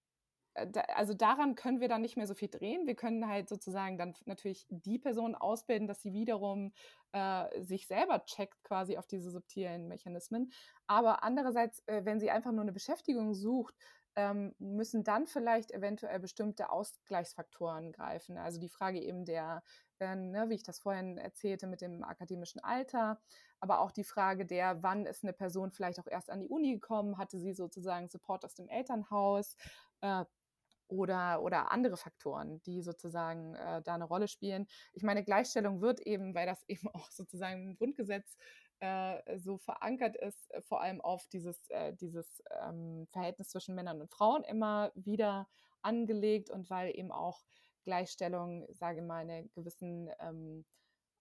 also 0.94 1.14
daran 1.14 1.54
können 1.54 1.80
wir 1.80 1.88
dann 1.88 2.02
nicht 2.02 2.16
mehr 2.16 2.26
so 2.26 2.34
viel 2.34 2.48
drehen. 2.48 2.86
Wir 2.86 2.94
können 2.94 3.28
halt 3.28 3.48
sozusagen 3.48 3.98
dann 3.98 4.14
natürlich 4.24 4.66
die 4.70 4.98
Person 4.98 5.34
ausbilden, 5.34 5.86
dass 5.86 6.02
sie 6.02 6.12
wiederum 6.12 6.72
äh, 7.12 7.62
sich 7.62 7.86
selber 7.86 8.24
checkt 8.24 8.62
quasi 8.64 8.96
auf 8.96 9.06
diese 9.06 9.30
subtilen 9.30 9.88
Mechanismen. 9.88 10.52
Aber 10.86 11.22
andererseits, 11.22 11.82
äh, 11.86 12.04
wenn 12.04 12.20
sie 12.20 12.30
einfach 12.30 12.52
nur 12.52 12.62
eine 12.62 12.72
Beschäftigung 12.72 13.34
sucht, 13.34 13.74
ähm, 14.16 14.54
müssen 14.58 15.04
dann 15.04 15.26
vielleicht 15.26 15.70
eventuell 15.72 16.18
bestimmte 16.18 16.70
Ausgleichsfaktoren 16.70 17.92
greifen. 17.92 18.38
Also 18.38 18.58
die 18.58 18.70
Frage 18.70 19.00
eben 19.00 19.26
der, 19.26 19.62
äh, 20.00 20.16
ne, 20.16 20.48
wie 20.48 20.54
ich 20.54 20.62
das 20.62 20.78
vorhin 20.78 21.18
erzählte, 21.18 21.66
mit 21.66 21.82
dem 21.82 22.02
akademischen 22.02 22.64
Alter, 22.64 23.20
aber 23.60 23.80
auch 23.80 23.92
die 23.92 24.04
Frage 24.04 24.46
der, 24.46 24.82
wann 24.82 25.04
ist 25.04 25.22
eine 25.22 25.34
Person 25.34 25.70
vielleicht 25.70 26.00
auch 26.00 26.06
erst 26.06 26.30
an 26.30 26.40
die 26.40 26.48
Uni 26.48 26.72
gekommen, 26.72 27.18
hatte 27.18 27.38
sie 27.38 27.52
sozusagen 27.52 28.08
Support 28.08 28.44
aus 28.46 28.54
dem 28.54 28.68
Elternhaus, 28.68 29.54
äh, 30.00 30.24
oder, 30.88 31.42
oder 31.42 31.70
andere 31.72 31.96
Faktoren, 31.96 32.60
die 32.62 32.82
sozusagen 32.82 33.54
äh, 33.54 33.82
da 33.82 33.94
eine 33.94 34.04
Rolle 34.04 34.28
spielen. 34.28 34.66
Ich 34.92 35.02
meine, 35.02 35.24
Gleichstellung 35.24 35.80
wird 35.80 36.00
eben, 36.00 36.34
weil 36.34 36.46
das 36.46 36.62
eben 36.68 36.88
auch 36.88 37.10
sozusagen 37.10 37.70
im 37.70 37.76
Grundgesetz 37.76 38.36
äh, 38.80 39.38
so 39.38 39.58
verankert 39.58 40.16
ist, 40.16 40.52
äh, 40.52 40.62
vor 40.62 40.80
allem 40.80 41.00
auf 41.00 41.26
dieses, 41.28 41.68
äh, 41.70 41.94
dieses 41.94 42.42
ähm, 42.62 43.06
Verhältnis 43.10 43.48
zwischen 43.48 43.74
Männern 43.74 44.00
und 44.00 44.10
Frauen 44.10 44.44
immer 44.44 44.92
wieder 44.94 45.48
angelegt 45.82 46.50
und 46.50 46.68
weil 46.68 46.96
eben 46.96 47.12
auch 47.12 47.42
Gleichstellung, 47.84 48.66
sage 48.74 49.00
ich 49.00 49.06
mal, 49.06 49.20
eine 49.20 49.48
gewissen 49.54 50.10
ähm, 50.20 50.64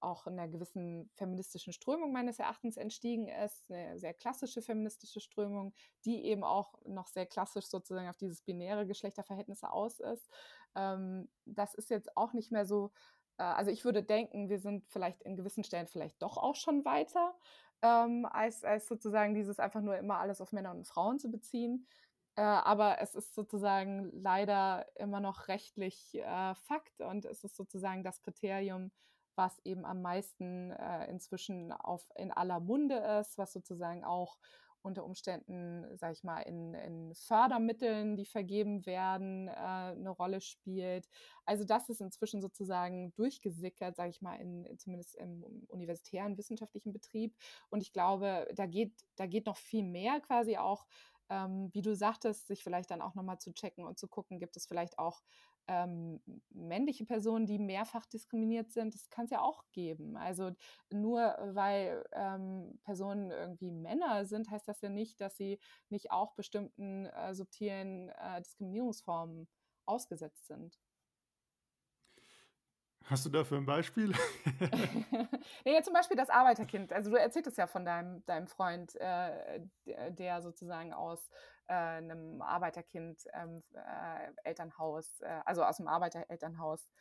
auch 0.06 0.28
in 0.28 0.34
einer 0.34 0.48
gewissen 0.48 1.10
feministischen 1.16 1.74
Strömung 1.74 2.12
meines 2.12 2.40
Erachtens 2.40 2.78
entstiegen 2.78 3.28
ist, 3.28 3.72
eine 3.72 4.00
sehr 4.00 4.14
klassische 4.14 4.62
feministische 4.62 5.20
Strömung, 5.20 5.74
die 6.06 6.26
eben 6.26 6.44
auch 6.44 6.74
noch 6.86 7.08
sehr 7.08 7.26
klassisch 7.26 7.66
sozusagen 7.66 8.08
auf 8.08 8.18
dieses 8.18 8.42
binäre 8.42 8.88
Geschlechterverhältnisse 8.88 9.72
aus 9.72 10.00
ist. 10.00 10.30
Ähm, 10.76 11.30
das 11.46 11.74
ist 11.74 11.90
jetzt 11.90 12.16
auch 12.16 12.34
nicht 12.34 12.52
mehr 12.52 12.66
so, 12.66 12.92
äh, 13.38 13.44
also 13.44 13.72
ich 13.72 13.84
würde 13.84 14.04
denken, 14.04 14.50
wir 14.50 14.60
sind 14.60 14.88
vielleicht 14.88 15.24
in 15.24 15.36
gewissen 15.36 15.64
Stellen 15.64 15.88
vielleicht 15.88 16.22
doch 16.22 16.38
auch 16.38 16.56
schon 16.56 16.86
weiter, 16.86 17.36
ähm, 17.82 18.26
als, 18.26 18.64
als 18.64 18.88
sozusagen 18.88 19.34
dieses 19.36 19.60
einfach 19.60 19.82
nur 19.82 19.98
immer 19.98 20.20
alles 20.20 20.42
auf 20.42 20.52
Männer 20.52 20.72
und 20.72 20.88
Frauen 20.88 21.20
zu 21.20 21.30
beziehen. 21.30 21.88
Äh, 22.38 22.42
aber 22.42 23.00
es 23.02 23.16
ist 23.16 23.34
sozusagen 23.34 24.12
leider 24.12 24.86
immer 24.96 25.22
noch 25.22 25.48
rechtlich 25.48 26.14
äh, 26.16 26.56
Fakt 26.56 27.02
und 27.02 27.26
es 27.26 27.44
ist 27.44 27.56
sozusagen 27.56 28.04
das 28.04 28.22
Kriterium, 28.22 28.92
was 29.36 29.60
eben 29.66 29.86
am 29.86 30.02
meisten 30.02 30.72
äh, 30.72 31.10
inzwischen 31.10 31.72
auf, 31.72 32.08
in 32.16 32.32
aller 32.32 32.60
Munde 32.60 32.98
ist, 33.20 33.38
was 33.38 33.54
sozusagen 33.54 34.04
auch 34.04 34.38
unter 34.86 35.04
Umständen, 35.04 35.98
sage 35.98 36.14
ich 36.14 36.24
mal, 36.24 36.42
in, 36.42 36.76
in, 36.76 37.16
Fördermitteln, 37.16 38.16
die 38.16 38.26
vergeben 38.26 38.86
werden, 38.86 39.48
äh, 39.48 39.52
eine 39.52 40.12
Rolle 40.12 40.42
spielt. 40.42 41.10
Also 41.46 41.66
das 41.66 41.90
ist 41.90 42.02
inzwischen 42.02 42.42
sozusagen 42.42 43.12
durchgesickert, 43.16 43.96
sage 43.96 44.12
ich 44.12 44.22
mal, 44.22 44.36
in, 44.36 44.78
zumindest 44.78 45.16
im 45.16 45.44
universitären 45.68 46.38
wissenschaftlichen 46.38 46.94
Betrieb. 46.94 47.36
Und 47.70 47.82
ich 47.82 47.92
glaube, 47.94 48.48
da 48.56 48.68
geht, 48.68 48.94
da 49.16 49.26
geht 49.26 49.48
noch 49.48 49.58
viel 49.58 49.84
mehr 49.84 50.20
quasi 50.22 50.58
auch 50.58 50.86
ähm, 51.30 51.70
wie 51.74 51.82
du 51.82 51.96
sagtest, 51.96 52.48
sich 52.48 52.64
vielleicht 52.64 52.92
dann 52.92 53.02
auch 53.02 53.16
nochmal 53.16 53.40
zu 53.40 53.54
checken 53.54 53.86
und 53.86 53.98
zu 53.98 54.08
gucken, 54.08 54.40
gibt 54.40 54.58
es 54.58 54.66
vielleicht 54.66 55.00
auch 55.00 55.22
ähm, 55.68 56.22
männliche 56.50 57.06
Personen, 57.06 57.46
die 57.46 57.58
mehrfach 57.58 58.06
diskriminiert 58.06 58.72
sind. 58.72 58.94
Das 58.94 59.10
kann 59.10 59.26
es 59.26 59.32
ja 59.32 59.42
auch 59.42 59.64
geben. 59.72 60.16
Also 60.18 60.52
nur 60.92 61.36
weil 61.54 62.06
ähm, 62.12 62.80
Personen 62.84 63.32
irgendwie 63.32 63.72
Männer 63.72 64.26
sind, 64.26 64.50
heißt 64.52 64.68
das 64.68 64.82
ja 64.82 64.90
nicht, 64.90 65.20
dass 65.22 65.38
sie 65.38 65.60
nicht 65.90 66.12
auch 66.12 66.34
bestimmten 66.36 67.08
äh, 67.08 67.34
subtilen 67.34 68.10
äh, 68.10 68.42
Diskriminierungsformen 68.42 69.48
ausgesetzt 69.86 70.48
sind. 70.48 70.80
Hast 73.08 73.26
du 73.26 73.30
dafür 73.30 73.58
ein 73.58 73.66
Beispiel? 73.66 74.14
ja, 75.66 75.82
zum 75.84 75.94
Beispiel 75.94 76.18
das 76.18 76.30
Arbeiterkind. 76.30 76.92
Also 76.92 77.12
du 77.12 77.18
erzähltest 77.18 77.58
ja 77.58 77.68
von 77.68 77.86
deinem, 77.86 78.26
deinem 78.26 78.48
Freund, 78.48 78.96
äh, 78.96 79.62
der 80.10 80.42
sozusagen 80.42 80.92
aus 80.92 81.30
äh, 81.68 81.74
einem 81.74 82.42
Arbeiterkind 82.42 83.24
ähm, 83.34 83.64
äh, 83.74 84.32
Elternhaus, 84.44 85.22
äh, 85.22 85.42
also 85.46 85.64
aus 85.64 85.78
dem 85.78 85.88
Arbeiterelternhaus 85.88 86.92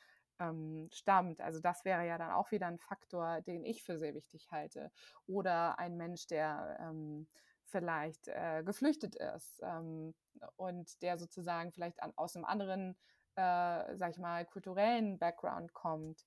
ähm, 0.40 0.88
stammt. 0.92 1.40
Also 1.40 1.60
das 1.60 1.86
wäre 1.86 2.06
ja 2.06 2.18
dann 2.18 2.32
auch 2.32 2.50
wieder 2.50 2.66
ein 2.66 2.78
Faktor, 2.78 3.40
den 3.40 3.64
ich 3.64 3.82
für 3.82 3.98
sehr 3.98 4.14
wichtig 4.14 4.48
halte. 4.50 4.90
Oder 5.26 5.78
ein 5.78 5.96
Mensch, 5.96 6.26
der 6.26 6.78
ähm, 6.80 7.26
vielleicht 7.64 8.28
äh, 8.28 8.62
geflüchtet 8.62 9.16
ist 9.16 9.60
ähm, 9.62 10.14
und 10.56 11.00
der 11.02 11.16
sozusagen 11.16 11.72
vielleicht 11.72 12.02
an, 12.02 12.12
aus 12.16 12.36
einem 12.36 12.44
anderen 12.44 12.96
äh, 13.36 13.96
sag 13.96 14.10
ich 14.10 14.18
mal, 14.18 14.44
kulturellen 14.44 15.18
Background 15.18 15.72
kommt. 15.72 16.24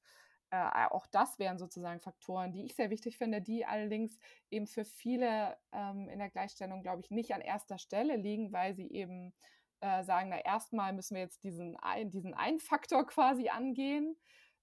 Äh, 0.49 0.87
auch 0.89 1.07
das 1.07 1.39
wären 1.39 1.57
sozusagen 1.57 1.99
Faktoren, 1.99 2.53
die 2.53 2.65
ich 2.65 2.75
sehr 2.75 2.89
wichtig 2.89 3.17
finde, 3.17 3.41
die 3.41 3.65
allerdings 3.65 4.17
eben 4.49 4.65
für 4.67 4.85
viele 4.85 5.57
ähm, 5.73 6.07
in 6.09 6.19
der 6.19 6.29
Gleichstellung, 6.29 6.81
glaube 6.81 7.01
ich, 7.01 7.11
nicht 7.11 7.33
an 7.33 7.41
erster 7.41 7.77
Stelle 7.77 8.15
liegen, 8.15 8.53
weil 8.53 8.73
sie 8.73 8.89
eben 8.89 9.33
äh, 9.81 10.03
sagen, 10.03 10.29
na 10.29 10.39
erstmal 10.39 10.93
müssen 10.93 11.15
wir 11.15 11.21
jetzt 11.21 11.43
diesen, 11.43 11.75
ein, 11.77 12.09
diesen 12.11 12.33
einen 12.33 12.59
Faktor 12.59 13.05
quasi 13.07 13.49
angehen 13.49 14.15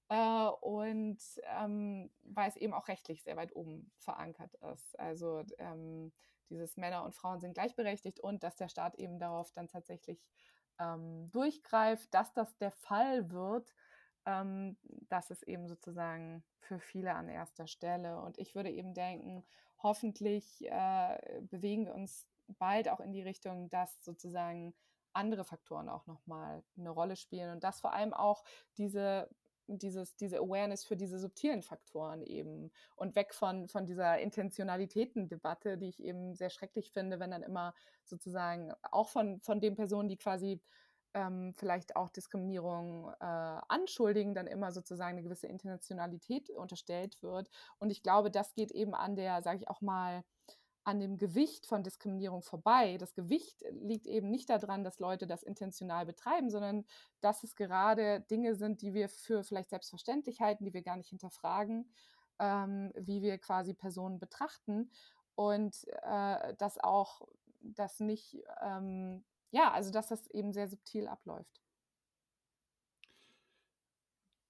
äh, 0.09 0.47
und 0.61 1.19
ähm, 1.59 2.11
weil 2.23 2.49
es 2.49 2.57
eben 2.57 2.73
auch 2.73 2.89
rechtlich 2.89 3.23
sehr 3.23 3.37
weit 3.37 3.55
oben 3.55 3.93
verankert 3.99 4.55
ist. 4.73 4.99
Also 4.99 5.45
ähm, 5.59 6.13
dieses 6.51 6.77
Männer 6.77 7.05
und 7.05 7.15
Frauen 7.15 7.41
sind 7.41 7.55
gleichberechtigt 7.55 8.21
und 8.21 8.43
dass 8.43 8.57
der 8.57 8.69
Staat 8.69 8.95
eben 8.97 9.19
darauf 9.19 9.53
dann 9.53 9.69
tatsächlich 9.69 10.25
ähm, 10.79 11.31
durchgreift, 11.31 12.12
dass 12.12 12.33
das 12.33 12.57
der 12.57 12.70
Fall 12.70 13.31
wird, 13.31 13.75
ähm, 14.27 14.77
das 15.09 15.31
ist 15.31 15.43
eben 15.43 15.68
sozusagen 15.68 16.43
für 16.59 16.79
viele 16.79 17.14
an 17.14 17.29
erster 17.29 17.66
Stelle. 17.66 18.20
Und 18.20 18.39
ich 18.39 18.55
würde 18.55 18.70
eben 18.70 18.95
denken, 18.95 19.45
hoffentlich 19.83 20.64
äh, 20.66 21.41
bewegen 21.43 21.87
wir 21.87 21.95
uns 21.95 22.27
bald 22.59 22.89
auch 22.89 23.01
in 23.01 23.12
die 23.12 23.22
Richtung, 23.22 23.68
dass 23.68 24.05
sozusagen 24.05 24.75
andere 25.12 25.45
Faktoren 25.45 25.89
auch 25.89 26.07
nochmal 26.07 26.64
eine 26.77 26.91
Rolle 26.91 27.16
spielen 27.16 27.53
und 27.53 27.64
dass 27.64 27.81
vor 27.81 27.93
allem 27.93 28.12
auch 28.12 28.43
diese 28.77 29.29
dieses, 29.67 30.17
diese 30.17 30.39
Awareness 30.39 30.85
für 30.85 30.97
diese 30.97 31.19
subtilen 31.19 31.62
Faktoren 31.62 32.23
eben 32.23 32.71
und 32.97 33.17
weg 33.17 33.35
von, 33.35 33.69
von 33.69 33.87
dieser 33.87 34.19
Intentionalitäten-Debatte, 34.19 35.79
die 35.79 35.89
ich 35.89 36.03
eben 36.03 36.35
sehr 36.35 36.51
schrecklich 36.51 36.91
finde, 36.91 37.21
wenn 37.21 37.31
dann 37.31 37.43
immer 37.43 37.75
sozusagen 38.05 38.73
auch 38.83 39.09
von, 39.09 39.41
von 39.41 39.61
den 39.61 39.75
Personen, 39.75 40.09
die 40.09 40.17
quasi 40.17 40.61
ähm, 41.15 41.55
vielleicht 41.55 41.97
auch 41.97 42.11
Diskriminierung 42.11 43.11
äh, 43.21 43.25
anschuldigen, 43.25 44.35
dann 44.35 44.47
immer 44.47 44.73
sozusagen 44.73 45.12
eine 45.12 45.23
gewisse 45.23 45.47
Internationalität 45.47 46.51
unterstellt 46.51 47.23
wird. 47.23 47.49
Und 47.79 47.91
ich 47.91 48.03
glaube, 48.03 48.31
das 48.31 48.55
geht 48.55 48.73
eben 48.73 48.95
an 48.95 49.17
der, 49.17 49.43
sage 49.43 49.59
ich 49.59 49.69
auch 49.69 49.81
mal, 49.81 50.25
an 50.85 51.01
dem 51.01 51.16
Gewicht 51.16 51.66
von 51.66 51.82
Diskriminierung 51.82 52.43
vorbei. 52.43 52.99
Das 52.99 53.14
Gewicht 53.14 53.64
liegt 53.70 54.07
eben 54.07 54.30
nicht 54.30 54.51
daran, 54.51 54.85
dass 54.85 54.99
Leute 54.99 55.26
das 55.26 55.43
intentional 55.43 56.05
betreiben, 56.05 56.51
sondern 56.51 56.85
dass 57.20 57.43
es 57.43 57.57
gerade 57.57 58.20
Dinge 58.30 58.55
sind, 58.55 58.82
die 58.82 58.93
wir 58.93 59.09
für 59.09 59.43
vielleicht 59.43 59.70
selbstverständlich 59.70 60.41
halten, 60.41 60.64
die 60.64 60.74
wir 60.74 60.82
gar 60.82 60.97
nicht 60.97 61.09
hinterfragen, 61.09 61.91
ähm, 62.39 62.93
wie 62.97 63.22
wir 63.22 63.39
quasi 63.39 63.72
Personen 63.72 64.18
betrachten 64.18 64.91
und 65.35 65.74
äh, 66.03 66.55
dass 66.57 66.78
auch 66.78 67.22
das 67.62 68.01
nicht, 68.01 68.37
ähm, 68.62 69.24
ja, 69.51 69.72
also 69.72 69.91
dass 69.91 70.09
das 70.09 70.26
eben 70.28 70.53
sehr 70.53 70.68
subtil 70.68 71.09
abläuft. 71.09 71.62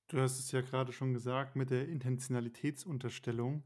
Du 0.08 0.20
hast 0.20 0.38
es 0.38 0.52
ja 0.52 0.60
gerade 0.60 0.92
schon 0.92 1.12
gesagt 1.12 1.56
mit 1.56 1.70
der 1.70 1.88
Intentionalitätsunterstellung. 1.88 3.64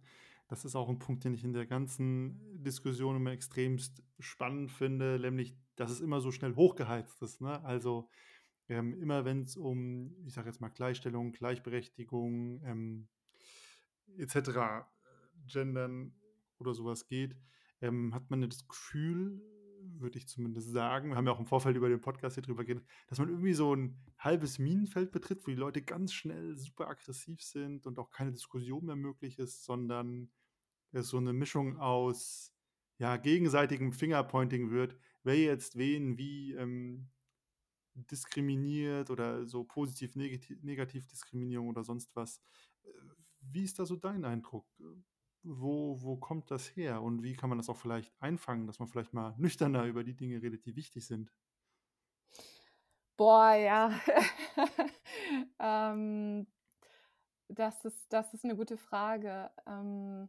Das 0.49 0.64
ist 0.64 0.74
auch 0.74 0.88
ein 0.88 0.99
Punkt, 0.99 1.24
den 1.24 1.34
ich 1.34 1.44
in 1.44 1.53
der 1.53 1.66
ganzen 1.66 2.40
Diskussion 2.62 3.16
immer 3.16 3.32
extremst 3.32 4.03
spannend 4.18 4.72
finde, 4.72 5.18
nämlich, 5.20 5.55
dass 5.76 5.90
es 5.90 6.01
immer 6.01 6.20
so 6.20 6.32
schnell 6.32 6.57
hochgeheizt 6.57 7.22
ist. 7.22 7.40
Ne? 7.40 7.62
Also 7.64 8.09
ähm, 8.68 8.94
immer 9.01 9.24
wenn 9.24 9.42
es 9.42 9.57
um, 9.57 10.16
ich 10.26 10.34
sage 10.34 10.49
jetzt 10.49 10.61
mal, 10.61 10.70
Gleichstellung, 10.70 11.32
Gleichberechtigung 11.32 12.62
ähm, 12.64 13.09
etc., 14.16 14.86
Gendern 15.46 16.14
oder 16.59 16.74
sowas 16.74 17.07
geht, 17.07 17.36
ähm, 17.80 18.14
hat 18.14 18.30
man 18.30 18.42
das 18.42 18.66
Gefühl, 18.66 19.42
würde 19.99 20.18
ich 20.18 20.28
zumindest 20.28 20.70
sagen, 20.70 21.11
wir 21.11 21.16
haben 21.16 21.26
ja 21.26 21.32
auch 21.32 21.41
im 21.41 21.47
Vorfeld 21.47 21.76
über 21.76 21.89
den 21.89 22.01
Podcast 22.01 22.34
hier 22.34 22.43
drüber 22.43 22.64
geredet, 22.64 22.86
dass 23.09 23.18
man 23.18 23.28
irgendwie 23.28 23.55
so 23.55 23.74
ein 23.74 23.97
halbes 24.18 24.59
Minenfeld 24.59 25.11
betritt, 25.11 25.47
wo 25.47 25.51
die 25.51 25.57
Leute 25.57 25.82
ganz 25.82 26.12
schnell 26.12 26.57
super 26.57 26.89
aggressiv 26.89 27.43
sind 27.43 27.86
und 27.86 27.99
auch 27.99 28.11
keine 28.11 28.32
Diskussion 28.32 28.86
mehr 28.86 28.97
möglich 28.97 29.39
ist, 29.39 29.64
sondern 29.64 30.30
es 30.93 31.09
so 31.09 31.18
eine 31.18 31.32
Mischung 31.32 31.78
aus 31.78 32.53
ja, 32.99 33.16
gegenseitigem 33.16 33.93
Fingerpointing 33.93 34.70
wird, 34.70 34.97
wer 35.22 35.36
jetzt 35.36 35.76
wen 35.76 36.18
wie 36.18 36.53
ähm, 36.55 37.09
diskriminiert 37.95 39.11
oder 39.11 39.47
so 39.47 39.64
positiv, 39.64 40.16
negativ, 40.16 40.62
negativ 40.62 41.07
Diskriminierung 41.07 41.68
oder 41.68 41.84
sonst 41.84 42.14
was. 42.14 42.41
Äh, 42.84 42.91
wie 43.41 43.64
ist 43.64 43.78
da 43.78 43.86
so 43.86 43.97
dein 43.97 44.24
Eindruck? 44.24 44.66
Wo, 45.43 46.03
wo 46.03 46.16
kommt 46.16 46.51
das 46.51 46.76
her 46.76 47.01
und 47.01 47.22
wie 47.22 47.34
kann 47.34 47.49
man 47.49 47.59
das 47.59 47.68
auch 47.68 47.76
vielleicht 47.76 48.12
einfangen, 48.20 48.66
dass 48.66 48.78
man 48.78 48.89
vielleicht 48.89 49.14
mal 49.14 49.34
nüchterner 49.39 49.84
über 49.84 50.05
die 50.05 50.14
Dinge 50.14 50.43
redet, 50.43 50.66
die 50.66 50.76
wichtig 50.76 51.07
sind? 51.07 51.32
Boah, 53.16 53.53
ja. 53.55 53.93
ähm, 55.59 56.47
das, 57.49 57.84
ist, 57.84 58.12
das 58.12 58.34
ist 58.34 58.45
eine 58.45 58.57
gute 58.57 58.76
Frage. 58.76 59.51
Ähm, 59.66 60.28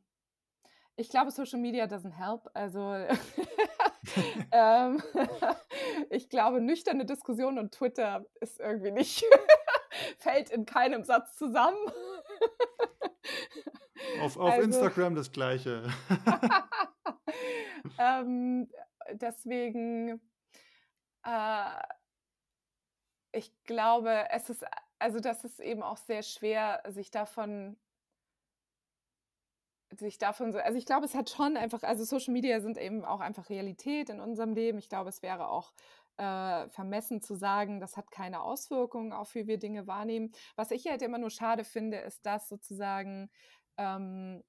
ich 0.95 1.10
glaube, 1.10 1.32
Social 1.32 1.60
Media 1.60 1.86
doesn't 1.86 2.12
help. 2.12 2.49
Also 2.53 2.93
ähm, 4.51 5.01
ich 6.10 6.30
glaube, 6.30 6.62
nüchterne 6.62 7.05
Diskussion 7.05 7.57
und 7.57 7.74
Twitter 7.74 8.26
ist 8.41 8.60
irgendwie 8.60 8.91
nicht, 8.91 9.24
fällt 10.18 10.49
in 10.49 10.66
keinem 10.66 11.03
Satz 11.03 11.38
zusammen. 11.38 11.78
Auf, 14.22 14.38
auf 14.38 14.51
also, 14.51 14.63
Instagram 14.63 15.15
das 15.15 15.32
gleiche. 15.32 15.84
ähm, 17.99 18.70
deswegen, 19.13 20.22
äh, 21.26 21.82
ich 23.32 23.51
glaube, 23.63 24.28
es 24.32 24.49
ist, 24.49 24.65
also 24.99 25.20
das 25.20 25.43
ist 25.43 25.59
eben 25.59 25.84
auch 25.84 25.97
sehr 25.97 26.24
schwer, 26.24 26.84
sich 26.88 27.11
davon 27.11 27.78
sich 29.97 30.20
davon 30.20 30.51
so, 30.51 30.59
also 30.59 30.78
ich 30.78 30.86
glaube, 30.86 31.05
es 31.05 31.15
hat 31.15 31.30
schon 31.30 31.57
einfach, 31.57 31.82
also 31.84 32.03
Social 32.03 32.32
Media 32.32 32.61
sind 32.61 32.78
eben 32.78 33.03
auch 33.03 33.22
einfach 33.22 33.49
Realität 33.49 34.09
in 34.09 34.20
unserem 34.20 34.53
Leben. 34.53 34.78
Ich 34.78 34.88
glaube, 34.88 35.09
es 35.09 35.24
wäre 35.24 35.49
auch 35.49 35.74
äh, 36.17 36.70
vermessen 36.70 37.22
zu 37.22 37.36
sagen, 37.36 37.80
das 37.80 37.97
hat 37.97 38.11
keine 38.11 38.41
Auswirkungen 38.41 39.13
auf 39.13 39.34
wie 39.36 39.47
wir 39.47 39.57
Dinge 39.57 39.88
wahrnehmen. 39.88 40.32
Was 40.55 40.72
ich 40.72 40.86
halt 40.88 41.01
immer 41.01 41.17
nur 41.17 41.30
schade 41.30 41.63
finde, 41.63 41.97
ist, 41.97 42.26
dass 42.26 42.49
sozusagen 42.49 43.30
ähm, 43.80 44.43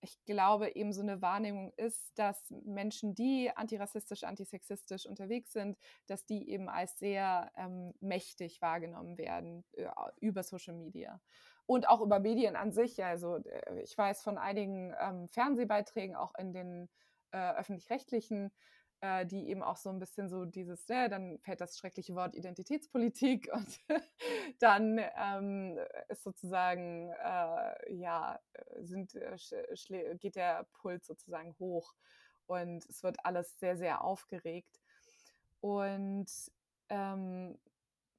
ich 0.00 0.24
glaube, 0.24 0.76
eben 0.76 0.92
so 0.92 1.02
eine 1.02 1.20
Wahrnehmung 1.20 1.72
ist, 1.76 2.16
dass 2.16 2.50
Menschen, 2.64 3.14
die 3.14 3.50
antirassistisch, 3.54 4.22
antisexistisch 4.22 5.04
unterwegs 5.04 5.52
sind, 5.52 5.76
dass 6.06 6.24
die 6.24 6.48
eben 6.48 6.68
als 6.68 6.98
sehr 6.98 7.50
ähm, 7.56 7.92
mächtig 8.00 8.62
wahrgenommen 8.62 9.18
werden 9.18 9.64
äh, 9.72 9.88
über 10.20 10.44
Social 10.44 10.74
Media 10.74 11.20
und 11.66 11.88
auch 11.88 12.00
über 12.00 12.20
Medien 12.20 12.54
an 12.54 12.72
sich. 12.72 13.04
Also 13.04 13.36
äh, 13.36 13.82
ich 13.82 13.98
weiß 13.98 14.22
von 14.22 14.38
einigen 14.38 14.94
ähm, 15.00 15.28
Fernsehbeiträgen, 15.28 16.14
auch 16.14 16.34
in 16.38 16.52
den 16.52 16.88
äh, 17.32 17.54
öffentlich-rechtlichen, 17.54 18.52
äh, 19.00 19.26
die 19.26 19.48
eben 19.48 19.62
auch 19.62 19.76
so 19.76 19.90
ein 19.90 19.98
bisschen 19.98 20.28
so 20.28 20.44
dieses, 20.44 20.88
äh, 20.88 21.08
dann 21.08 21.38
fällt 21.40 21.60
das 21.60 21.76
schreckliche 21.78 22.14
Wort 22.14 22.34
Identitätspolitik 22.34 23.48
und 23.52 23.80
dann 24.60 25.00
ähm, 25.16 25.78
ist 26.08 26.22
sozusagen, 26.22 27.10
äh, 27.10 27.94
ja, 27.94 28.40
sind, 28.80 29.14
äh, 29.14 30.16
geht 30.16 30.36
der 30.36 30.66
Puls 30.80 31.06
sozusagen 31.06 31.54
hoch 31.58 31.94
und 32.46 32.84
es 32.86 33.02
wird 33.02 33.16
alles 33.24 33.58
sehr, 33.58 33.76
sehr 33.76 34.02
aufgeregt. 34.02 34.80
Und 35.60 36.30
ähm, 36.88 37.58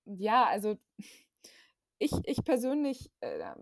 ja, 0.06 0.46
also 0.46 0.78
ich, 2.00 2.12
ich 2.24 2.44
persönlich, 2.44 3.12
äh, 3.22 3.56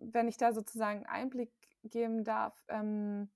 wenn 0.00 0.28
ich 0.28 0.36
da 0.36 0.52
sozusagen 0.52 1.06
Einblick 1.06 1.52
geben 1.84 2.24
darf, 2.24 2.64
ähm, 2.68 3.30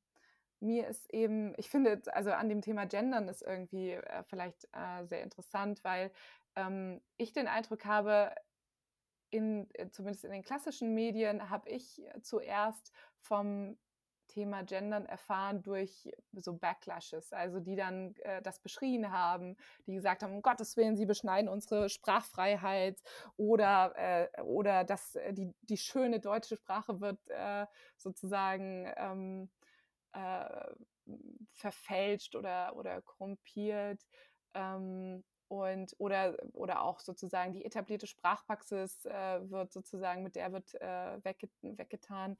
mir 0.64 0.88
ist 0.88 1.12
eben, 1.12 1.54
ich 1.56 1.70
finde, 1.70 2.00
also 2.12 2.32
an 2.32 2.48
dem 2.48 2.62
Thema 2.62 2.86
Gendern 2.86 3.28
ist 3.28 3.42
irgendwie 3.42 3.92
äh, 3.92 4.22
vielleicht 4.24 4.64
äh, 4.72 5.04
sehr 5.04 5.22
interessant, 5.22 5.84
weil 5.84 6.10
ähm, 6.56 7.00
ich 7.16 7.32
den 7.32 7.46
Eindruck 7.46 7.84
habe, 7.84 8.34
in, 9.30 9.68
äh, 9.74 9.90
zumindest 9.90 10.24
in 10.24 10.32
den 10.32 10.42
klassischen 10.42 10.94
Medien 10.94 11.50
habe 11.50 11.68
ich 11.68 12.02
zuerst 12.22 12.92
vom 13.18 13.76
Thema 14.28 14.62
Gendern 14.64 15.06
erfahren 15.06 15.62
durch 15.62 16.10
so 16.32 16.54
Backlashes, 16.54 17.32
also 17.32 17.60
die 17.60 17.76
dann 17.76 18.14
äh, 18.22 18.42
das 18.42 18.58
beschrien 18.58 19.12
haben, 19.12 19.56
die 19.86 19.94
gesagt 19.94 20.22
haben, 20.22 20.34
um 20.34 20.42
Gottes 20.42 20.76
Willen, 20.76 20.96
sie 20.96 21.06
beschneiden 21.06 21.48
unsere 21.48 21.88
Sprachfreiheit 21.88 23.00
oder, 23.36 23.92
äh, 23.96 24.42
oder 24.42 24.84
dass 24.84 25.14
äh, 25.16 25.32
die, 25.32 25.52
die 25.62 25.76
schöne 25.76 26.20
deutsche 26.20 26.56
Sprache 26.56 27.00
wird 27.00 27.18
äh, 27.28 27.66
sozusagen 27.96 28.90
ähm, 28.96 29.50
äh, 30.14 30.74
verfälscht 31.52 32.34
oder, 32.36 32.76
oder 32.76 33.02
korrumpiert. 33.02 34.02
Ähm, 34.54 35.24
und 35.48 35.94
oder, 35.98 36.36
oder 36.52 36.82
auch 36.82 37.00
sozusagen 37.00 37.52
die 37.52 37.64
etablierte 37.64 38.06
Sprachpraxis 38.06 39.04
äh, 39.04 39.50
wird 39.50 39.72
sozusagen, 39.72 40.22
mit 40.22 40.36
der 40.36 40.52
wird 40.52 40.74
äh, 40.80 41.22
wegget 41.22 41.50
weggetan. 41.60 42.36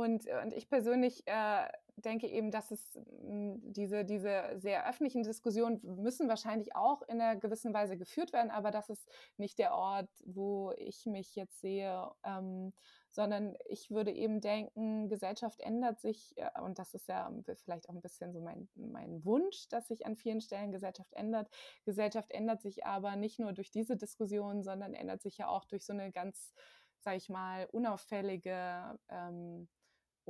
Und, 0.00 0.26
und 0.42 0.54
ich 0.54 0.68
persönlich 0.68 1.26
äh, 1.26 1.68
denke 1.96 2.26
eben, 2.26 2.50
dass 2.50 2.70
es 2.70 2.98
hm, 3.20 3.60
diese, 3.72 4.04
diese 4.04 4.58
sehr 4.58 4.88
öffentlichen 4.88 5.22
Diskussionen 5.22 5.80
müssen 5.82 6.28
wahrscheinlich 6.28 6.74
auch 6.74 7.02
in 7.02 7.20
einer 7.20 7.36
gewissen 7.36 7.74
Weise 7.74 7.98
geführt 7.98 8.32
werden, 8.32 8.50
aber 8.50 8.70
das 8.70 8.88
ist 8.88 9.06
nicht 9.36 9.58
der 9.58 9.74
Ort, 9.74 10.08
wo 10.24 10.72
ich 10.78 11.04
mich 11.04 11.34
jetzt 11.36 11.60
sehe, 11.60 12.10
ähm, 12.24 12.72
sondern 13.10 13.56
ich 13.68 13.90
würde 13.90 14.12
eben 14.12 14.40
denken, 14.40 15.08
Gesellschaft 15.08 15.60
ändert 15.60 16.00
sich, 16.00 16.32
äh, 16.36 16.48
und 16.62 16.78
das 16.78 16.94
ist 16.94 17.08
ja 17.08 17.30
vielleicht 17.62 17.88
auch 17.90 17.94
ein 17.94 18.00
bisschen 18.00 18.32
so 18.32 18.40
mein, 18.40 18.68
mein 18.74 19.22
Wunsch, 19.24 19.68
dass 19.68 19.88
sich 19.88 20.06
an 20.06 20.16
vielen 20.16 20.40
Stellen 20.40 20.72
Gesellschaft 20.72 21.12
ändert. 21.12 21.50
Gesellschaft 21.84 22.30
ändert 22.30 22.62
sich 22.62 22.86
aber 22.86 23.16
nicht 23.16 23.38
nur 23.38 23.52
durch 23.52 23.70
diese 23.70 23.96
Diskussion, 23.96 24.62
sondern 24.62 24.94
ändert 24.94 25.20
sich 25.20 25.38
ja 25.38 25.48
auch 25.48 25.66
durch 25.66 25.84
so 25.84 25.92
eine 25.92 26.10
ganz, 26.10 26.54
sage 27.00 27.16
ich 27.18 27.28
mal, 27.28 27.66
unauffällige 27.66 28.98
ähm, 29.08 29.68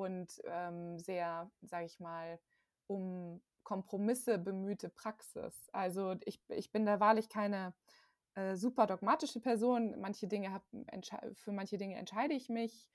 und 0.01 0.41
ähm, 0.45 0.99
sehr, 0.99 1.51
sage 1.61 1.85
ich 1.85 2.01
mal, 2.01 2.41
um 2.87 3.43
Kompromisse 3.63 4.39
bemühte 4.39 4.89
Praxis. 4.89 5.69
Also 5.73 6.17
ich, 6.25 6.43
ich 6.49 6.73
bin 6.73 6.87
da 6.87 6.99
wahrlich 7.01 7.29
keine 7.29 7.75
äh, 8.35 8.57
super 8.57 8.87
dogmatische 8.87 9.41
Person. 9.41 10.01
Manche 10.01 10.27
Dinge 10.27 10.53
hab, 10.53 10.65
für 11.35 11.53
manche 11.53 11.77
Dinge 11.77 11.97
entscheide 11.97 12.35
ich 12.35 12.49
mich, 12.49 12.89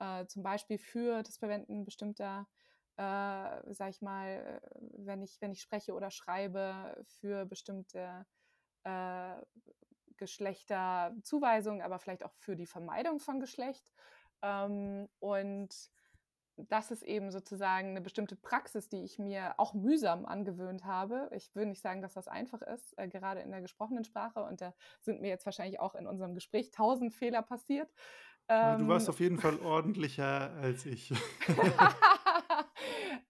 äh, 0.00 0.26
zum 0.26 0.42
Beispiel 0.42 0.78
für 0.78 1.22
das 1.22 1.36
Verwenden 1.36 1.84
bestimmter, 1.84 2.48
äh, 2.96 3.72
sag 3.72 3.90
ich 3.90 4.02
mal, 4.02 4.26
äh, 4.26 4.78
wenn 4.96 5.22
ich, 5.22 5.40
wenn 5.40 5.52
ich 5.52 5.62
spreche 5.62 5.94
oder 5.94 6.10
schreibe, 6.10 7.04
für 7.06 7.46
bestimmte 7.46 8.26
äh, 8.82 9.34
Geschlechterzuweisungen, 10.16 11.82
aber 11.82 12.00
vielleicht 12.00 12.24
auch 12.24 12.34
für 12.34 12.56
die 12.56 12.66
Vermeidung 12.66 13.20
von 13.20 13.38
Geschlecht. 13.38 13.92
Ähm, 14.42 15.08
und 15.20 15.70
das 16.68 16.90
ist 16.90 17.02
eben 17.02 17.30
sozusagen 17.30 17.90
eine 17.90 18.00
bestimmte 18.00 18.36
Praxis, 18.36 18.88
die 18.88 19.02
ich 19.02 19.18
mir 19.18 19.54
auch 19.58 19.74
mühsam 19.74 20.26
angewöhnt 20.26 20.84
habe. 20.84 21.30
Ich 21.32 21.54
will 21.54 21.66
nicht 21.66 21.82
sagen, 21.82 22.02
dass 22.02 22.14
das 22.14 22.28
einfach 22.28 22.62
ist, 22.62 22.98
äh, 22.98 23.08
gerade 23.08 23.40
in 23.40 23.50
der 23.50 23.60
gesprochenen 23.60 24.04
Sprache. 24.04 24.42
Und 24.42 24.60
da 24.60 24.74
sind 25.00 25.20
mir 25.20 25.28
jetzt 25.28 25.46
wahrscheinlich 25.46 25.80
auch 25.80 25.94
in 25.94 26.06
unserem 26.06 26.34
Gespräch 26.34 26.70
tausend 26.70 27.14
Fehler 27.14 27.42
passiert. 27.42 27.88
Ähm, 28.48 28.78
du 28.78 28.88
warst 28.88 29.08
ähm, 29.08 29.14
auf 29.14 29.20
jeden 29.20 29.38
Fall 29.38 29.58
ordentlicher 29.60 30.52
als 30.62 30.86
ich. 30.86 31.12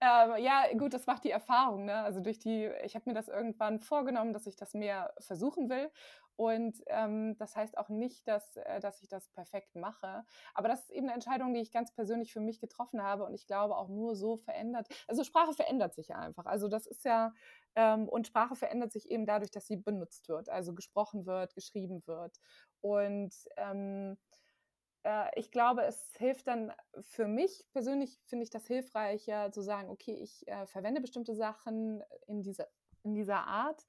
ähm, 0.01 0.37
ja, 0.43 0.63
gut, 0.77 0.93
das 0.93 1.05
macht 1.07 1.23
die 1.23 1.31
Erfahrung. 1.31 1.85
Ne? 1.85 1.95
Also 1.95 2.21
durch 2.21 2.39
die, 2.39 2.69
ich 2.83 2.95
habe 2.95 3.09
mir 3.09 3.13
das 3.13 3.27
irgendwann 3.27 3.79
vorgenommen, 3.79 4.33
dass 4.33 4.47
ich 4.47 4.55
das 4.55 4.73
mehr 4.73 5.13
versuchen 5.19 5.69
will. 5.69 5.91
Und 6.37 6.81
ähm, 6.87 7.35
das 7.37 7.57
heißt 7.57 7.77
auch 7.77 7.89
nicht, 7.89 8.25
dass, 8.25 8.55
äh, 8.55 8.79
dass 8.79 9.01
ich 9.01 9.09
das 9.09 9.27
perfekt 9.27 9.75
mache. 9.75 10.23
Aber 10.53 10.69
das 10.69 10.83
ist 10.83 10.91
eben 10.91 11.07
eine 11.07 11.15
Entscheidung, 11.15 11.53
die 11.53 11.59
ich 11.59 11.73
ganz 11.73 11.91
persönlich 11.93 12.31
für 12.31 12.39
mich 12.39 12.61
getroffen 12.61 13.03
habe 13.03 13.25
und 13.25 13.33
ich 13.33 13.45
glaube 13.45 13.75
auch 13.75 13.89
nur 13.89 14.15
so 14.15 14.37
verändert. 14.37 14.87
Also 15.09 15.25
Sprache 15.25 15.51
verändert 15.51 15.93
sich 15.95 16.07
ja 16.07 16.17
einfach. 16.19 16.45
Also 16.45 16.69
das 16.69 16.87
ist 16.87 17.03
ja, 17.03 17.33
ähm, 17.75 18.07
und 18.07 18.25
Sprache 18.25 18.55
verändert 18.55 18.93
sich 18.93 19.11
eben 19.11 19.25
dadurch, 19.25 19.51
dass 19.51 19.67
sie 19.67 19.75
benutzt 19.75 20.29
wird, 20.29 20.47
also 20.47 20.73
gesprochen 20.73 21.25
wird, 21.25 21.55
geschrieben 21.55 22.03
wird. 22.07 22.39
Und 22.79 23.33
ähm, 23.57 24.17
äh, 25.03 25.27
ich 25.35 25.51
glaube, 25.51 25.83
es 25.83 26.13
hilft 26.17 26.47
dann 26.47 26.73
für 27.01 27.27
mich 27.27 27.65
persönlich, 27.71 28.19
finde 28.25 28.43
ich 28.43 28.49
das 28.49 28.67
hilfreicher 28.67 29.51
zu 29.51 29.61
sagen, 29.61 29.89
okay, 29.89 30.13
ich 30.13 30.47
äh, 30.47 30.65
verwende 30.67 31.01
bestimmte 31.01 31.35
Sachen 31.35 32.03
in 32.27 32.41
dieser, 32.41 32.67
in 33.03 33.13
dieser 33.13 33.45
Art. 33.47 33.85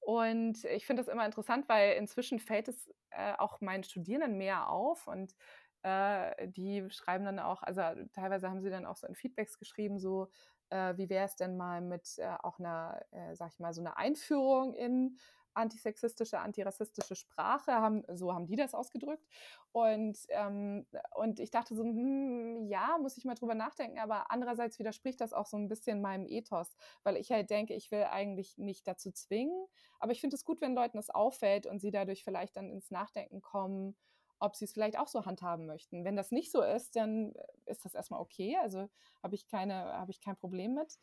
Und 0.00 0.64
ich 0.64 0.86
finde 0.86 1.02
das 1.02 1.12
immer 1.12 1.26
interessant, 1.26 1.68
weil 1.68 1.92
inzwischen 1.96 2.40
fällt 2.40 2.68
es 2.68 2.92
äh, 3.10 3.34
auch 3.38 3.60
meinen 3.60 3.84
Studierenden 3.84 4.36
mehr 4.36 4.68
auf 4.68 5.06
und 5.06 5.34
äh, 5.82 6.48
die 6.48 6.88
schreiben 6.90 7.24
dann 7.24 7.38
auch, 7.38 7.62
also 7.62 7.82
teilweise 8.12 8.48
haben 8.48 8.60
sie 8.60 8.70
dann 8.70 8.86
auch 8.86 8.96
so 8.96 9.06
in 9.06 9.14
Feedbacks 9.14 9.58
geschrieben, 9.58 9.98
so 10.00 10.28
äh, 10.70 10.96
wie 10.96 11.08
wäre 11.08 11.26
es 11.26 11.36
denn 11.36 11.56
mal 11.56 11.80
mit 11.80 12.18
äh, 12.18 12.34
auch 12.42 12.58
einer, 12.58 13.04
sag 13.34 13.52
ich 13.52 13.60
mal, 13.60 13.72
so 13.72 13.80
einer 13.80 13.96
Einführung 13.96 14.74
in 14.74 15.16
antisexistische, 15.54 16.38
antirassistische 16.40 17.14
Sprache, 17.16 17.72
haben, 17.72 18.04
so 18.14 18.32
haben 18.32 18.46
die 18.46 18.56
das 18.56 18.74
ausgedrückt. 18.74 19.26
Und, 19.72 20.18
ähm, 20.28 20.86
und 21.14 21.40
ich 21.40 21.50
dachte 21.50 21.74
so, 21.74 21.82
hm, 21.82 22.66
ja, 22.66 22.98
muss 23.00 23.16
ich 23.16 23.24
mal 23.24 23.34
drüber 23.34 23.54
nachdenken, 23.54 23.98
aber 23.98 24.30
andererseits 24.30 24.78
widerspricht 24.78 25.20
das 25.20 25.32
auch 25.32 25.46
so 25.46 25.56
ein 25.56 25.68
bisschen 25.68 26.00
meinem 26.02 26.26
Ethos, 26.26 26.76
weil 27.02 27.16
ich 27.16 27.30
halt 27.32 27.50
denke, 27.50 27.74
ich 27.74 27.90
will 27.90 28.04
eigentlich 28.04 28.58
nicht 28.58 28.86
dazu 28.86 29.10
zwingen, 29.12 29.66
aber 29.98 30.12
ich 30.12 30.20
finde 30.20 30.36
es 30.36 30.44
gut, 30.44 30.60
wenn 30.60 30.74
Leuten 30.74 30.98
das 30.98 31.10
auffällt 31.10 31.66
und 31.66 31.80
sie 31.80 31.90
dadurch 31.90 32.24
vielleicht 32.24 32.56
dann 32.56 32.70
ins 32.70 32.90
Nachdenken 32.90 33.40
kommen, 33.40 33.96
ob 34.42 34.56
sie 34.56 34.64
es 34.64 34.72
vielleicht 34.72 34.98
auch 34.98 35.06
so 35.08 35.24
handhaben 35.24 35.66
möchten. 35.66 36.04
Wenn 36.04 36.16
das 36.16 36.32
nicht 36.32 36.50
so 36.50 36.62
ist, 36.62 36.96
dann 36.96 37.32
ist 37.64 37.84
das 37.84 37.94
erstmal 37.94 38.20
okay, 38.20 38.56
also 38.60 38.88
habe 39.22 39.34
ich, 39.36 39.46
keine, 39.46 40.04
ich 40.08 40.20
kein 40.20 40.36
Problem 40.36 40.74
mit. 40.74 40.98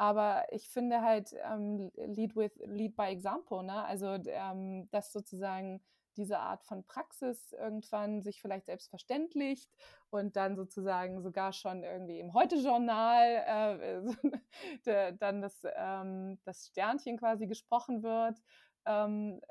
Aber 0.00 0.46
ich 0.50 0.70
finde 0.70 1.02
halt 1.02 1.36
ähm, 1.44 1.92
Lead 1.94 2.34
with 2.34 2.52
Lead 2.64 2.96
by 2.96 3.08
Example, 3.08 3.62
ne? 3.62 3.84
Also 3.84 4.16
ähm, 4.28 4.88
dass 4.90 5.12
sozusagen 5.12 5.82
diese 6.16 6.38
Art 6.38 6.64
von 6.64 6.84
Praxis 6.84 7.52
irgendwann 7.52 8.22
sich 8.22 8.40
vielleicht 8.40 8.64
selbst 8.64 8.88
verständlicht 8.88 9.70
und 10.08 10.36
dann 10.36 10.56
sozusagen 10.56 11.20
sogar 11.20 11.52
schon 11.52 11.84
irgendwie 11.84 12.18
im 12.18 12.32
Heute-Journal 12.32 14.14
äh, 14.86 15.12
dann 15.18 15.42
das, 15.42 15.60
ähm, 15.76 16.38
das 16.44 16.68
Sternchen 16.68 17.18
quasi 17.18 17.46
gesprochen 17.46 18.02
wird. 18.02 18.40
Ähm, 18.86 19.42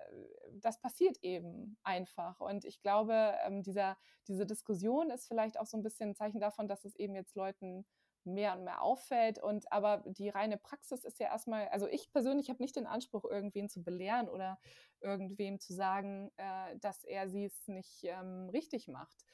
das 0.54 0.82
passiert 0.82 1.20
eben 1.22 1.78
einfach. 1.84 2.40
Und 2.40 2.66
ich 2.66 2.82
glaube, 2.82 3.36
ähm, 3.46 3.62
dieser, 3.62 3.98
diese 4.28 4.48
Diskussion 4.48 5.12
ist 5.12 5.28
vielleicht 5.28 5.60
auch 5.60 5.68
so 5.68 5.78
ein 5.78 5.84
bisschen 5.84 6.10
ein 6.10 6.16
Zeichen 6.16 6.40
davon, 6.40 6.68
dass 6.68 6.86
es 6.86 6.96
eben 6.96 7.14
jetzt 7.14 7.36
Leuten 7.36 7.86
mehr 8.26 8.58
und 8.58 8.64
mehr 8.64 8.82
auffällt. 8.82 9.42
Und 9.42 9.72
aber 9.72 10.04
die 10.06 10.30
reine 10.30 10.58
Praxis 10.58 11.04
ist 11.04 11.20
ja 11.20 11.28
erstmal, 11.28 11.68
also 11.70 11.88
ich 11.88 12.12
persönlich 12.12 12.50
habe 12.50 12.62
nicht 12.62 12.76
den 12.76 12.88
Anspruch, 12.88 13.26
irgendwen 13.26 13.70
zu 13.70 13.84
belehren 13.84 14.30
oder 14.30 14.60
irgendwem 15.02 15.60
zu 15.60 15.74
sagen, 15.74 16.32
äh, 16.38 16.78
dass 16.80 17.04
er 17.04 17.30
sie 17.30 17.46
es 17.46 17.68
nicht 17.68 18.04
ähm, 18.04 18.50
richtig 18.50 18.88
macht. 18.88 19.26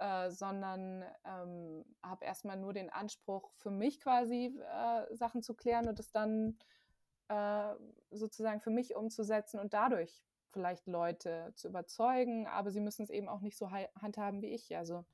Äh, 0.00 0.30
sondern 0.30 1.04
ähm, 1.26 1.84
habe 2.02 2.24
erstmal 2.24 2.56
nur 2.56 2.72
den 2.72 2.88
Anspruch, 2.88 3.50
für 3.56 3.70
mich 3.70 4.00
quasi 4.00 4.58
äh, 4.58 5.14
Sachen 5.14 5.42
zu 5.42 5.52
klären 5.54 5.88
und 5.88 6.00
es 6.00 6.10
dann 6.10 6.56
äh, 7.28 7.74
sozusagen 8.10 8.60
für 8.60 8.70
mich 8.70 8.96
umzusetzen 8.96 9.60
und 9.60 9.74
dadurch 9.74 10.24
vielleicht 10.48 10.86
Leute 10.86 11.52
zu 11.54 11.68
überzeugen, 11.68 12.46
aber 12.46 12.70
sie 12.70 12.80
müssen 12.80 13.02
es 13.02 13.10
eben 13.10 13.28
auch 13.28 13.42
nicht 13.42 13.58
so 13.58 13.70
handhaben 13.70 14.40
wie 14.40 14.54
ich. 14.54 14.74
Also 14.74 15.04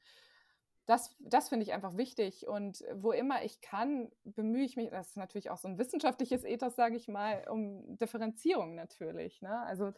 das, 0.87 1.17
das 1.19 1.49
finde 1.49 1.65
ich 1.65 1.73
einfach 1.73 1.97
wichtig. 1.97 2.47
Und 2.47 2.85
wo 2.95 3.13
immer 3.13 3.45
ich 3.45 3.61
kann, 3.61 4.11
bemühe 4.25 4.65
ich 4.65 4.77
mich, 4.77 4.91
das 4.91 5.09
ist 5.09 5.17
natürlich 5.17 5.51
auch 5.51 5.59
so 5.59 5.69
ein 5.69 5.79
wissenschaftliches 5.79 6.45
Ethos, 6.45 6.77
sage 6.77 6.97
ich 6.97 7.09
mal, 7.09 7.47
um 7.51 7.99
Differenzierung 7.99 8.75
natürlich. 8.75 9.43
Ne? 9.43 9.61
Also 9.63 9.93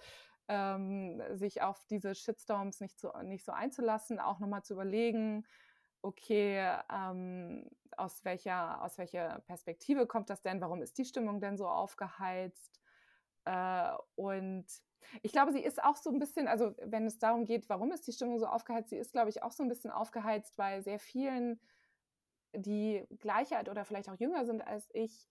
ähm, 0.48 1.22
sich 1.36 1.60
auf 1.62 1.84
diese 1.86 2.14
Shitstorms 2.14 2.80
nicht, 2.80 2.98
zu, 2.98 3.10
nicht 3.22 3.44
so 3.44 3.52
einzulassen, 3.52 4.18
auch 4.18 4.40
nochmal 4.40 4.62
zu 4.62 4.72
überlegen, 4.72 5.46
okay, 6.00 6.78
ähm, 6.90 7.68
aus, 7.96 8.24
welcher, 8.24 8.82
aus 8.82 8.96
welcher 8.96 9.40
Perspektive 9.40 10.06
kommt 10.06 10.30
das 10.30 10.40
denn? 10.40 10.60
Warum 10.60 10.80
ist 10.80 10.96
die 10.96 11.04
Stimmung 11.04 11.40
denn 11.40 11.58
so 11.58 11.68
aufgeheizt? 11.68 12.80
Äh, 13.44 13.90
und 14.14 14.66
ich 15.22 15.32
glaube, 15.32 15.52
sie 15.52 15.62
ist 15.62 15.82
auch 15.82 15.96
so 15.96 16.10
ein 16.10 16.18
bisschen, 16.18 16.48
also 16.48 16.74
wenn 16.84 17.06
es 17.06 17.18
darum 17.18 17.44
geht, 17.44 17.68
warum 17.68 17.92
ist 17.92 18.06
die 18.06 18.12
Stimmung 18.12 18.38
so 18.38 18.46
aufgeheizt, 18.46 18.90
sie 18.90 18.96
ist, 18.96 19.12
glaube 19.12 19.30
ich, 19.30 19.42
auch 19.42 19.52
so 19.52 19.62
ein 19.62 19.68
bisschen 19.68 19.90
aufgeheizt, 19.90 20.58
weil 20.58 20.82
sehr 20.82 20.98
vielen, 20.98 21.60
die 22.52 23.04
gleicher 23.18 23.60
oder 23.60 23.84
vielleicht 23.84 24.08
auch 24.08 24.18
jünger 24.18 24.44
sind 24.44 24.62
als 24.66 24.88
ich, 24.92 25.28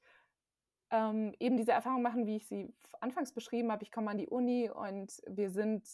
ähm, 0.92 1.34
eben 1.40 1.58
diese 1.58 1.72
Erfahrung 1.72 2.02
machen, 2.02 2.26
wie 2.26 2.38
ich 2.38 2.48
sie 2.48 2.74
anfangs 3.02 3.34
beschrieben 3.34 3.72
habe. 3.72 3.84
Ich 3.84 3.92
komme 3.92 4.10
an 4.10 4.18
die 4.18 4.30
Uni 4.30 4.70
und 4.70 5.22
wir 5.28 5.50
sind 5.50 5.86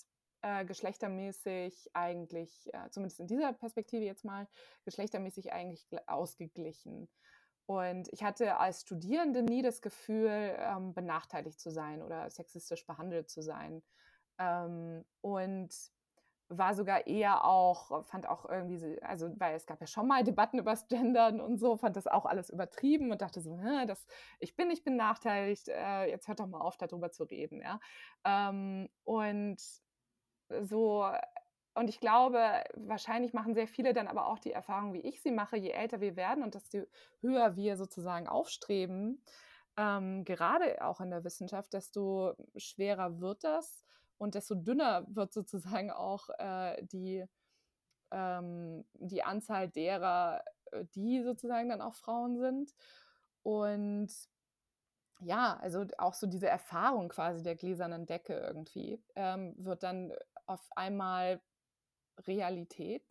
äh, 0.42 0.66
geschlechtermäßig 0.66 1.90
eigentlich, 1.94 2.70
äh, 2.74 2.90
zumindest 2.92 3.20
in 3.20 3.28
dieser 3.28 3.54
Perspektive 3.54 4.06
jetzt 4.06 4.26
mal, 4.26 4.48
geschlechtermäßig 4.86 5.54
eigentlich 5.54 5.88
ausgeglichen. 6.08 7.10
Und 7.66 8.10
ich 8.12 8.24
hatte 8.24 8.58
als 8.58 8.82
Studierende 8.82 9.42
nie 9.42 9.62
das 9.62 9.82
Gefühl, 9.82 10.56
ähm, 10.58 10.94
benachteiligt 10.94 11.60
zu 11.60 11.72
sein 11.72 12.02
oder 12.02 12.30
sexistisch 12.30 12.86
behandelt 12.86 13.30
zu 13.30 13.42
sein. 13.42 13.84
Ähm, 14.38 15.06
und 15.22 15.70
war 16.50 16.76
sogar 16.76 17.08
eher 17.08 17.46
auch, 17.46 18.06
fand 18.06 18.28
auch 18.28 18.46
irgendwie, 18.48 19.02
also 19.02 19.30
weil 19.40 19.56
es 19.56 19.66
gab 19.66 19.80
ja 19.82 19.88
schon 19.88 20.08
mal 20.08 20.24
Debatten 20.24 20.60
über 20.60 20.72
das 20.72 20.88
Gendern 20.88 21.40
und 21.42 21.58
so, 21.58 21.78
fand 21.78 21.96
das 21.96 22.08
auch 22.08 22.26
alles 22.26 22.50
übertrieben 22.50 23.12
und 23.12 23.22
dachte 23.22 23.42
so, 23.42 23.60
das, 23.88 24.06
ich 24.40 24.56
bin 24.56 24.68
nicht 24.68 24.84
benachteiligt, 24.84 25.70
äh, 25.70 26.06
jetzt 26.10 26.28
hört 26.28 26.40
doch 26.40 26.48
mal 26.48 26.62
auf, 26.62 26.78
darüber 26.78 27.12
zu 27.12 27.24
reden. 27.24 27.62
Ja? 27.62 27.80
Ähm, 28.26 28.90
und 29.04 29.62
so 30.62 31.10
und 31.76 31.90
ich 31.90 32.00
glaube, 32.00 32.64
wahrscheinlich 32.76 33.34
machen 33.34 33.56
sehr 33.56 33.68
viele 33.68 33.94
dann 33.94 34.08
aber 34.08 34.28
auch 34.28 34.40
die 34.40 34.52
Erfahrung, 34.52 34.94
wie 34.94 35.02
ich 35.02 35.22
sie 35.22 35.32
mache, 35.32 35.58
je 35.58 35.72
älter 35.72 36.02
wir 36.02 36.16
werden 36.16 36.44
und 36.44 36.54
desto 36.54 36.84
höher 37.22 37.56
wir 37.56 37.78
sozusagen 37.78 38.28
aufstreben, 38.28 39.24
ähm, 39.78 40.24
gerade 40.24 40.84
auch 40.86 41.02
in 41.02 41.10
der 41.10 41.24
Wissenschaft, 41.24 41.74
desto 41.74 42.36
schwerer 42.56 43.20
wird 43.20 43.44
das 43.44 43.84
und 44.18 44.36
desto 44.36 44.56
dünner 44.56 45.06
wird 45.08 45.34
sozusagen 45.34 45.90
auch 45.90 46.30
äh, 46.38 46.84
die, 46.86 47.26
ähm, 48.12 48.86
die 48.94 49.24
Anzahl 49.24 49.68
derer, 49.68 50.44
äh, 50.72 50.86
die 50.94 51.24
sozusagen 51.24 51.70
dann 51.70 51.82
auch 51.82 51.96
Frauen 51.96 52.38
sind. 52.38 52.74
Und 53.42 54.12
ja, 55.22 55.58
also 55.62 55.86
auch 55.98 56.14
so 56.14 56.28
diese 56.28 56.48
Erfahrung 56.48 57.10
quasi 57.10 57.42
der 57.42 57.56
gläsernen 57.56 58.06
Decke 58.06 58.36
irgendwie 58.36 59.02
ähm, 59.16 59.56
wird 59.58 59.84
dann 59.84 60.14
auf 60.46 60.70
einmal 60.76 61.42
Realität. 62.28 63.04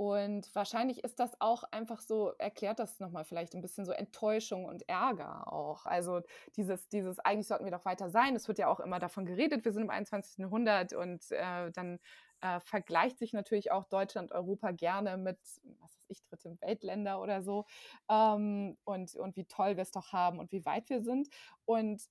Und 0.00 0.54
wahrscheinlich 0.54 1.02
ist 1.02 1.18
das 1.18 1.32
auch 1.40 1.64
einfach 1.72 2.00
so, 2.00 2.30
erklärt 2.38 2.78
das 2.78 3.00
nochmal 3.00 3.24
vielleicht 3.24 3.56
ein 3.56 3.60
bisschen 3.60 3.84
so 3.84 3.90
Enttäuschung 3.90 4.64
und 4.64 4.88
Ärger 4.88 5.52
auch. 5.52 5.86
Also 5.86 6.20
dieses, 6.54 6.88
dieses, 6.88 7.18
eigentlich 7.18 7.48
sollten 7.48 7.64
wir 7.64 7.72
doch 7.72 7.84
weiter 7.84 8.08
sein. 8.08 8.36
Es 8.36 8.46
wird 8.46 8.60
ja 8.60 8.68
auch 8.68 8.78
immer 8.78 9.00
davon 9.00 9.26
geredet, 9.26 9.64
wir 9.64 9.72
sind 9.72 9.82
im 9.82 9.90
21. 9.90 10.38
Jahrhundert 10.38 10.92
und 10.92 11.28
äh, 11.32 11.72
dann 11.72 11.98
äh, 12.42 12.60
vergleicht 12.60 13.18
sich 13.18 13.32
natürlich 13.32 13.72
auch 13.72 13.86
Deutschland, 13.86 14.30
Europa 14.30 14.70
gerne 14.70 15.16
mit, 15.16 15.38
was 15.80 15.96
weiß 15.96 16.10
ich, 16.10 16.22
dritte 16.22 16.56
Weltländer 16.60 17.20
oder 17.20 17.42
so. 17.42 17.64
Ähm, 18.08 18.78
und, 18.84 19.16
und 19.16 19.34
wie 19.34 19.46
toll 19.46 19.76
wir 19.76 19.82
es 19.82 19.90
doch 19.90 20.12
haben 20.12 20.38
und 20.38 20.52
wie 20.52 20.64
weit 20.64 20.88
wir 20.90 21.02
sind. 21.02 21.28
Und 21.64 22.02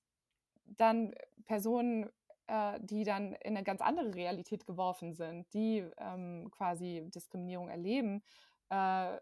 dann 0.66 1.14
Personen 1.46 2.10
äh, 2.48 2.78
die 2.82 3.04
dann 3.04 3.34
in 3.34 3.56
eine 3.56 3.64
ganz 3.64 3.80
andere 3.80 4.14
Realität 4.14 4.66
geworfen 4.66 5.14
sind, 5.14 5.52
die 5.54 5.84
ähm, 5.98 6.50
quasi 6.50 7.08
Diskriminierung 7.14 7.68
erleben, 7.68 8.22
äh, 8.70 9.18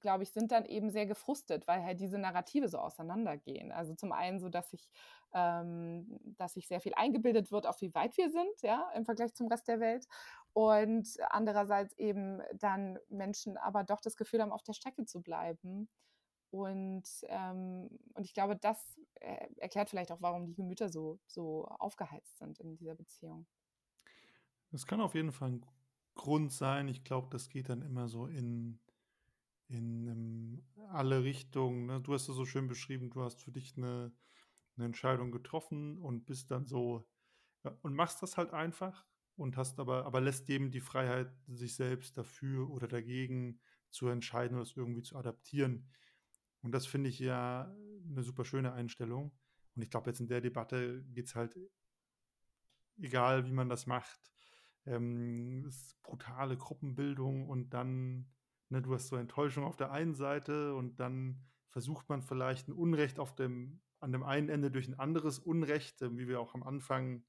glaube 0.00 0.22
ich, 0.22 0.30
sind 0.32 0.52
dann 0.52 0.64
eben 0.66 0.90
sehr 0.90 1.06
gefrustet, 1.06 1.66
weil 1.66 1.82
halt 1.82 2.00
diese 2.00 2.18
Narrative 2.18 2.68
so 2.68 2.78
auseinandergehen. 2.78 3.72
Also 3.72 3.94
zum 3.94 4.12
einen 4.12 4.38
so, 4.38 4.48
dass 4.48 4.70
sich, 4.70 4.88
ähm, 5.32 6.20
sehr 6.68 6.80
viel 6.80 6.94
eingebildet 6.94 7.50
wird, 7.50 7.66
auf 7.66 7.80
wie 7.80 7.94
weit 7.94 8.16
wir 8.16 8.30
sind, 8.30 8.62
ja, 8.62 8.88
im 8.94 9.04
Vergleich 9.04 9.34
zum 9.34 9.48
Rest 9.48 9.66
der 9.68 9.80
Welt. 9.80 10.06
Und 10.52 11.08
andererseits 11.30 11.92
eben 11.98 12.40
dann 12.54 12.98
Menschen 13.08 13.56
aber 13.56 13.82
doch 13.84 14.00
das 14.00 14.16
Gefühl 14.16 14.40
haben, 14.42 14.52
auf 14.52 14.62
der 14.62 14.74
Strecke 14.74 15.04
zu 15.06 15.22
bleiben 15.22 15.88
und, 16.54 17.02
ähm, 17.24 17.88
und 18.14 18.24
ich 18.24 18.32
glaube, 18.32 18.54
das 18.54 18.96
äh, 19.14 19.48
erklärt 19.56 19.90
vielleicht 19.90 20.12
auch, 20.12 20.22
warum 20.22 20.46
die 20.46 20.54
Gemüter 20.54 20.88
so, 20.88 21.18
so 21.26 21.64
aufgeheizt 21.64 22.38
sind 22.38 22.60
in 22.60 22.76
dieser 22.76 22.94
Beziehung. 22.94 23.44
Das 24.70 24.86
kann 24.86 25.00
auf 25.00 25.16
jeden 25.16 25.32
Fall 25.32 25.50
ein 25.50 25.66
Grund 26.14 26.52
sein. 26.52 26.86
Ich 26.86 27.02
glaube, 27.02 27.26
das 27.30 27.48
geht 27.48 27.68
dann 27.70 27.82
immer 27.82 28.06
so 28.06 28.26
in, 28.26 28.78
in 29.66 30.06
ähm, 30.06 30.64
alle 30.90 31.24
Richtungen. 31.24 31.86
Ne? 31.86 32.00
Du 32.00 32.14
hast 32.14 32.28
es 32.28 32.36
so 32.36 32.44
schön 32.44 32.68
beschrieben, 32.68 33.10
du 33.10 33.22
hast 33.22 33.42
für 33.42 33.50
dich 33.50 33.76
eine, 33.76 34.12
eine 34.76 34.86
Entscheidung 34.86 35.32
getroffen 35.32 35.98
und 35.98 36.24
bist 36.24 36.52
dann 36.52 36.66
so 36.66 37.04
ja, 37.64 37.76
und 37.82 37.94
machst 37.94 38.22
das 38.22 38.36
halt 38.36 38.52
einfach 38.52 39.04
und 39.34 39.56
hast 39.56 39.80
aber, 39.80 40.06
aber 40.06 40.20
lässt 40.20 40.48
jedem 40.48 40.70
die 40.70 40.80
Freiheit, 40.80 41.32
sich 41.48 41.74
selbst 41.74 42.16
dafür 42.16 42.70
oder 42.70 42.86
dagegen 42.86 43.60
zu 43.90 44.06
entscheiden 44.06 44.54
oder 44.54 44.62
es 44.62 44.76
irgendwie 44.76 45.02
zu 45.02 45.16
adaptieren. 45.16 45.90
Und 46.64 46.72
das 46.72 46.86
finde 46.86 47.10
ich 47.10 47.18
ja 47.18 47.70
eine 48.10 48.22
super 48.22 48.44
schöne 48.46 48.72
Einstellung. 48.72 49.32
Und 49.76 49.82
ich 49.82 49.90
glaube, 49.90 50.08
jetzt 50.08 50.20
in 50.20 50.28
der 50.28 50.40
Debatte 50.40 51.04
geht 51.12 51.26
es 51.26 51.34
halt, 51.34 51.58
egal 52.96 53.46
wie 53.46 53.52
man 53.52 53.68
das 53.68 53.86
macht, 53.86 54.18
ähm, 54.86 55.70
brutale 56.02 56.56
Gruppenbildung 56.56 57.48
und 57.48 57.70
dann, 57.74 58.30
ne, 58.70 58.80
du 58.80 58.94
hast 58.94 59.08
so 59.08 59.16
Enttäuschung 59.16 59.64
auf 59.64 59.76
der 59.76 59.92
einen 59.92 60.14
Seite 60.14 60.74
und 60.74 61.00
dann 61.00 61.44
versucht 61.68 62.08
man 62.08 62.22
vielleicht 62.22 62.68
ein 62.68 62.72
Unrecht 62.72 63.18
auf 63.18 63.34
dem, 63.34 63.82
an 64.00 64.12
dem 64.12 64.22
einen 64.22 64.48
Ende 64.48 64.70
durch 64.70 64.88
ein 64.88 64.98
anderes 64.98 65.38
Unrecht, 65.38 66.00
äh, 66.00 66.16
wie 66.16 66.28
wir 66.28 66.40
auch 66.40 66.54
am 66.54 66.62
Anfang 66.62 67.24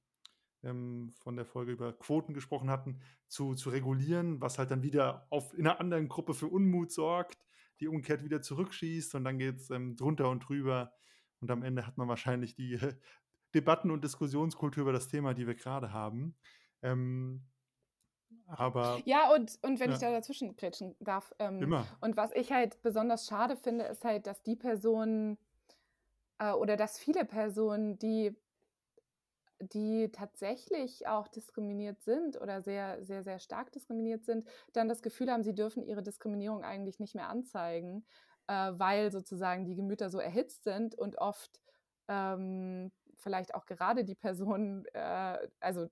ähm, 0.64 1.12
von 1.18 1.36
der 1.36 1.46
Folge 1.46 1.74
über 1.74 1.92
Quoten 1.92 2.34
gesprochen 2.34 2.70
hatten, 2.70 3.02
zu, 3.28 3.54
zu 3.54 3.70
regulieren, 3.70 4.40
was 4.40 4.60
halt 4.60 4.72
dann 4.72 4.84
wieder 4.84 5.28
auf, 5.30 5.54
in 5.54 5.68
einer 5.68 5.82
anderen 5.82 6.08
Gruppe 6.08 6.34
für 6.34 6.48
Unmut 6.48 6.92
sorgt 6.92 7.45
die 7.80 7.88
umgekehrt 7.88 8.24
wieder 8.24 8.42
zurückschießt 8.42 9.16
und 9.16 9.24
dann 9.24 9.38
geht 9.38 9.58
es 9.58 9.70
ähm, 9.70 9.96
drunter 9.96 10.30
und 10.30 10.42
drüber. 10.42 10.94
Und 11.42 11.52
am 11.52 11.64
Ende 11.64 11.86
hat 11.86 11.98
man 11.98 12.08
wahrscheinlich 12.08 12.56
die 12.56 12.74
äh, 12.74 12.94
Debatten- 13.54 13.92
und 13.92 14.04
Diskussionskultur 14.04 14.82
über 14.82 14.94
das 14.94 15.08
Thema, 15.08 15.34
die 15.34 15.48
wir 15.48 15.56
gerade 15.56 15.94
haben. 15.94 16.36
Ähm, 16.82 17.46
aber. 18.48 19.02
Ja, 19.06 19.34
und, 19.34 19.58
und 19.62 19.80
wenn 19.80 19.90
ja. 19.90 19.96
ich 19.96 20.02
da 20.02 20.12
dazwischen 20.12 20.56
kretschen 20.56 20.96
darf. 21.00 21.34
Ähm, 21.40 21.62
Immer. 21.62 21.86
Und 22.02 22.18
was 22.18 22.32
ich 22.34 22.52
halt 22.52 22.82
besonders 22.82 23.28
schade 23.28 23.56
finde, 23.56 23.86
ist 23.86 24.04
halt, 24.04 24.28
dass 24.28 24.44
die 24.44 24.56
Personen 24.56 25.38
äh, 26.40 26.52
oder 26.52 26.76
dass 26.78 27.00
viele 27.00 27.26
Personen, 27.26 27.98
die 27.98 28.36
die 29.60 30.10
tatsächlich 30.12 31.08
auch 31.08 31.28
diskriminiert 31.28 32.02
sind 32.04 32.40
oder 32.40 32.62
sehr, 32.62 33.04
sehr, 33.04 33.24
sehr 33.24 33.40
stark 33.40 33.72
diskriminiert 33.72 34.26
sind, 34.26 34.48
dann 34.74 34.90
das 34.90 35.02
Gefühl 35.02 35.32
haben, 35.32 35.44
sie 35.44 35.56
dürfen 35.56 35.84
ihre 35.84 36.04
Diskriminierung 36.04 36.64
eigentlich 36.64 37.00
nicht 37.00 37.16
mehr 37.16 37.30
anzeigen, 37.30 38.06
äh, 38.48 38.72
weil 38.74 39.12
sozusagen 39.12 39.66
die 39.66 39.76
Gemüter 39.76 40.10
so 40.10 40.20
erhitzt 40.20 40.64
sind 40.64 40.96
und 40.96 41.18
oft 41.18 41.62
ähm, 42.08 42.92
vielleicht 43.18 43.56
auch 43.56 43.66
gerade 43.66 44.04
die 44.04 44.16
Personen, 44.16 44.86
äh, 44.94 45.38
also 45.60 45.88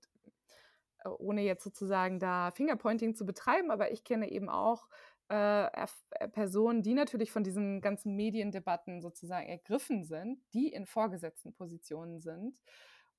äh, 1.04 1.08
ohne 1.08 1.42
jetzt 1.42 1.64
sozusagen 1.64 2.18
da 2.18 2.50
Fingerpointing 2.50 3.14
zu 3.14 3.24
betreiben, 3.24 3.70
aber 3.70 3.92
ich 3.92 4.04
kenne 4.04 4.30
eben 4.30 4.48
auch 4.48 4.88
äh, 5.30 5.64
äh, 5.66 6.28
Personen, 6.32 6.82
die 6.82 6.94
natürlich 6.94 7.32
von 7.32 7.44
diesen 7.44 7.80
ganzen 7.80 8.14
Mediendebatten 8.14 9.00
sozusagen 9.00 9.48
ergriffen 9.48 10.04
sind, 10.04 10.40
die 10.52 10.68
in 10.68 10.84
vorgesetzten 10.84 11.54
Positionen 11.54 12.20
sind 12.20 12.60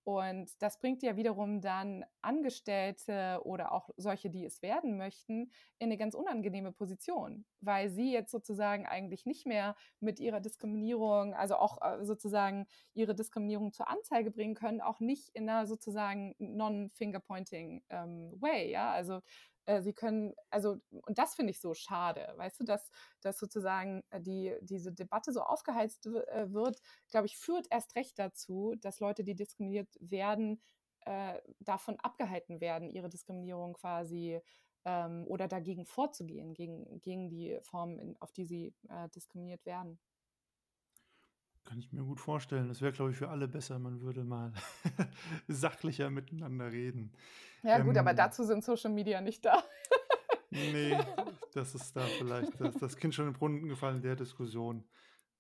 und 0.06 0.52
das 0.62 0.80
bringt 0.80 1.02
ja 1.02 1.18
wiederum 1.18 1.62
dann 1.62 2.06
Angestellte 2.22 3.42
oder 3.44 3.72
auch 3.72 3.90
solche, 3.98 4.30
die 4.30 4.46
es 4.46 4.62
werden 4.62 4.98
möchten, 4.98 5.50
in 5.80 5.88
eine 5.88 5.98
ganz 5.98 6.14
unangenehme 6.14 6.72
Position, 6.72 7.44
weil 7.60 7.90
sie 7.90 8.14
jetzt 8.14 8.30
sozusagen 8.30 8.86
eigentlich 8.86 9.26
nicht 9.26 9.48
mehr 9.48 9.76
mit 10.00 10.20
ihrer 10.20 10.42
Diskriminierung, 10.42 11.34
also 11.34 11.56
auch 11.56 11.82
äh, 11.82 12.06
sozusagen 12.06 12.68
ihre 12.94 13.16
Diskriminierung 13.16 13.74
zur 13.74 13.90
Anzeige 13.90 14.30
bringen 14.30 14.54
können, 14.54 14.80
auch 14.80 15.00
nicht 15.00 15.30
in 15.30 15.50
einer 15.50 15.66
sozusagen 15.66 16.36
non-fingerpointing 16.38 17.84
ähm, 17.90 18.32
way, 18.40 18.70
ja, 18.70 18.92
also 18.92 19.22
äh, 19.66 19.82
sie 19.82 19.94
können, 19.94 20.34
also, 20.50 20.78
und 20.90 21.18
das 21.18 21.36
finde 21.36 21.52
ich 21.52 21.60
so 21.60 21.74
schade, 21.74 22.34
weißt 22.38 22.60
du, 22.60 22.64
dass, 22.66 22.92
dass 23.22 23.38
sozusagen 23.40 24.04
äh, 24.10 24.22
die, 24.22 24.56
diese 24.62 24.92
Debatte 24.94 25.32
so 25.32 25.42
aufgeheizt 25.42 26.08
äh, 26.08 26.52
wird, 26.52 26.80
glaube 27.10 27.28
ich, 27.28 27.38
führt 27.38 27.68
erst 27.72 27.96
recht 27.96 28.18
dazu, 28.20 28.76
dass 28.82 29.00
Leute, 29.00 29.24
die 29.24 29.36
diskriminiert 29.36 29.90
werden, 30.00 30.62
äh, 31.06 31.40
davon 31.60 31.98
abgehalten 32.00 32.62
werden, 32.62 32.90
ihre 32.90 33.10
Diskriminierung 33.10 33.74
quasi 33.74 34.40
ähm, 34.86 35.26
oder 35.28 35.48
dagegen 35.48 35.86
vorzugehen, 35.86 36.54
gegen, 36.54 37.02
gegen 37.02 37.30
die 37.30 37.60
Form, 37.62 38.00
in, 38.00 38.16
auf 38.22 38.32
die 38.32 38.46
sie 38.46 38.74
äh, 38.90 39.10
diskriminiert 39.10 39.66
werden. 39.66 40.00
Kann 41.66 41.80
ich 41.80 41.92
mir 41.92 42.04
gut 42.04 42.20
vorstellen. 42.20 42.68
Das 42.68 42.82
wäre, 42.82 42.94
glaube 42.94 43.12
ich, 43.12 43.18
für 43.18 43.30
alle 43.30 43.48
besser. 43.48 43.80
Man 43.80 44.02
würde 44.02 44.24
mal 44.24 44.54
sachlicher 45.48 46.12
miteinander 46.12 46.72
reden. 46.72 47.12
Ja, 47.64 47.80
gut, 47.80 47.98
aber 47.98 48.12
ähm. 48.12 48.18
dazu 48.18 48.44
sind 48.44 48.64
Social 48.64 48.92
Media 48.92 49.20
nicht 49.20 49.44
da. 49.44 49.64
nee, 50.52 50.96
das 51.54 51.74
ist 51.74 51.96
da 51.96 52.02
vielleicht 52.02 52.60
das, 52.62 52.76
das 52.76 52.98
Kind 52.98 53.16
schon 53.16 53.26
in 53.26 53.34
den 53.34 53.38
Brunnen 53.38 53.68
gefallen 53.68 53.98
in 53.98 54.04
der 54.04 54.16
Diskussion. 54.16 54.84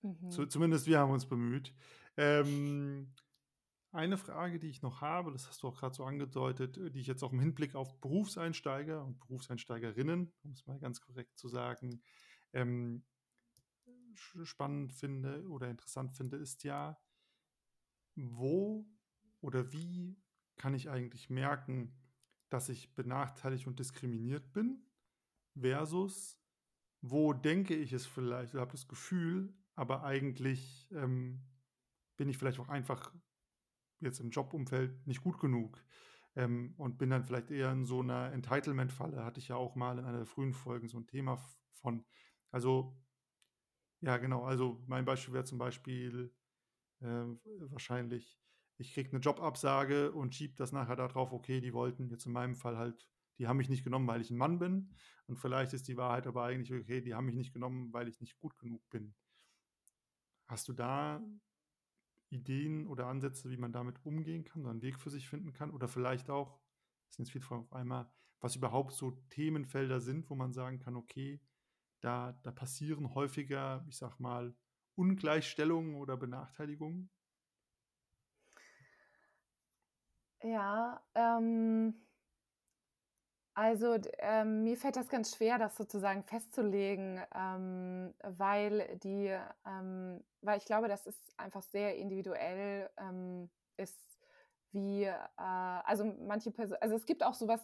Mhm. 0.01 0.31
Zu, 0.31 0.47
zumindest 0.47 0.87
wir 0.87 0.99
haben 0.99 1.11
uns 1.11 1.27
bemüht. 1.27 1.73
Ähm, 2.17 3.13
eine 3.91 4.17
Frage, 4.17 4.59
die 4.59 4.69
ich 4.69 4.81
noch 4.81 5.01
habe, 5.01 5.31
das 5.31 5.47
hast 5.47 5.63
du 5.63 5.67
auch 5.67 5.79
gerade 5.79 5.95
so 5.95 6.03
angedeutet, 6.03 6.77
die 6.93 6.99
ich 6.99 7.07
jetzt 7.07 7.23
auch 7.23 7.31
im 7.31 7.39
Hinblick 7.39 7.75
auf 7.75 7.99
Berufseinsteiger 8.01 9.03
und 9.03 9.19
Berufseinsteigerinnen, 9.19 10.33
um 10.43 10.51
es 10.51 10.65
mal 10.65 10.79
ganz 10.79 11.01
korrekt 11.01 11.37
zu 11.37 11.47
sagen, 11.47 12.01
ähm, 12.51 13.03
spannend 14.17 14.93
finde 14.93 15.47
oder 15.49 15.69
interessant 15.69 16.13
finde, 16.13 16.37
ist 16.37 16.63
ja, 16.63 16.97
wo 18.15 18.87
oder 19.41 19.71
wie 19.71 20.17
kann 20.57 20.73
ich 20.73 20.89
eigentlich 20.89 21.29
merken, 21.29 21.97
dass 22.49 22.69
ich 22.69 22.95
benachteiligt 22.95 23.67
und 23.67 23.79
diskriminiert 23.79 24.53
bin, 24.53 24.85
versus 25.59 26.39
wo 27.01 27.33
denke 27.33 27.75
ich 27.75 27.93
es 27.93 28.05
vielleicht 28.05 28.53
oder 28.53 28.61
habe 28.61 28.71
das 28.71 28.87
Gefühl, 28.87 29.53
aber 29.75 30.03
eigentlich 30.03 30.87
ähm, 30.91 31.43
bin 32.17 32.29
ich 32.29 32.37
vielleicht 32.37 32.59
auch 32.59 32.69
einfach 32.69 33.13
jetzt 33.99 34.19
im 34.19 34.29
Jobumfeld 34.29 35.05
nicht 35.05 35.21
gut 35.21 35.39
genug 35.39 35.83
ähm, 36.35 36.73
und 36.77 36.97
bin 36.97 37.09
dann 37.09 37.23
vielleicht 37.23 37.51
eher 37.51 37.71
in 37.71 37.85
so 37.85 38.01
einer 38.01 38.31
Entitlement-Falle. 38.31 39.23
Hatte 39.23 39.39
ich 39.39 39.49
ja 39.49 39.55
auch 39.55 39.75
mal 39.75 39.99
in 39.99 40.05
einer 40.05 40.19
der 40.19 40.25
frühen 40.25 40.53
Folgen 40.53 40.87
so 40.87 40.97
ein 40.97 41.07
Thema 41.07 41.37
von. 41.73 42.05
Also 42.51 42.97
ja, 44.05 44.17
genau. 44.17 44.43
Also 44.45 44.81
mein 44.87 45.05
Beispiel 45.05 45.33
wäre 45.33 45.43
zum 45.45 45.57
Beispiel 45.57 46.31
äh, 47.01 47.25
wahrscheinlich, 47.71 48.39
ich 48.77 48.93
kriege 48.93 49.11
eine 49.11 49.19
Jobabsage 49.19 50.11
und 50.11 50.35
schiebe 50.35 50.55
das 50.55 50.71
nachher 50.71 50.95
darauf, 50.95 51.33
okay, 51.33 51.61
die 51.61 51.73
wollten 51.73 52.09
jetzt 52.09 52.25
in 52.25 52.33
meinem 52.33 52.55
Fall 52.55 52.77
halt, 52.77 53.09
die 53.39 53.47
haben 53.47 53.57
mich 53.57 53.69
nicht 53.69 53.83
genommen, 53.83 54.07
weil 54.07 54.21
ich 54.21 54.31
ein 54.31 54.37
Mann 54.37 54.59
bin. 54.59 54.95
Und 55.27 55.37
vielleicht 55.37 55.73
ist 55.73 55.87
die 55.87 55.97
Wahrheit 55.97 56.27
aber 56.27 56.43
eigentlich, 56.45 56.79
okay, 56.79 57.01
die 57.01 57.15
haben 57.15 57.25
mich 57.25 57.35
nicht 57.35 57.53
genommen, 57.53 57.93
weil 57.93 58.07
ich 58.07 58.21
nicht 58.21 58.37
gut 58.39 58.57
genug 58.59 58.87
bin. 58.89 59.15
Hast 60.47 60.67
du 60.67 60.73
da 60.73 61.21
Ideen 62.29 62.87
oder 62.87 63.07
Ansätze, 63.07 63.49
wie 63.49 63.57
man 63.57 63.71
damit 63.71 64.05
umgehen 64.05 64.43
kann, 64.43 64.61
so 64.63 64.69
einen 64.69 64.81
Weg 64.81 64.99
für 64.99 65.09
sich 65.09 65.27
finden 65.29 65.53
kann? 65.53 65.71
Oder 65.71 65.87
vielleicht 65.87 66.29
auch, 66.29 66.59
das 67.07 67.15
sind 67.17 67.25
jetzt 67.25 67.31
viele 67.31 67.43
Fragen 67.43 67.63
auf 67.63 67.73
einmal, 67.73 68.09
was 68.41 68.55
überhaupt 68.55 68.93
so 68.93 69.11
Themenfelder 69.29 69.99
sind, 70.01 70.29
wo 70.29 70.35
man 70.35 70.53
sagen 70.53 70.79
kann, 70.79 70.95
okay, 70.95 71.41
da, 72.05 72.33
da 72.43 72.51
passieren 72.51 73.13
häufiger, 73.15 73.85
ich 73.89 73.97
sag 73.97 74.19
mal, 74.19 74.55
Ungleichstellungen 74.95 75.95
oder 75.95 76.17
Benachteiligungen? 76.17 77.11
Ja, 80.41 81.01
ähm, 81.15 82.05
also 83.53 83.97
ähm, 84.19 84.63
mir 84.63 84.75
fällt 84.77 84.97
das 84.97 85.07
ganz 85.09 85.35
schwer, 85.35 85.57
das 85.57 85.77
sozusagen 85.77 86.23
festzulegen, 86.23 87.21
ähm, 87.33 88.13
weil 88.21 88.97
die, 88.97 89.27
ähm, 89.65 90.23
weil 90.41 90.57
ich 90.57 90.65
glaube, 90.65 90.87
dass 90.89 91.05
es 91.05 91.15
einfach 91.37 91.61
sehr 91.63 91.95
individuell 91.97 92.89
ähm, 92.97 93.49
ist, 93.77 94.19
wie, 94.71 95.03
äh, 95.05 95.13
also 95.37 96.03
manche 96.05 96.51
Personen, 96.51 96.81
also 96.81 96.95
es 96.95 97.05
gibt 97.05 97.23
auch 97.23 97.33
sowas, 97.33 97.61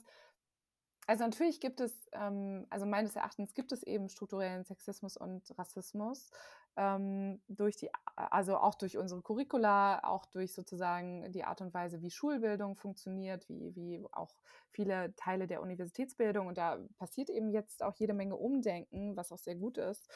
also 1.11 1.25
natürlich 1.25 1.59
gibt 1.59 1.81
es, 1.81 2.07
ähm, 2.13 2.65
also 2.69 2.85
meines 2.85 3.17
Erachtens 3.17 3.53
gibt 3.53 3.73
es 3.73 3.83
eben 3.83 4.07
strukturellen 4.07 4.63
Sexismus 4.63 5.17
und 5.17 5.43
Rassismus 5.57 6.31
ähm, 6.77 7.41
durch 7.49 7.75
die, 7.75 7.89
also 8.15 8.55
auch 8.55 8.75
durch 8.75 8.97
unsere 8.97 9.21
Curricula, 9.21 10.05
auch 10.05 10.25
durch 10.27 10.53
sozusagen 10.53 11.29
die 11.33 11.43
Art 11.43 11.59
und 11.59 11.73
Weise, 11.73 12.01
wie 12.01 12.11
Schulbildung 12.11 12.77
funktioniert, 12.77 13.49
wie, 13.49 13.75
wie 13.75 14.01
auch 14.13 14.33
viele 14.69 15.13
Teile 15.17 15.47
der 15.47 15.61
Universitätsbildung. 15.61 16.47
Und 16.47 16.57
da 16.57 16.79
passiert 16.97 17.29
eben 17.29 17.49
jetzt 17.49 17.83
auch 17.83 17.95
jede 17.97 18.13
Menge 18.13 18.37
Umdenken, 18.37 19.17
was 19.17 19.33
auch 19.33 19.37
sehr 19.37 19.55
gut 19.55 19.77
ist. 19.77 20.09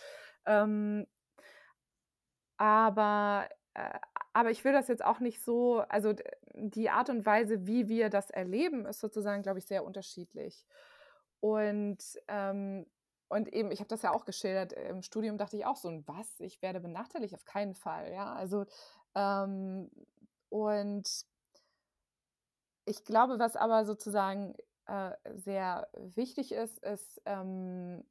Ähm, 0.45 1.07
aber 2.55 3.49
äh, 3.73 3.99
aber 4.35 4.51
ich 4.51 4.65
will 4.65 4.73
das 4.73 4.89
jetzt 4.89 5.05
auch 5.05 5.21
nicht 5.21 5.41
so, 5.41 5.79
also 5.87 6.13
die 6.53 6.89
Art 6.89 7.09
und 7.09 7.25
Weise, 7.25 7.65
wie 7.67 7.87
wir 7.87 8.09
das 8.09 8.29
erleben, 8.29 8.85
ist 8.85 8.99
sozusagen, 8.99 9.43
glaube 9.43 9.59
ich, 9.59 9.65
sehr 9.65 9.85
unterschiedlich. 9.85 10.65
Und, 11.39 11.99
ähm, 12.27 12.85
und 13.29 13.53
eben, 13.53 13.71
ich 13.71 13.79
habe 13.79 13.87
das 13.87 14.01
ja 14.01 14.13
auch 14.13 14.25
geschildert, 14.25 14.73
im 14.73 15.01
Studium 15.03 15.37
dachte 15.37 15.55
ich 15.55 15.65
auch 15.65 15.77
so, 15.77 15.89
was, 16.05 16.37
ich 16.41 16.61
werde 16.61 16.81
benachteiligt, 16.81 17.33
auf 17.33 17.45
keinen 17.45 17.75
Fall, 17.75 18.11
ja, 18.11 18.33
also 18.33 18.65
ähm, 19.15 19.89
und 20.49 21.07
ich 22.83 23.05
glaube, 23.05 23.39
was 23.39 23.55
aber 23.55 23.85
sozusagen 23.85 24.53
äh, 24.85 25.11
sehr 25.33 25.87
wichtig 25.93 26.51
ist, 26.51 26.79
ist, 26.79 27.21
ähm, 27.25 28.03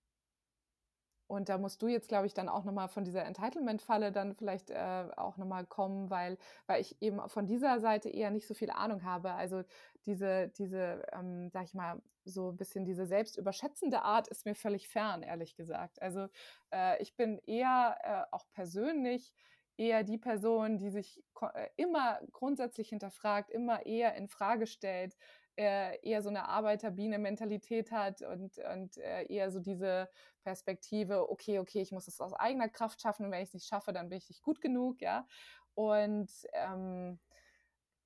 und 1.27 1.49
da 1.49 1.59
musst 1.59 1.81
du 1.83 1.89
jetzt, 1.89 2.09
glaube 2.09 2.27
ich, 2.27 2.35
dann 2.35 2.49
auch 2.49 2.65
nochmal 2.65 2.89
von 2.89 3.05
dieser 3.05 3.25
Entitlement-Falle 3.25 4.13
dann 4.13 4.35
vielleicht 4.35 4.71
äh, 4.71 5.07
auch 5.17 5.37
nochmal 5.37 5.65
kommen, 5.67 6.11
weil, 6.11 6.37
weil 6.67 6.81
ich 6.81 7.01
eben 7.01 7.27
von 7.29 7.47
dieser 7.47 7.81
Seite 7.81 8.09
eher 8.09 8.31
nicht 8.31 8.47
so 8.47 8.55
viel 8.55 8.71
Ahnung 8.71 9.05
habe. 9.05 9.33
Also 9.33 9.65
diese, 10.07 10.49
diese 10.49 11.03
ähm, 11.13 11.51
sag 11.51 11.65
ich 11.65 11.75
mal, 11.75 12.01
so 12.25 12.51
ein 12.51 12.57
bisschen 12.57 12.85
diese 12.85 13.07
selbstüberschätzende 13.07 14.03
Art 14.03 14.29
ist 14.29 14.47
mir 14.47 14.55
völlig 14.55 14.89
fern, 14.89 15.23
ehrlich 15.23 15.57
gesagt. 15.57 16.01
Also 16.01 16.29
äh, 16.73 17.01
ich 17.03 17.17
bin 17.17 17.39
eher 17.47 17.97
äh, 18.03 18.35
auch 18.35 18.45
persönlich 18.53 19.33
eher 19.77 20.05
die 20.05 20.19
Person, 20.19 20.79
die 20.79 20.91
sich 20.91 21.23
äh, 21.41 21.69
immer 21.77 22.21
grundsätzlich 22.33 22.89
hinterfragt, 22.91 23.51
immer 23.51 23.87
eher 23.87 24.15
in 24.15 24.29
Frage 24.29 24.67
stellt, 24.67 25.17
äh, 25.57 25.99
eher 26.03 26.23
so 26.23 26.29
eine 26.29 26.49
Arbeiterbiene-Mentalität 26.49 27.91
hat 27.93 28.23
und, 28.23 28.59
und 28.59 28.97
äh, 28.99 29.25
eher 29.25 29.51
so 29.51 29.61
diese 29.61 30.09
Perspektive, 30.43 31.31
okay, 31.31 31.59
okay, 31.59 31.81
ich 31.81 31.93
muss 31.93 32.09
es 32.09 32.21
aus 32.21 32.33
eigener 32.35 32.69
Kraft 32.69 33.01
schaffen 33.01 33.27
und 33.27 33.33
wenn 33.33 33.43
ich 33.43 33.49
es 33.49 33.55
nicht 33.55 33.69
schaffe, 33.69 33.93
dann 33.93 34.09
bin 34.09 34.19
ich 34.19 34.29
nicht 34.29 34.43
gut 34.43 34.61
genug, 34.61 35.01
ja. 35.01 35.27
Und, 35.75 36.31
ähm, 36.53 37.21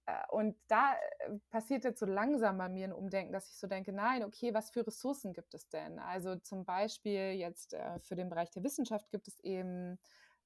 äh, 0.06 0.12
und 0.30 0.56
da 0.68 0.94
äh, 0.94 1.38
passiert 1.50 1.84
jetzt 1.84 2.00
so 2.00 2.06
langsam 2.06 2.58
bei 2.58 2.68
mir 2.68 2.84
ein 2.84 2.92
Umdenken, 2.92 3.32
dass 3.32 3.48
ich 3.50 3.56
so 3.58 3.66
denke, 3.66 3.92
nein, 3.92 4.24
okay, 4.24 4.54
was 4.54 4.70
für 4.70 4.86
Ressourcen 4.86 5.32
gibt 5.32 5.54
es 5.54 5.68
denn? 5.68 5.98
Also 5.98 6.36
zum 6.36 6.64
Beispiel 6.64 7.32
jetzt 7.32 7.76
für 7.98 8.14
den 8.14 8.28
Bereich 8.28 8.50
der 8.50 8.64
Wissenschaft 8.64 9.10
gibt 9.10 9.28
es 9.28 9.40
eben 9.40 9.98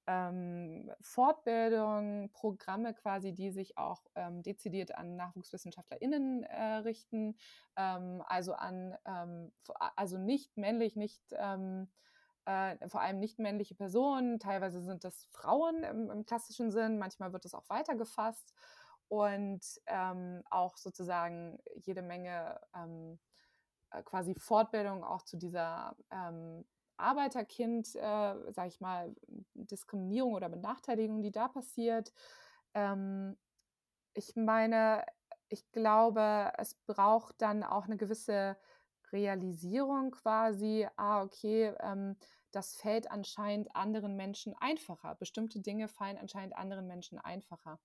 ähm, 0.07 0.91
Fortbildung, 1.01 2.31
Programme 2.33 2.95
quasi, 2.95 3.33
die 3.33 3.51
sich 3.51 3.79
auch 3.79 4.03
ähm, 4.15 4.43
dezidiert 4.43 4.95
an 4.95 5.17
NachwuchswissenschaftlerInnen 5.17 6.43
äh, 6.45 6.75
richten, 6.77 7.37
ähm, 7.77 8.23
also 8.27 8.55
an, 8.55 8.97
ähm, 9.05 9.53
also 9.97 10.19
nicht 10.19 10.57
männlich, 10.57 10.97
nicht 10.97 11.23
ähm, 11.33 11.89
äh, 12.45 12.89
vor 12.89 13.01
allem 13.01 13.21
nicht 13.21 13.39
männliche 13.39 13.75
Personen, 13.75 14.41
teilweise 14.41 14.83
sind 14.83 15.05
das 15.05 15.25
Frauen 15.31 15.85
im, 15.85 16.11
im 16.11 16.25
klassischen 16.25 16.73
Sinn, 16.73 16.99
manchmal 16.99 17.33
wird 17.33 17.45
das 17.45 17.55
auch 17.55 17.69
weitergefasst 17.69 18.53
und 19.09 19.61
ähm, 19.87 20.43
auch 20.51 20.77
sozusagen 20.77 21.59
jede 21.85 22.03
Menge 22.03 22.61
äh, 23.93 24.03
quasi 24.03 24.35
Fortbildung 24.35 25.05
auch 25.05 25.23
zu 25.23 25.37
dieser 25.37 25.95
Arbeiterkind, 26.97 27.95
äh, 27.95 28.53
sage 28.53 28.69
ich 28.69 28.81
mal, 28.81 29.15
Diskriminierung 29.55 30.35
oder 30.35 30.49
Benachteiligung, 30.49 31.23
die 31.23 31.33
da 31.33 31.49
passiert. 31.49 32.13
Ähm, 32.75 33.37
ich 34.15 34.37
meine, 34.37 35.05
ich 35.49 35.71
glaube, 35.73 36.53
es 36.59 36.75
braucht 36.87 37.41
dann 37.43 37.63
auch 37.63 37.85
eine 37.85 37.97
gewisse 37.97 38.57
Realisierung 39.13 40.11
quasi, 40.11 40.87
ah, 40.97 41.23
okay, 41.23 41.75
ähm, 41.81 42.17
das 42.51 42.77
fällt 42.77 43.11
anscheinend 43.11 43.75
anderen 43.75 44.17
Menschen 44.17 44.55
einfacher. 44.59 45.15
Bestimmte 45.15 45.61
Dinge 45.61 45.89
fallen 45.89 46.19
anscheinend 46.19 46.57
anderen 46.57 46.87
Menschen 46.87 47.19
einfacher. 47.19 47.81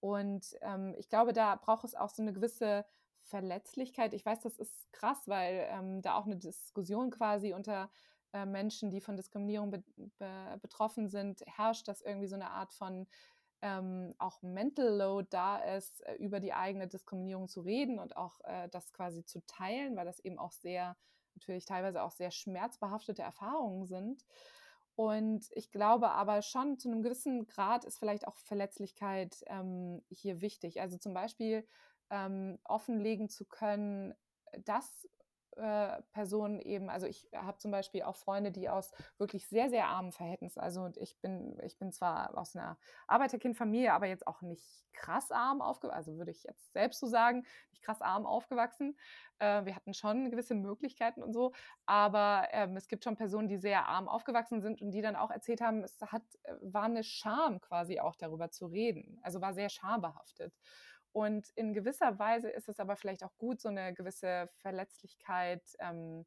Und 0.00 0.56
ähm, 0.62 0.94
ich 0.98 1.08
glaube, 1.08 1.32
da 1.32 1.56
braucht 1.56 1.84
es 1.84 1.94
auch 1.94 2.10
so 2.10 2.22
eine 2.22 2.32
gewisse 2.32 2.84
Verletzlichkeit. 3.22 4.14
Ich 4.14 4.26
weiß, 4.26 4.40
das 4.40 4.58
ist 4.58 4.92
krass, 4.92 5.28
weil 5.28 5.66
ähm, 5.70 6.02
da 6.02 6.16
auch 6.16 6.26
eine 6.26 6.36
Diskussion 6.36 7.10
quasi 7.10 7.54
unter 7.54 7.90
äh, 8.32 8.46
Menschen, 8.46 8.90
die 8.90 9.00
von 9.00 9.16
Diskriminierung 9.16 9.70
be 9.70 9.82
be 10.18 10.58
betroffen 10.60 11.08
sind, 11.08 11.42
herrscht, 11.46 11.88
dass 11.88 12.00
irgendwie 12.00 12.28
so 12.28 12.34
eine 12.34 12.50
Art 12.50 12.72
von 12.72 13.06
ähm, 13.62 14.14
auch 14.18 14.42
Mental 14.42 14.88
Load 14.88 15.28
da 15.30 15.58
ist, 15.58 16.00
äh, 16.06 16.14
über 16.14 16.40
die 16.40 16.52
eigene 16.52 16.88
Diskriminierung 16.88 17.48
zu 17.48 17.60
reden 17.60 17.98
und 17.98 18.16
auch 18.16 18.40
äh, 18.44 18.68
das 18.68 18.92
quasi 18.92 19.24
zu 19.24 19.40
teilen, 19.46 19.96
weil 19.96 20.04
das 20.04 20.18
eben 20.18 20.38
auch 20.38 20.52
sehr 20.52 20.96
natürlich 21.34 21.64
teilweise 21.64 22.02
auch 22.02 22.10
sehr 22.10 22.30
schmerzbehaftete 22.30 23.22
Erfahrungen 23.22 23.86
sind. 23.86 24.24
Und 24.94 25.46
ich 25.52 25.70
glaube 25.70 26.10
aber 26.10 26.42
schon, 26.42 26.78
zu 26.78 26.90
einem 26.90 27.02
gewissen 27.02 27.46
Grad 27.46 27.84
ist 27.84 27.98
vielleicht 27.98 28.26
auch 28.26 28.36
Verletzlichkeit 28.36 29.42
ähm, 29.46 30.02
hier 30.10 30.40
wichtig. 30.40 30.80
Also 30.80 30.98
zum 30.98 31.14
Beispiel 31.14 31.66
ähm, 32.10 32.58
offenlegen 32.64 33.28
zu 33.28 33.46
können, 33.46 34.14
dass 34.64 35.08
äh, 35.56 36.02
Personen 36.12 36.60
eben, 36.60 36.88
also 36.88 37.06
ich 37.06 37.28
habe 37.34 37.58
zum 37.58 37.70
Beispiel 37.70 38.02
auch 38.02 38.16
Freunde, 38.16 38.52
die 38.52 38.68
aus 38.68 38.92
wirklich 39.18 39.48
sehr, 39.48 39.70
sehr 39.70 39.86
armen 39.86 40.12
Verhältnissen, 40.12 40.60
also 40.60 40.90
ich 40.96 41.18
bin, 41.20 41.58
ich 41.62 41.78
bin 41.78 41.92
zwar 41.92 42.36
aus 42.36 42.56
einer 42.56 42.78
Arbeiterkindfamilie, 43.06 43.92
aber 43.92 44.06
jetzt 44.06 44.26
auch 44.26 44.42
nicht 44.42 44.84
krass 44.92 45.30
arm 45.30 45.60
aufgewachsen, 45.60 45.96
also 45.96 46.16
würde 46.18 46.30
ich 46.30 46.44
jetzt 46.44 46.72
selbst 46.72 47.00
so 47.00 47.06
sagen, 47.06 47.44
nicht 47.70 47.82
krass 47.82 48.02
arm 48.02 48.26
aufgewachsen. 48.26 48.96
Äh, 49.38 49.64
wir 49.64 49.74
hatten 49.74 49.94
schon 49.94 50.30
gewisse 50.30 50.54
Möglichkeiten 50.54 51.22
und 51.22 51.32
so, 51.32 51.52
aber 51.86 52.48
ähm, 52.52 52.76
es 52.76 52.88
gibt 52.88 53.04
schon 53.04 53.16
Personen, 53.16 53.48
die 53.48 53.58
sehr 53.58 53.86
arm 53.88 54.08
aufgewachsen 54.08 54.60
sind 54.60 54.80
und 54.82 54.90
die 54.90 55.02
dann 55.02 55.16
auch 55.16 55.30
erzählt 55.30 55.60
haben, 55.60 55.82
es 55.82 56.00
hat, 56.00 56.22
äh, 56.44 56.54
war 56.60 56.84
eine 56.84 57.04
Scham 57.04 57.60
quasi 57.60 58.00
auch 58.00 58.16
darüber 58.16 58.50
zu 58.50 58.66
reden, 58.66 59.18
also 59.22 59.40
war 59.40 59.54
sehr 59.54 59.68
schambehaftet. 59.68 60.54
Und 61.12 61.50
in 61.50 61.74
gewisser 61.74 62.18
Weise 62.18 62.48
ist 62.48 62.68
es 62.68 62.80
aber 62.80 62.96
vielleicht 62.96 63.22
auch 63.22 63.36
gut, 63.38 63.60
so 63.60 63.68
eine 63.68 63.92
gewisse 63.94 64.48
Verletzlichkeit 64.60 65.62
ähm, 65.78 66.24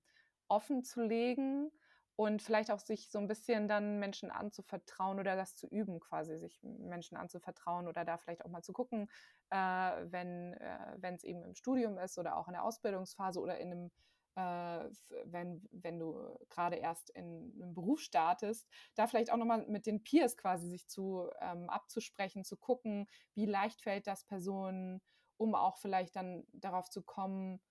offen 0.48 0.84
zu 0.84 1.02
legen 1.02 1.72
und 2.16 2.42
vielleicht 2.42 2.72
auch 2.72 2.80
sich 2.80 3.10
so 3.10 3.20
ein 3.20 3.28
bisschen 3.28 3.68
dann 3.68 4.00
Menschen 4.00 4.32
anzuvertrauen 4.32 5.20
oder 5.20 5.36
das 5.36 5.56
zu 5.56 5.68
üben, 5.68 6.00
quasi 6.00 6.38
sich 6.38 6.62
Menschen 6.64 7.18
anzuvertrauen 7.18 7.88
oder 7.88 8.06
da 8.06 8.18
vielleicht 8.18 8.46
auch 8.46 8.50
mal 8.50 8.62
zu 8.62 8.74
gucken, 8.74 9.10
äh, 9.50 9.58
wenn 9.58 10.54
äh, 10.54 11.14
es 11.14 11.24
eben 11.24 11.44
im 11.44 11.56
Studium 11.56 11.98
ist 11.98 12.18
oder 12.18 12.38
auch 12.38 12.48
in 12.48 12.54
der 12.54 12.64
Ausbildungsphase 12.64 13.40
oder 13.40 13.58
in 13.58 13.72
einem 13.72 13.92
wenn, 14.36 15.68
wenn 15.72 16.00
du 16.00 16.38
gerade 16.50 16.76
erst 16.76 17.10
in 17.12 17.54
einem 17.56 17.74
Beruf 17.74 18.02
startest, 18.02 18.68
da 18.96 19.08
vielleicht 19.08 19.32
auch 19.32 19.38
nochmal 19.38 19.66
mit 19.68 19.86
den 19.86 20.04
Peers 20.04 20.36
quasi 20.36 20.68
sich 20.68 20.88
zu 20.88 21.30
ähm, 21.40 21.70
abzusprechen, 21.70 22.44
zu 22.44 22.58
gucken, 22.58 23.08
wie 23.34 23.46
leicht 23.46 23.82
fällt 23.82 24.08
das 24.08 24.26
Personen, 24.26 25.02
um 25.38 25.56
auch 25.56 25.78
vielleicht 25.78 26.16
dann 26.16 26.46
darauf 26.54 26.90
zu 26.90 27.02
kommen, 27.02 27.62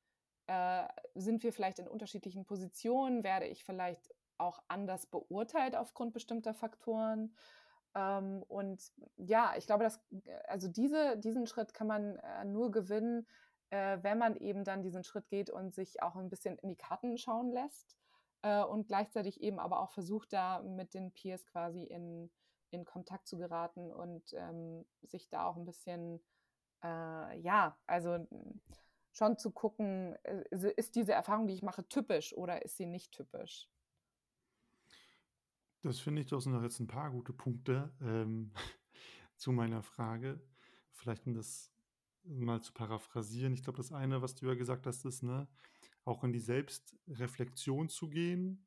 äh, 0.47 0.87
sind 1.15 1.43
wir 1.43 1.53
vielleicht 1.53 1.79
in 1.79 1.89
unterschiedlichen 1.89 2.45
Positionen, 2.45 3.25
werde 3.25 3.47
ich 3.47 3.65
vielleicht 3.65 4.15
auch 4.39 4.61
anders 4.69 5.07
beurteilt 5.07 5.77
aufgrund 5.77 6.13
bestimmter 6.13 6.55
Faktoren. 6.55 7.35
Ähm, 7.95 8.43
und 8.49 8.93
ja, 9.17 9.55
ich 9.57 9.67
glaube, 9.67 9.85
dass 9.85 10.01
also 10.49 10.69
diese, 10.69 11.17
diesen 11.19 11.47
Schritt 11.47 11.73
kann 11.75 11.87
man 11.87 12.17
äh, 12.17 12.45
nur 12.45 12.71
gewinnen, 12.71 13.27
äh, 13.75 14.03
wenn 14.03 14.19
man 14.19 14.37
eben 14.37 14.63
dann 14.63 14.83
diesen 14.83 15.03
Schritt 15.03 15.29
geht 15.29 15.51
und 15.51 15.75
sich 15.75 16.01
auch 16.01 16.15
ein 16.15 16.31
bisschen 16.31 16.57
in 16.59 16.69
die 16.69 16.77
Karten 16.77 17.19
schauen 17.19 17.51
lässt 17.51 17.97
äh, 18.43 18.63
und 18.63 18.87
gleichzeitig 18.87 19.41
eben 19.41 19.59
aber 19.59 19.81
auch 19.81 19.91
versucht, 19.91 20.33
da 20.33 20.63
mit 20.63 20.95
den 20.95 21.11
Peers 21.11 21.45
quasi 21.47 21.83
in, 21.83 22.31
in 22.71 22.85
Kontakt 22.85 23.27
zu 23.27 23.37
geraten 23.37 23.91
und 23.91 24.33
ähm, 24.35 24.87
sich 25.03 25.29
da 25.29 25.47
auch 25.47 25.57
ein 25.57 25.65
bisschen, 25.65 26.21
äh, 26.85 27.41
ja, 27.41 27.77
also 27.89 28.25
schon 29.13 29.39
zu 29.39 29.51
gucken, 29.51 30.15
äh, 30.23 30.45
ist 30.77 30.95
diese 30.95 31.13
Erfahrung, 31.13 31.49
die 31.49 31.55
ich 31.55 31.63
mache, 31.63 31.89
typisch 31.89 32.33
oder 32.33 32.65
ist 32.65 32.77
sie 32.77 32.87
nicht 32.87 33.11
typisch? 33.11 33.69
Das 35.83 35.99
finde 35.99 36.23
ich, 36.23 36.31
hast 36.31 36.47
noch 36.47 36.63
jetzt 36.63 36.79
ein 36.79 36.87
paar 36.87 37.11
gute 37.11 37.33
Punkte 37.33 37.93
ähm, 38.01 38.53
zu 39.37 39.51
meiner 39.51 39.83
Frage. 39.83 40.41
Vielleicht 40.93 41.27
um 41.27 41.35
das 41.35 41.74
mal 42.25 42.63
zu 42.63 42.73
paraphrasieren, 42.73 43.53
ich 43.53 43.63
glaube, 43.63 43.77
das 43.77 43.93
eine, 43.93 44.23
was 44.23 44.35
du 44.35 44.47
ja 44.47 44.55
gesagt 44.55 44.87
hast, 44.87 45.05
ist, 45.05 45.23
ne, 45.23 45.49
auch 46.05 46.25
in 46.25 46.33
die 46.33 46.41
Selbstreflexion 46.41 47.89
zu 47.89 48.09
gehen, 48.09 48.65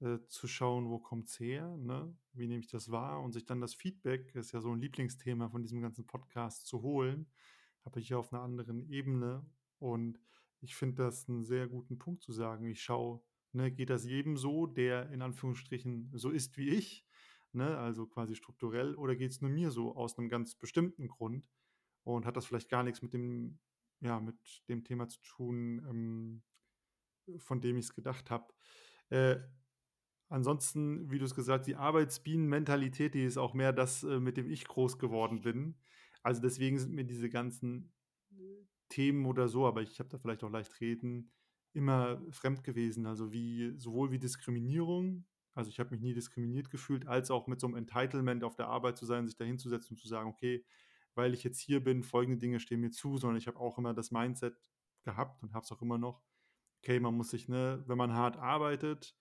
äh, 0.00 0.18
zu 0.28 0.48
schauen, 0.48 0.90
wo 0.90 0.98
kommt 0.98 1.28
es 1.28 1.38
her, 1.38 1.76
ne? 1.76 2.14
wie 2.32 2.48
nehme 2.48 2.60
ich 2.60 2.68
das 2.68 2.90
wahr 2.90 3.22
und 3.22 3.32
sich 3.32 3.46
dann 3.46 3.60
das 3.60 3.74
Feedback, 3.74 4.34
ist 4.34 4.52
ja 4.52 4.60
so 4.60 4.72
ein 4.72 4.80
Lieblingsthema 4.80 5.48
von 5.48 5.62
diesem 5.62 5.80
ganzen 5.80 6.06
Podcast, 6.06 6.66
zu 6.66 6.82
holen, 6.82 7.26
habe 7.84 8.00
ich 8.00 8.08
ja 8.08 8.16
auf 8.16 8.32
einer 8.32 8.42
anderen 8.42 8.80
Ebene 8.88 9.46
und 9.78 10.20
ich 10.60 10.74
finde 10.74 11.04
das 11.04 11.28
einen 11.28 11.44
sehr 11.44 11.68
guten 11.68 11.98
Punkt 11.98 12.22
zu 12.22 12.32
sagen. 12.32 12.66
Ich 12.66 12.82
schaue, 12.82 13.20
ne, 13.52 13.70
geht 13.70 13.90
das 13.90 14.04
jedem 14.04 14.36
so, 14.36 14.66
der 14.66 15.10
in 15.10 15.22
Anführungsstrichen 15.22 16.10
so 16.14 16.30
ist 16.30 16.56
wie 16.56 16.70
ich, 16.70 17.06
ne, 17.52 17.78
also 17.78 18.06
quasi 18.06 18.34
strukturell, 18.34 18.94
oder 18.94 19.14
geht 19.14 19.30
es 19.32 19.40
nur 19.40 19.50
mir 19.50 19.70
so 19.70 19.94
aus 19.94 20.18
einem 20.18 20.28
ganz 20.28 20.56
bestimmten 20.56 21.08
Grund? 21.08 21.44
Und 22.04 22.26
hat 22.26 22.36
das 22.36 22.46
vielleicht 22.46 22.68
gar 22.68 22.82
nichts 22.82 23.02
mit 23.02 23.12
dem, 23.12 23.58
ja, 24.00 24.20
mit 24.20 24.36
dem 24.68 24.84
Thema 24.84 25.08
zu 25.08 25.20
tun, 25.22 25.84
ähm, 25.88 26.42
von 27.38 27.60
dem 27.60 27.76
ich 27.76 27.86
es 27.86 27.94
gedacht 27.94 28.30
habe. 28.30 28.52
Äh, 29.10 29.38
ansonsten, 30.28 31.10
wie 31.10 31.18
du 31.18 31.24
es 31.24 31.34
gesagt 31.34 31.60
hast, 31.60 31.68
die 31.68 31.76
Arbeitsbienen-Mentalität, 31.76 33.14
die 33.14 33.24
ist 33.24 33.36
auch 33.36 33.54
mehr 33.54 33.72
das, 33.72 34.02
äh, 34.02 34.18
mit 34.18 34.36
dem 34.36 34.50
ich 34.50 34.66
groß 34.66 34.98
geworden 34.98 35.42
bin. 35.42 35.76
Also 36.22 36.40
deswegen 36.40 36.78
sind 36.78 36.92
mir 36.92 37.04
diese 37.04 37.28
ganzen 37.28 37.92
äh, 38.32 38.66
Themen 38.88 39.26
oder 39.26 39.48
so, 39.48 39.66
aber 39.66 39.82
ich 39.82 39.98
habe 39.98 40.08
da 40.08 40.18
vielleicht 40.18 40.44
auch 40.44 40.50
leicht 40.50 40.80
reden, 40.80 41.30
immer 41.72 42.20
fremd 42.30 42.64
gewesen. 42.64 43.06
Also 43.06 43.32
wie 43.32 43.74
sowohl 43.78 44.10
wie 44.10 44.18
Diskriminierung, 44.18 45.24
also 45.54 45.68
ich 45.70 45.78
habe 45.80 45.90
mich 45.90 46.00
nie 46.00 46.14
diskriminiert 46.14 46.70
gefühlt, 46.70 47.06
als 47.06 47.30
auch 47.30 47.46
mit 47.46 47.60
so 47.60 47.66
einem 47.66 47.76
Entitlement 47.76 48.44
auf 48.44 48.56
der 48.56 48.68
Arbeit 48.68 48.96
zu 48.96 49.06
sein, 49.06 49.26
sich 49.26 49.36
da 49.36 49.44
hinzusetzen 49.44 49.94
und 49.94 50.00
zu 50.00 50.08
sagen, 50.08 50.28
okay, 50.28 50.64
weil 51.14 51.34
ich 51.34 51.44
jetzt 51.44 51.60
hier 51.60 51.82
bin, 51.82 52.02
folgende 52.02 52.38
Dinge 52.38 52.60
stehen 52.60 52.80
mir 52.80 52.90
zu, 52.90 53.16
sondern 53.18 53.38
ich 53.38 53.46
habe 53.46 53.58
auch 53.58 53.78
immer 53.78 53.94
das 53.94 54.10
Mindset 54.10 54.56
gehabt 55.02 55.42
und 55.42 55.54
habe 55.54 55.64
es 55.64 55.72
auch 55.72 55.82
immer 55.82 55.98
noch. 55.98 56.22
Okay, 56.82 57.00
man 57.00 57.14
muss 57.14 57.30
sich, 57.30 57.48
ne, 57.48 57.82
wenn 57.86 57.98
man 57.98 58.12
hart 58.12 58.36
arbeitet 58.36 59.16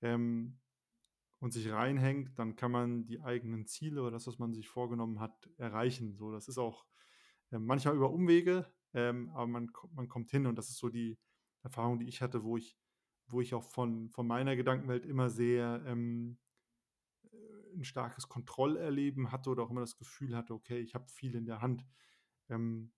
ähm, 0.00 0.60
und 1.40 1.52
sich 1.52 1.70
reinhängt, 1.70 2.38
dann 2.38 2.56
kann 2.56 2.70
man 2.70 3.04
die 3.04 3.20
eigenen 3.20 3.66
Ziele 3.66 4.02
oder 4.02 4.12
das, 4.12 4.26
was 4.26 4.38
man 4.38 4.54
sich 4.54 4.68
vorgenommen 4.68 5.20
hat, 5.20 5.50
erreichen. 5.58 6.16
So, 6.16 6.32
das 6.32 6.48
ist 6.48 6.58
auch 6.58 6.86
äh, 7.50 7.58
manchmal 7.58 7.96
über 7.96 8.10
Umwege, 8.10 8.66
ähm, 8.94 9.30
aber 9.30 9.46
man, 9.46 9.70
man 9.92 10.08
kommt 10.08 10.30
hin 10.30 10.46
und 10.46 10.56
das 10.56 10.70
ist 10.70 10.78
so 10.78 10.88
die 10.88 11.18
Erfahrung, 11.62 11.98
die 11.98 12.08
ich 12.08 12.22
hatte, 12.22 12.44
wo 12.44 12.56
ich, 12.56 12.78
wo 13.26 13.40
ich 13.40 13.54
auch 13.54 13.64
von, 13.64 14.10
von 14.10 14.26
meiner 14.26 14.56
Gedankenwelt 14.56 15.06
immer 15.06 15.30
sehr 15.30 15.82
ähm, 15.86 16.38
ein 17.74 17.84
starkes 17.84 18.28
Kontrollerleben 18.28 19.32
hatte 19.32 19.50
oder 19.50 19.62
auch 19.62 19.70
immer 19.70 19.80
das 19.80 19.96
Gefühl 19.96 20.36
hatte, 20.36 20.54
okay, 20.54 20.78
ich 20.80 20.94
habe 20.94 21.08
viel 21.08 21.34
in 21.34 21.46
der 21.46 21.60
Hand. 21.60 21.86
Ähm, 22.48 22.92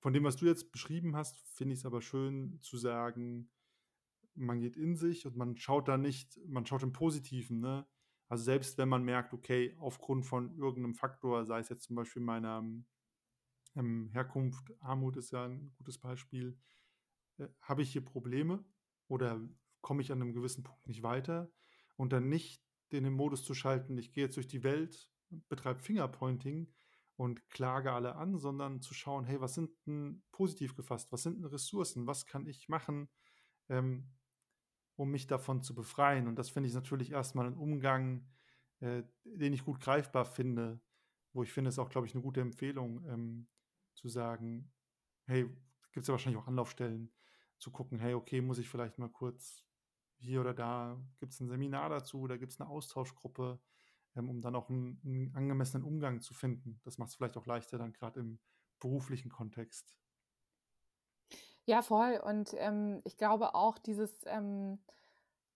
von 0.00 0.12
dem, 0.12 0.24
was 0.24 0.36
du 0.36 0.46
jetzt 0.46 0.72
beschrieben 0.72 1.16
hast, 1.16 1.38
finde 1.40 1.74
ich 1.74 1.80
es 1.80 1.86
aber 1.86 2.00
schön 2.00 2.58
zu 2.62 2.76
sagen, 2.78 3.50
man 4.34 4.60
geht 4.60 4.76
in 4.76 4.96
sich 4.96 5.26
und 5.26 5.36
man 5.36 5.56
schaut 5.56 5.88
da 5.88 5.98
nicht, 5.98 6.38
man 6.46 6.64
schaut 6.66 6.82
im 6.82 6.92
Positiven, 6.92 7.60
ne? 7.60 7.86
Also 8.28 8.44
selbst 8.44 8.78
wenn 8.78 8.88
man 8.88 9.02
merkt, 9.02 9.34
okay, 9.34 9.76
aufgrund 9.80 10.24
von 10.24 10.56
irgendeinem 10.56 10.94
Faktor, 10.94 11.44
sei 11.44 11.58
es 11.58 11.68
jetzt 11.68 11.86
zum 11.86 11.96
Beispiel 11.96 12.22
meiner 12.22 12.64
ähm, 13.74 14.08
Herkunft, 14.12 14.72
Armut 14.80 15.16
ist 15.16 15.32
ja 15.32 15.46
ein 15.46 15.72
gutes 15.76 15.98
Beispiel, 15.98 16.56
äh, 17.38 17.48
habe 17.60 17.82
ich 17.82 17.90
hier 17.92 18.04
Probleme 18.04 18.64
oder 19.08 19.40
komme 19.80 20.00
ich 20.00 20.12
an 20.12 20.22
einem 20.22 20.32
gewissen 20.32 20.62
Punkt 20.62 20.86
nicht 20.86 21.02
weiter 21.02 21.50
und 21.96 22.12
dann 22.12 22.28
nicht 22.28 22.62
den 22.92 23.04
im 23.04 23.14
Modus 23.14 23.44
zu 23.44 23.54
schalten, 23.54 23.98
ich 23.98 24.12
gehe 24.12 24.24
jetzt 24.24 24.36
durch 24.36 24.48
die 24.48 24.62
Welt, 24.62 25.08
betreibe 25.48 25.80
Fingerpointing 25.80 26.72
und 27.16 27.48
klage 27.50 27.92
alle 27.92 28.16
an, 28.16 28.38
sondern 28.38 28.80
zu 28.80 28.94
schauen, 28.94 29.24
hey, 29.24 29.40
was 29.40 29.54
sind 29.54 29.70
denn 29.86 30.22
positiv 30.32 30.74
gefasst, 30.74 31.12
was 31.12 31.22
sind 31.22 31.38
denn 31.38 31.44
Ressourcen, 31.44 32.06
was 32.06 32.26
kann 32.26 32.46
ich 32.46 32.68
machen, 32.68 33.08
ähm, 33.68 34.10
um 34.96 35.10
mich 35.10 35.26
davon 35.26 35.62
zu 35.62 35.74
befreien. 35.74 36.28
Und 36.28 36.36
das 36.36 36.50
finde 36.50 36.68
ich 36.68 36.74
natürlich 36.74 37.12
erstmal 37.12 37.46
ein 37.46 37.56
Umgang, 37.56 38.26
äh, 38.80 39.02
den 39.24 39.52
ich 39.52 39.64
gut 39.64 39.80
greifbar 39.80 40.24
finde, 40.24 40.80
wo 41.32 41.42
ich 41.42 41.52
finde, 41.52 41.68
es 41.68 41.78
auch, 41.78 41.90
glaube 41.90 42.06
ich, 42.06 42.14
eine 42.14 42.22
gute 42.22 42.40
Empfehlung, 42.40 43.04
ähm, 43.08 43.48
zu 43.94 44.08
sagen, 44.08 44.72
hey, 45.26 45.44
gibt 45.92 46.04
es 46.04 46.08
ja 46.08 46.12
wahrscheinlich 46.12 46.40
auch 46.42 46.48
Anlaufstellen, 46.48 47.12
zu 47.58 47.70
gucken, 47.70 47.98
hey, 47.98 48.14
okay, 48.14 48.40
muss 48.40 48.58
ich 48.58 48.68
vielleicht 48.68 48.98
mal 48.98 49.10
kurz 49.10 49.64
hier 50.20 50.40
oder 50.40 50.54
da 50.54 50.98
gibt 51.18 51.32
es 51.32 51.40
ein 51.40 51.48
Seminar 51.48 51.88
dazu, 51.88 52.26
da 52.26 52.36
gibt 52.36 52.52
es 52.52 52.60
eine 52.60 52.70
Austauschgruppe, 52.70 53.58
ähm, 54.16 54.28
um 54.28 54.40
dann 54.40 54.54
auch 54.54 54.68
einen, 54.68 55.00
einen 55.04 55.34
angemessenen 55.34 55.84
Umgang 55.84 56.20
zu 56.20 56.34
finden. 56.34 56.80
Das 56.84 56.98
macht 56.98 57.10
es 57.10 57.16
vielleicht 57.16 57.36
auch 57.36 57.46
leichter 57.46 57.78
dann 57.78 57.92
gerade 57.92 58.20
im 58.20 58.38
beruflichen 58.78 59.30
Kontext. 59.30 59.96
Ja, 61.64 61.82
voll. 61.82 62.20
Und 62.24 62.54
ähm, 62.58 63.00
ich 63.04 63.16
glaube 63.16 63.54
auch 63.54 63.78
dieses 63.78 64.12
ähm, 64.26 64.78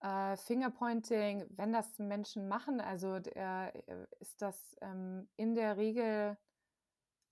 äh, 0.01 0.37
Fingerpointing, 0.37 1.47
wenn 1.51 1.73
das 1.73 1.99
Menschen 1.99 2.47
machen, 2.47 2.81
also 2.81 3.17
äh, 3.17 3.73
ist 4.21 4.41
das 4.43 4.77
ähm, 4.81 5.29
in 5.37 5.55
der 5.55 5.77
Regel 5.77 6.37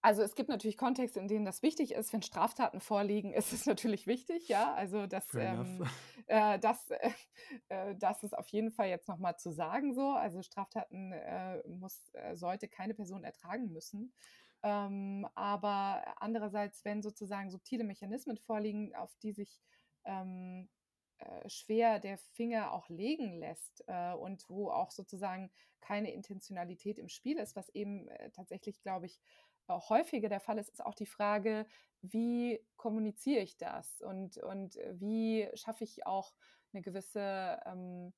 also 0.03 0.23
es 0.23 0.35
gibt 0.35 0.49
natürlich 0.49 0.77
Kontexte, 0.77 1.21
in 1.21 1.29
denen 1.29 1.45
das 1.45 1.63
wichtig 1.63 1.93
ist. 1.93 2.13
Wenn 2.13 2.23
Straftaten 2.23 2.81
vorliegen, 2.81 3.33
ist 3.33 3.53
es 3.53 3.67
natürlich 3.67 4.09
wichtig, 4.09 4.49
ja. 4.49 4.75
Also 4.75 5.07
das, 5.07 5.33
ähm, 5.35 5.85
äh, 6.27 6.59
das, 6.59 6.91
äh, 6.91 7.11
äh, 7.69 7.95
das 7.97 8.25
ist 8.25 8.37
auf 8.37 8.49
jeden 8.49 8.73
Fall 8.73 8.89
jetzt 8.89 9.09
nochmal 9.09 9.39
zu 9.39 9.53
sagen 9.53 9.95
so. 9.95 10.11
Also 10.11 10.43
Straftaten 10.43 11.13
äh, 11.13 11.63
muss, 11.69 12.11
äh, 12.15 12.35
sollte 12.35 12.67
keine 12.67 12.95
Person 12.95 13.23
ertragen 13.23 13.73
müssen. 13.73 14.13
Ähm, 14.65 15.27
aber 15.37 16.03
andererseits, 16.21 16.85
wenn 16.85 17.03
sozusagen 17.03 17.51
subtile 17.51 17.85
Mechanismen 17.85 18.39
vorliegen, 18.39 18.95
auf 18.97 19.15
die 19.23 19.33
sich 19.33 19.61
ähm, 20.05 20.69
äh, 21.19 21.49
schwer 21.49 22.01
der 22.01 22.19
Finger 22.19 22.73
auch 22.73 22.89
legen 22.89 23.39
lässt 23.39 23.85
äh, 23.87 24.13
und 24.15 24.49
wo 24.49 24.71
auch 24.71 24.91
sozusagen 24.91 25.53
keine 25.81 26.13
Intentionalität 26.13 26.99
im 26.99 27.09
Spiel 27.09 27.39
ist, 27.39 27.55
was 27.55 27.69
eben 27.71 28.09
äh, 28.09 28.31
tatsächlich, 28.31 28.81
glaube 28.83 29.07
ich, 29.07 29.21
häufiger 29.69 30.29
der 30.29 30.41
Fall 30.41 30.59
ist, 30.59 30.71
ist 30.71 30.85
auch 30.85 30.95
die 30.95 31.07
Frage, 31.07 31.67
wie 32.03 32.61
kommuniziere 32.77 33.43
ich 33.43 33.57
das 33.57 34.01
und, 34.01 34.39
und 34.39 34.77
wie 34.93 35.49
schaffe 35.55 35.85
ich 35.85 36.07
auch 36.07 36.33
eine 36.73 36.83
gewisse, 36.83 37.61
ähm, 37.67 38.13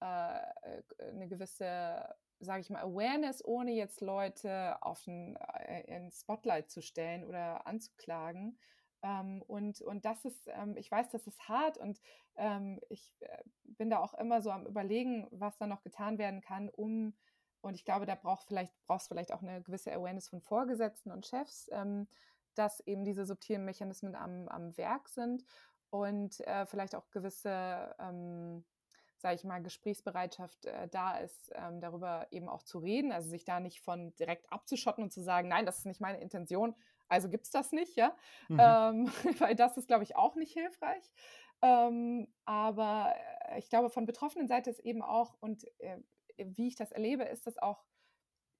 äh, 0.00 0.40
eine 0.98 1.28
gewisse, 1.28 2.14
sage 2.38 2.60
ich 2.60 2.70
mal, 2.70 2.82
Awareness, 2.82 3.44
ohne 3.44 3.72
jetzt 3.72 4.00
Leute 4.00 4.82
auf 4.82 5.06
ein, 5.06 5.36
ein 5.36 6.10
Spotlight 6.10 6.70
zu 6.70 6.80
stellen 6.80 7.24
oder 7.24 7.66
anzuklagen. 7.66 8.58
Ähm, 9.02 9.42
und, 9.46 9.80
und 9.82 10.04
das 10.04 10.24
ist, 10.24 10.48
ähm, 10.48 10.76
ich 10.76 10.90
weiß, 10.90 11.10
das 11.10 11.26
ist 11.26 11.48
hart 11.48 11.78
und 11.78 12.00
ähm, 12.36 12.80
ich 12.88 13.14
äh, 13.20 13.42
bin 13.64 13.90
da 13.90 13.98
auch 13.98 14.14
immer 14.14 14.42
so 14.42 14.50
am 14.50 14.66
Überlegen, 14.66 15.26
was 15.30 15.56
da 15.58 15.66
noch 15.66 15.82
getan 15.82 16.18
werden 16.18 16.40
kann, 16.42 16.68
um, 16.68 17.14
und 17.62 17.74
ich 17.74 17.84
glaube, 17.84 18.06
da 18.06 18.14
braucht 18.14 18.44
vielleicht, 18.44 18.72
brauchst 18.86 19.08
vielleicht 19.08 19.32
auch 19.32 19.42
eine 19.42 19.62
gewisse 19.62 19.92
Awareness 19.92 20.28
von 20.28 20.40
Vorgesetzten 20.40 21.10
und 21.10 21.26
Chefs, 21.26 21.68
ähm, 21.72 22.08
dass 22.54 22.80
eben 22.80 23.04
diese 23.04 23.24
subtilen 23.24 23.64
Mechanismen 23.64 24.14
am, 24.14 24.48
am 24.48 24.76
Werk 24.76 25.08
sind 25.08 25.44
und 25.90 26.40
äh, 26.46 26.66
vielleicht 26.66 26.94
auch 26.94 27.10
gewisse, 27.10 27.94
ähm, 27.98 28.64
sage 29.18 29.34
ich 29.34 29.44
mal, 29.44 29.62
Gesprächsbereitschaft 29.62 30.64
äh, 30.64 30.88
da 30.88 31.18
ist, 31.18 31.52
ähm, 31.54 31.80
darüber 31.80 32.26
eben 32.30 32.48
auch 32.48 32.62
zu 32.62 32.78
reden, 32.78 33.12
also 33.12 33.28
sich 33.28 33.44
da 33.44 33.60
nicht 33.60 33.80
von 33.80 34.14
direkt 34.16 34.50
abzuschotten 34.52 35.04
und 35.04 35.12
zu 35.12 35.22
sagen, 35.22 35.48
nein, 35.48 35.66
das 35.66 35.78
ist 35.78 35.86
nicht 35.86 36.00
meine 36.00 36.20
Intention, 36.20 36.74
also 37.08 37.28
gibt 37.28 37.44
es 37.44 37.50
das 37.50 37.72
nicht, 37.72 37.96
ja, 37.96 38.14
mhm. 38.48 38.60
ähm, 38.60 39.12
weil 39.38 39.54
das 39.54 39.76
ist, 39.76 39.88
glaube 39.88 40.04
ich, 40.04 40.16
auch 40.16 40.36
nicht 40.36 40.52
hilfreich. 40.52 41.12
Ähm, 41.62 42.28
aber 42.46 43.14
äh, 43.48 43.58
ich 43.58 43.68
glaube, 43.68 43.90
von 43.90 44.06
betroffenen 44.06 44.48
Seite 44.48 44.70
ist 44.70 44.80
eben 44.80 45.02
auch, 45.02 45.34
und 45.40 45.64
äh, 45.80 45.98
wie 46.54 46.68
ich 46.68 46.76
das 46.76 46.92
erlebe, 46.92 47.24
ist 47.24 47.46
das 47.46 47.58
auch 47.58 47.84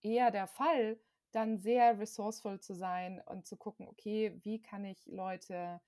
eher 0.02 0.30
der 0.30 0.46
Fall, 0.46 0.98
dann 1.32 1.58
sehr 1.58 1.98
resourceful 1.98 2.60
zu 2.60 2.74
sein 2.74 3.20
und 3.26 3.46
zu 3.46 3.56
gucken, 3.56 3.86
okay, 3.86 4.38
wie 4.42 4.60
kann 4.60 4.84
ich 4.84 5.06
Leute 5.06 5.80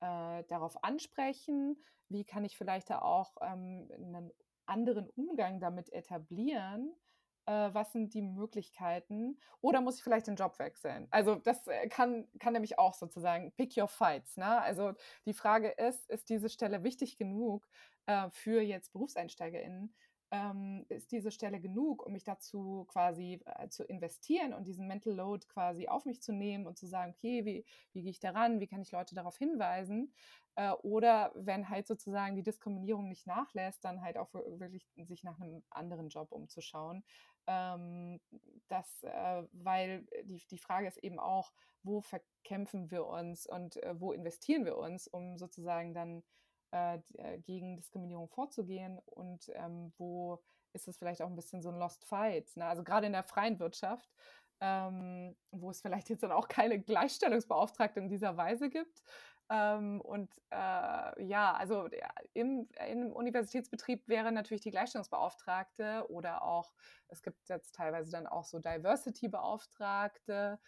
äh, 0.00 0.44
darauf 0.44 0.82
ansprechen, 0.82 1.82
wie 2.08 2.24
kann 2.24 2.44
ich 2.44 2.56
vielleicht 2.56 2.90
da 2.90 3.02
auch 3.02 3.36
ähm, 3.42 3.88
einen 3.92 4.32
anderen 4.66 5.08
Umgang 5.10 5.60
damit 5.60 5.92
etablieren, 5.92 6.94
äh, 7.46 7.70
was 7.72 7.92
sind 7.92 8.14
die 8.14 8.22
Möglichkeiten 8.22 9.38
oder 9.60 9.80
muss 9.80 9.98
ich 9.98 10.02
vielleicht 10.02 10.26
den 10.26 10.36
Job 10.36 10.58
wechseln? 10.58 11.06
Also 11.10 11.36
das 11.36 11.66
äh, 11.66 11.88
kann, 11.88 12.28
kann 12.38 12.52
nämlich 12.52 12.78
auch 12.78 12.94
sozusagen 12.94 13.52
pick 13.52 13.76
your 13.76 13.88
fights. 13.88 14.36
Ne? 14.36 14.60
Also 14.62 14.94
die 15.24 15.34
Frage 15.34 15.68
ist, 15.68 16.08
ist 16.10 16.28
diese 16.28 16.48
Stelle 16.48 16.82
wichtig 16.82 17.16
genug 17.16 17.68
äh, 18.06 18.28
für 18.30 18.60
jetzt 18.60 18.92
BerufseinsteigerInnen, 18.92 19.94
ähm, 20.36 20.84
ist 20.88 21.12
diese 21.12 21.30
Stelle 21.30 21.60
genug, 21.60 22.04
um 22.04 22.12
mich 22.12 22.24
dazu 22.24 22.84
quasi 22.88 23.40
äh, 23.46 23.68
zu 23.68 23.84
investieren 23.84 24.52
und 24.52 24.66
diesen 24.66 24.86
Mental 24.86 25.14
Load 25.14 25.46
quasi 25.48 25.88
auf 25.88 26.04
mich 26.04 26.20
zu 26.20 26.32
nehmen 26.32 26.66
und 26.66 26.76
zu 26.76 26.86
sagen, 26.86 27.14
okay, 27.16 27.44
wie, 27.44 27.64
wie 27.92 28.02
gehe 28.02 28.10
ich 28.10 28.20
daran, 28.20 28.60
wie 28.60 28.66
kann 28.66 28.82
ich 28.82 28.92
Leute 28.92 29.14
darauf 29.14 29.38
hinweisen? 29.38 30.12
Äh, 30.56 30.72
oder 30.82 31.32
wenn 31.34 31.68
halt 31.68 31.86
sozusagen 31.86 32.36
die 32.36 32.42
Diskriminierung 32.42 33.08
nicht 33.08 33.26
nachlässt, 33.26 33.84
dann 33.84 34.02
halt 34.02 34.18
auch 34.18 34.34
wirklich 34.34 34.86
sich 34.96 35.24
nach 35.24 35.40
einem 35.40 35.62
anderen 35.70 36.08
Job 36.10 36.32
umzuschauen. 36.32 37.02
Ähm, 37.46 38.20
das, 38.68 39.02
äh, 39.04 39.42
weil 39.52 40.06
die, 40.24 40.42
die 40.50 40.58
Frage 40.58 40.88
ist 40.88 40.98
eben 40.98 41.18
auch, 41.18 41.52
wo 41.82 42.00
verkämpfen 42.02 42.90
wir 42.90 43.06
uns 43.06 43.46
und 43.46 43.82
äh, 43.82 43.98
wo 43.98 44.12
investieren 44.12 44.64
wir 44.64 44.76
uns, 44.76 45.06
um 45.06 45.38
sozusagen 45.38 45.94
dann 45.94 46.22
äh, 46.76 47.00
äh, 47.14 47.38
gegen 47.38 47.76
Diskriminierung 47.76 48.28
vorzugehen 48.28 48.98
und 49.06 49.50
ähm, 49.54 49.92
wo 49.96 50.42
ist 50.74 50.88
es 50.88 50.98
vielleicht 50.98 51.22
auch 51.22 51.28
ein 51.28 51.36
bisschen 51.36 51.62
so 51.62 51.70
ein 51.70 51.78
Lost 51.78 52.04
Fight. 52.04 52.54
Ne? 52.56 52.66
Also 52.66 52.84
gerade 52.84 53.06
in 53.06 53.12
der 53.12 53.22
freien 53.22 53.58
Wirtschaft, 53.58 54.10
ähm, 54.60 55.34
wo 55.50 55.70
es 55.70 55.80
vielleicht 55.80 56.10
jetzt 56.10 56.22
dann 56.22 56.32
auch 56.32 56.48
keine 56.48 56.78
Gleichstellungsbeauftragte 56.78 58.00
in 58.00 58.10
dieser 58.10 58.36
Weise 58.36 58.68
gibt. 58.68 59.02
Ähm, 59.48 60.02
und 60.02 60.30
äh, 60.50 61.24
ja, 61.24 61.54
also 61.54 61.88
im, 62.34 62.68
im, 62.88 63.12
Universitätsbetrieb 63.12 64.06
wäre 64.06 64.32
natürlich 64.32 64.62
die 64.62 64.70
Gleichstellungsbeauftragte 64.70 66.04
oder 66.10 66.42
auch, 66.42 66.74
es 67.08 67.22
gibt 67.22 67.48
jetzt 67.48 67.74
teilweise 67.74 68.10
dann 68.10 68.26
auch 68.26 68.44
so 68.44 68.58
Diversity-Beauftragte 68.58 70.58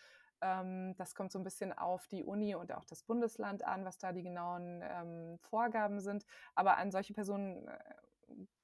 das 0.41 1.15
kommt 1.15 1.33
so 1.33 1.39
ein 1.39 1.45
bisschen 1.45 1.73
auf 1.73 2.07
die 2.07 2.23
Uni 2.23 2.55
und 2.55 2.73
auch 2.73 2.85
das 2.85 3.03
Bundesland 3.03 3.65
an, 3.65 3.85
was 3.85 3.99
da 3.99 4.13
die 4.13 4.23
genauen 4.23 4.83
ähm, 4.83 5.39
Vorgaben 5.41 6.01
sind. 6.01 6.25
Aber 6.55 6.77
an 6.77 6.93
solche 6.93 7.13
Personen 7.13 7.67
äh, 7.67 7.79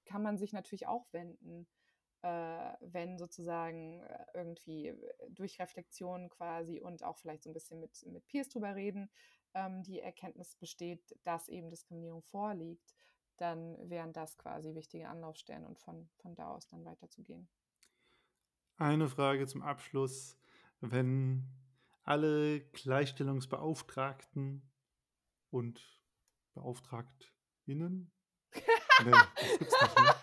kann 0.05 0.23
man 0.23 0.39
sich 0.39 0.53
natürlich 0.53 0.87
auch 0.87 1.13
wenden, 1.13 1.67
äh, 2.23 2.73
wenn 2.81 3.19
sozusagen 3.19 4.01
äh, 4.03 4.25
irgendwie 4.35 4.95
durch 5.31 5.59
Reflexion 5.59 6.31
quasi 6.31 6.81
und 6.81 7.03
auch 7.03 7.19
vielleicht 7.19 7.43
so 7.43 7.51
ein 7.51 7.55
bisschen 7.55 7.81
mit, 7.81 8.05
mit 8.07 8.27
Peers 8.29 8.49
drüber 8.49 8.75
reden, 8.75 9.11
ähm, 9.55 9.83
die 9.83 10.01
Erkenntnis 10.01 10.57
besteht, 10.57 11.17
dass 11.25 11.49
eben 11.49 11.71
Diskriminierung 11.71 12.23
vorliegt, 12.23 12.95
dann 13.37 13.77
wären 13.91 14.13
das 14.13 14.39
quasi 14.39 14.75
wichtige 14.75 15.09
Anlaufstellen 15.09 15.67
und 15.67 15.79
von, 15.79 16.09
von 16.17 16.35
da 16.35 16.51
aus 16.51 16.69
dann 16.69 16.85
weiterzugehen. 16.85 17.49
Eine 18.77 19.09
Frage 19.09 19.47
zum 19.47 19.63
Abschluss. 19.63 20.37
Wenn 20.81 21.49
alle 22.05 22.61
Gleichstellungsbeauftragten 22.61 24.71
und 25.51 26.01
BeauftragtInnen. 26.55 28.13
Nee, 29.05 29.11
das 29.11 29.59
gibt's 29.59 29.83
nicht, 29.83 29.99
ne? 29.99 30.15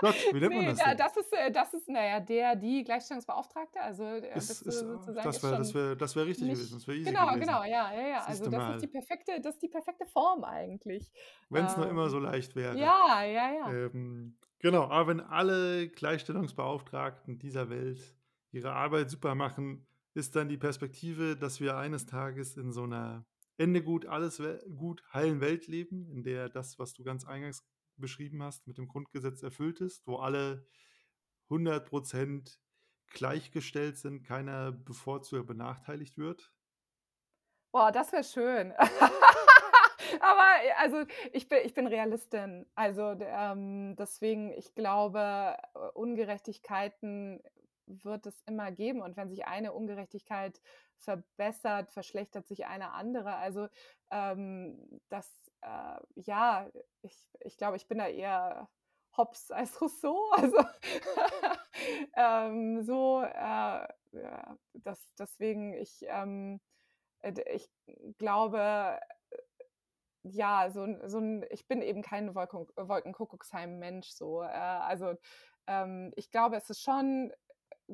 Gott, 0.00 0.14
wie 0.32 0.40
nennt 0.40 0.52
nee, 0.52 0.56
man 0.56 0.66
das? 0.66 0.78
Denn? 0.78 0.96
Das 0.96 1.16
ist, 1.16 1.32
äh, 1.32 1.50
das 1.50 1.74
ist, 1.74 1.88
naja, 1.88 2.20
der, 2.20 2.56
die 2.56 2.84
Gleichstellungsbeauftragte. 2.84 3.80
Also, 3.80 4.04
äh, 4.04 4.36
ist, 4.36 4.62
ist, 4.62 4.80
sozusagen 4.80 5.24
das 5.24 5.42
wäre 5.42 5.56
das 5.56 5.74
wär, 5.74 5.96
das 5.96 6.16
wär 6.16 6.26
richtig 6.26 6.46
nicht, 6.46 6.56
gewesen. 6.56 6.78
Das 6.78 6.86
wär 6.86 6.94
easy 6.94 7.10
genau, 7.10 7.26
gewesen. 7.26 7.40
genau, 7.40 7.64
ja, 7.64 7.92
ja, 7.92 8.08
ja. 8.08 8.24
Also, 8.24 8.50
das 8.50 8.74
ist, 8.74 8.82
die 8.82 8.88
perfekte, 8.88 9.40
das 9.40 9.54
ist 9.54 9.62
die 9.62 9.68
perfekte 9.68 10.06
Form 10.06 10.44
eigentlich. 10.44 11.10
Wenn 11.48 11.66
es 11.66 11.74
ähm, 11.74 11.80
nur 11.80 11.90
immer 11.90 12.10
so 12.10 12.18
leicht 12.18 12.54
wäre. 12.54 12.78
Ja, 12.78 13.24
ja, 13.24 13.52
ja. 13.52 13.72
Ähm, 13.72 14.36
genau, 14.60 14.84
aber 14.84 15.08
wenn 15.08 15.20
alle 15.20 15.88
Gleichstellungsbeauftragten 15.88 17.38
dieser 17.38 17.68
Welt 17.68 18.00
ihre 18.52 18.72
Arbeit 18.72 19.10
super 19.10 19.34
machen, 19.34 19.87
ist 20.14 20.36
dann 20.36 20.48
die 20.48 20.58
Perspektive, 20.58 21.36
dass 21.36 21.60
wir 21.60 21.76
eines 21.76 22.06
Tages 22.06 22.56
in 22.56 22.72
so 22.72 22.84
einer 22.84 23.26
Ende 23.56 23.82
gut, 23.82 24.06
alles 24.06 24.40
gut, 24.76 25.02
heilen 25.12 25.40
Welt 25.40 25.66
leben, 25.66 26.08
in 26.10 26.22
der 26.22 26.48
das, 26.48 26.78
was 26.78 26.94
du 26.94 27.02
ganz 27.02 27.26
eingangs 27.26 27.64
beschrieben 27.96 28.42
hast, 28.42 28.66
mit 28.66 28.78
dem 28.78 28.86
Grundgesetz 28.86 29.42
erfüllt 29.42 29.80
ist, 29.80 30.06
wo 30.06 30.16
alle 30.16 30.66
100% 31.50 32.58
gleichgestellt 33.08 33.98
sind, 33.98 34.22
keiner 34.22 34.72
bevorzugt 34.72 35.46
benachteiligt 35.46 36.18
wird? 36.18 36.52
Boah, 37.72 37.90
das 37.92 38.12
wäre 38.12 38.24
schön. 38.24 38.72
Aber 40.20 40.46
also 40.78 41.04
ich 41.32 41.48
bin, 41.48 41.58
ich 41.64 41.74
bin 41.74 41.86
Realistin. 41.86 42.66
Also 42.74 43.16
ähm, 43.20 43.96
deswegen, 43.96 44.52
ich 44.52 44.74
glaube, 44.74 45.56
Ungerechtigkeiten 45.94 47.42
wird 47.88 48.26
es 48.26 48.40
immer 48.46 48.70
geben. 48.72 49.02
Und 49.02 49.16
wenn 49.16 49.28
sich 49.28 49.46
eine 49.46 49.72
Ungerechtigkeit 49.72 50.60
verbessert, 50.96 51.90
verschlechtert 51.90 52.46
sich 52.46 52.66
eine 52.66 52.92
andere. 52.92 53.36
Also 53.36 53.68
ähm, 54.10 55.00
das, 55.08 55.50
äh, 55.62 55.98
ja, 56.16 56.70
ich, 57.02 57.28
ich 57.40 57.56
glaube, 57.56 57.76
ich 57.76 57.88
bin 57.88 57.98
da 57.98 58.08
eher 58.08 58.68
Hobbes 59.16 59.50
als 59.50 59.80
Rousseau. 59.80 60.18
Also 60.36 60.58
ähm, 62.16 62.82
so, 62.82 63.22
äh, 63.22 63.86
ja, 64.12 64.58
das, 64.74 65.14
deswegen, 65.18 65.74
ich, 65.74 66.04
ähm, 66.08 66.60
äh, 67.20 67.32
ich 67.54 67.70
glaube, 68.18 68.98
ja, 70.24 70.70
so, 70.70 70.86
so 71.06 71.18
ein, 71.18 71.44
ich 71.50 71.66
bin 71.68 71.82
eben 71.82 72.02
kein 72.02 72.34
Wolken, 72.34 72.66
Wolkenkuckucksheim-Mensch. 72.76 74.10
So. 74.10 74.42
Äh, 74.42 74.46
also 74.48 75.14
ähm, 75.66 76.12
ich 76.16 76.30
glaube, 76.30 76.56
es 76.56 76.68
ist 76.70 76.82
schon 76.82 77.32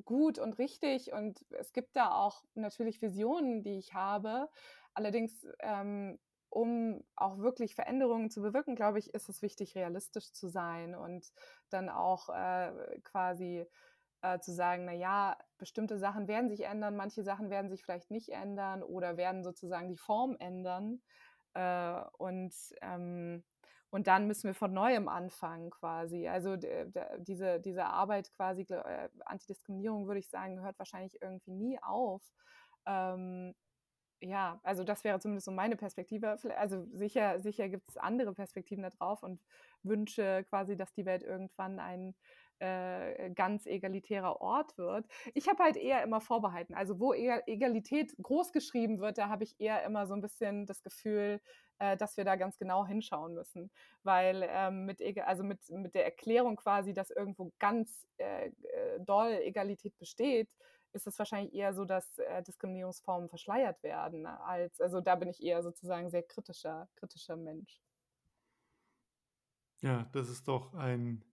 gut 0.05 0.39
und 0.39 0.59
richtig 0.59 1.13
und 1.13 1.45
es 1.51 1.73
gibt 1.73 1.97
da 1.97 2.11
auch 2.13 2.45
natürlich 2.55 3.01
Visionen, 3.03 3.63
die 3.63 3.79
ich 3.79 3.95
habe. 3.95 4.49
Allerdings, 4.95 5.47
ähm, 5.61 6.19
um 6.51 7.03
auch 7.17 7.39
wirklich 7.39 7.75
Veränderungen 7.75 8.31
zu 8.31 8.41
bewirken, 8.41 8.77
glaube 8.77 8.99
ich, 8.99 9.13
ist 9.13 9.29
es 9.29 9.43
wichtig, 9.43 9.75
realistisch 9.75 10.33
zu 10.33 10.49
sein 10.49 10.95
und 10.95 11.33
dann 11.71 11.89
auch 11.89 12.29
äh, 12.29 13.01
quasi 13.03 13.67
äh, 14.23 14.39
zu 14.41 14.53
sagen, 14.53 14.85
naja, 14.85 15.37
bestimmte 15.59 15.99
Sachen 15.99 16.29
werden 16.29 16.49
sich 16.49 16.65
ändern, 16.65 16.97
manche 16.97 17.23
Sachen 17.23 17.51
werden 17.51 17.71
sich 17.71 17.85
vielleicht 17.85 18.11
nicht 18.11 18.31
ändern 18.31 18.83
oder 18.83 19.17
werden 19.17 19.45
sozusagen 19.45 19.89
die 19.89 19.97
Form 19.97 20.37
ändern. 20.39 21.03
Äh, 21.55 22.01
und 22.19 22.55
ähm, 22.83 23.45
und 23.95 24.09
dann 24.09 24.27
müssen 24.27 24.49
wir 24.49 24.55
von 24.55 24.73
neuem 24.73 25.07
anfangen 25.09 25.71
quasi. 25.71 26.27
Also 26.27 26.57
diese, 27.19 27.61
diese 27.61 27.85
Arbeit 27.85 28.33
quasi, 28.33 28.63
äh, 28.63 29.09
Antidiskriminierung 29.25 30.09
würde 30.09 30.19
ich 30.19 30.29
sagen, 30.29 30.61
hört 30.61 30.81
wahrscheinlich 30.81 31.23
irgendwie 31.23 31.53
nie 31.53 31.79
auf. 31.81 32.21
Ähm, 32.87 33.55
ja, 34.21 34.59
also 34.65 34.83
das 34.83 35.05
wäre 35.05 35.21
zumindest 35.21 35.45
so 35.45 35.53
meine 35.53 35.77
Perspektive. 35.77 36.37
Also 36.59 36.85
sicher, 36.93 37.39
sicher 37.39 37.69
gibt 37.69 37.89
es 37.89 37.97
andere 37.97 38.35
Perspektiven 38.35 38.83
da 38.83 38.91
drauf 38.91 39.23
und 39.23 39.41
Wünsche 39.85 40.45
quasi, 40.49 40.77
dass 40.77 40.93
die 40.95 41.07
Welt 41.07 41.23
irgendwann 41.23 41.79
ein 41.79 42.17
äh, 42.59 43.31
ganz 43.31 43.65
egalitärer 43.65 44.41
Ort 44.41 44.77
wird. 44.77 45.07
Ich 45.35 45.47
habe 45.47 45.63
halt 45.63 45.77
eher 45.77 46.03
immer 46.03 46.21
Vorbehalten. 46.21 46.75
Also 46.75 46.99
wo 46.99 47.13
Egalität 47.13 48.17
groß 48.21 48.51
geschrieben 48.51 48.99
wird, 48.99 49.19
da 49.19 49.29
habe 49.29 49.45
ich 49.45 49.55
eher 49.61 49.85
immer 49.85 50.09
so 50.09 50.15
ein 50.15 50.21
bisschen 50.21 50.67
das 50.67 50.83
Gefühl, 50.83 51.41
äh, 51.79 51.97
dass 51.97 52.17
wir 52.17 52.25
da 52.25 52.37
ganz 52.37 52.59
genau 52.59 52.87
hinschauen 52.87 53.35
müssen. 53.35 53.71
Weil 54.03 54.47
ähm, 54.49 54.87
mit, 54.87 55.01
also 55.19 55.43
mit, 55.43 55.69
mit 55.71 55.95
der 55.95 56.05
Erklärung 56.05 56.57
quasi, 56.57 56.93
dass 56.93 57.11
irgendwo 57.11 57.53
ganz 57.59 58.07
äh, 58.19 58.47
äh 58.47 58.53
doll 59.01 59.33
Egalität 59.43 59.97
besteht, 59.99 60.49
ist 60.93 61.07
es 61.07 61.19
wahrscheinlich 61.19 61.53
eher 61.55 61.75
so, 61.75 61.85
dass 61.85 62.19
äh, 62.19 62.43
Diskriminierungsformen 62.43 63.29
verschleiert 63.29 63.83
werden. 63.83 64.27
Als, 64.27 64.81
also 64.81 65.01
da 65.01 65.17
bin 65.17 65.29
ich 65.29 65.43
eher 65.43 65.63
sozusagen 65.63 66.09
sehr 66.11 66.23
kritischer, 66.23 66.89
kritischer 66.95 67.37
Mensch. 67.37 67.83
Ja, 69.83 70.09
das 70.13 70.29
ist 70.29 70.49
doch 70.49 70.73
ein 70.75 71.25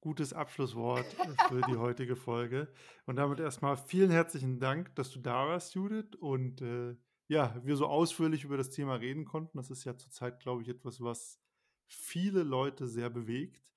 gutes 0.00 0.32
Abschlusswort 0.32 1.04
für 1.48 1.60
die 1.62 1.76
heutige 1.76 2.16
Folge. 2.16 2.72
Und 3.06 3.16
damit 3.16 3.40
erstmal 3.40 3.76
vielen 3.76 4.10
herzlichen 4.10 4.58
Dank, 4.60 4.94
dass 4.94 5.10
du 5.10 5.20
da 5.20 5.46
warst, 5.46 5.74
Judith. 5.74 6.14
Und 6.18 6.62
äh, 6.62 6.96
ja, 7.30 7.54
wir 7.62 7.76
so 7.76 7.86
ausführlich 7.86 8.42
über 8.42 8.56
das 8.56 8.70
Thema 8.70 8.96
reden 8.96 9.24
konnten. 9.24 9.56
Das 9.56 9.70
ist 9.70 9.84
ja 9.84 9.96
zurzeit, 9.96 10.40
glaube 10.40 10.62
ich, 10.62 10.68
etwas, 10.68 11.00
was 11.00 11.40
viele 11.86 12.42
Leute 12.42 12.88
sehr 12.88 13.08
bewegt. 13.08 13.70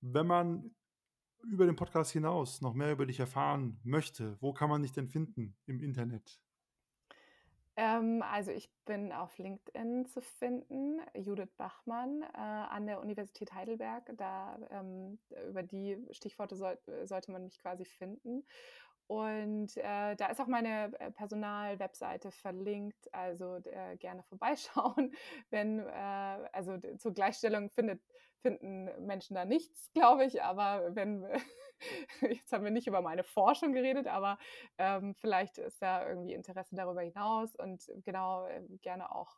Wenn 0.00 0.26
man 0.26 0.74
über 1.42 1.66
den 1.66 1.76
Podcast 1.76 2.12
hinaus 2.12 2.62
noch 2.62 2.72
mehr 2.72 2.92
über 2.92 3.04
dich 3.04 3.20
erfahren 3.20 3.78
möchte, 3.84 4.38
wo 4.40 4.54
kann 4.54 4.70
man 4.70 4.80
dich 4.80 4.92
denn 4.92 5.08
finden 5.08 5.54
im 5.66 5.80
Internet? 5.80 6.40
Ähm, 7.76 8.22
also 8.22 8.52
ich 8.52 8.70
bin 8.86 9.12
auf 9.12 9.36
LinkedIn 9.36 10.06
zu 10.06 10.22
finden, 10.22 11.00
Judith 11.14 11.52
Bachmann 11.58 12.22
äh, 12.22 12.38
an 12.38 12.86
der 12.86 13.00
Universität 13.00 13.52
Heidelberg. 13.52 14.10
Da 14.16 14.58
ähm, 14.70 15.18
über 15.50 15.62
die 15.62 15.98
Stichworte 16.12 16.56
soll, 16.56 16.78
sollte 17.04 17.32
man 17.32 17.44
mich 17.44 17.60
quasi 17.60 17.84
finden. 17.84 18.46
Und 19.06 19.76
äh, 19.76 20.16
da 20.16 20.26
ist 20.26 20.40
auch 20.40 20.46
meine 20.46 20.98
äh, 20.98 21.10
Personal-Webseite 21.10 22.30
verlinkt, 22.30 23.12
also 23.12 23.56
äh, 23.56 23.96
gerne 23.98 24.22
vorbeischauen. 24.22 25.12
Wenn, 25.50 25.80
äh, 25.80 26.48
also 26.52 26.78
zur 26.98 27.12
Gleichstellung 27.12 27.70
findet, 27.70 28.00
finden 28.40 29.06
Menschen 29.06 29.34
da 29.34 29.44
nichts, 29.44 29.90
glaube 29.94 30.24
ich, 30.26 30.42
aber 30.42 30.94
wenn, 30.94 31.26
jetzt 32.20 32.52
haben 32.52 32.62
wir 32.62 32.70
nicht 32.70 32.86
über 32.86 33.00
meine 33.00 33.24
Forschung 33.24 33.72
geredet, 33.72 34.06
aber 34.06 34.38
ähm, 34.76 35.14
vielleicht 35.14 35.56
ist 35.56 35.80
da 35.80 36.06
irgendwie 36.06 36.34
Interesse 36.34 36.76
darüber 36.76 37.00
hinaus 37.00 37.56
und 37.56 37.90
genau 38.04 38.46
äh, 38.46 38.60
gerne 38.82 39.14
auch 39.14 39.34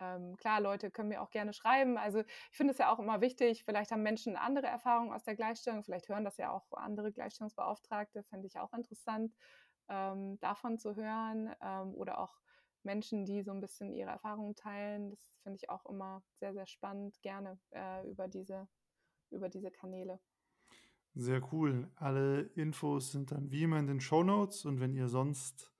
ähm, 0.00 0.36
klar, 0.36 0.60
Leute 0.60 0.90
können 0.90 1.10
mir 1.10 1.22
auch 1.22 1.30
gerne 1.30 1.52
schreiben. 1.52 1.98
Also 1.98 2.20
ich 2.20 2.56
finde 2.56 2.72
es 2.72 2.78
ja 2.78 2.92
auch 2.92 2.98
immer 2.98 3.20
wichtig, 3.20 3.64
vielleicht 3.64 3.92
haben 3.92 4.02
Menschen 4.02 4.36
andere 4.36 4.66
Erfahrungen 4.66 5.12
aus 5.12 5.24
der 5.24 5.36
Gleichstellung, 5.36 5.84
vielleicht 5.84 6.08
hören 6.08 6.24
das 6.24 6.36
ja 6.36 6.50
auch 6.50 6.72
andere 6.72 7.12
Gleichstellungsbeauftragte, 7.12 8.22
finde 8.22 8.46
ich 8.46 8.58
auch 8.58 8.72
interessant, 8.72 9.34
ähm, 9.88 10.38
davon 10.40 10.78
zu 10.78 10.96
hören. 10.96 11.54
Ähm, 11.60 11.94
oder 11.94 12.18
auch 12.18 12.40
Menschen, 12.82 13.26
die 13.26 13.42
so 13.42 13.52
ein 13.52 13.60
bisschen 13.60 13.92
ihre 13.92 14.10
Erfahrungen 14.10 14.54
teilen. 14.54 15.10
Das 15.10 15.32
finde 15.42 15.56
ich 15.56 15.68
auch 15.68 15.84
immer 15.86 16.22
sehr, 16.38 16.54
sehr 16.54 16.66
spannend, 16.66 17.20
gerne 17.22 17.58
äh, 17.70 18.08
über, 18.08 18.28
diese, 18.28 18.68
über 19.30 19.48
diese 19.48 19.70
Kanäle. 19.70 20.20
Sehr 21.14 21.42
cool. 21.52 21.90
Alle 21.96 22.42
Infos 22.54 23.12
sind 23.12 23.32
dann 23.32 23.50
wie 23.50 23.64
immer 23.64 23.78
in 23.78 23.88
den 23.88 24.00
Show 24.00 24.22
Notes 24.22 24.64
und 24.64 24.80
wenn 24.80 24.94
ihr 24.94 25.08
sonst 25.08 25.72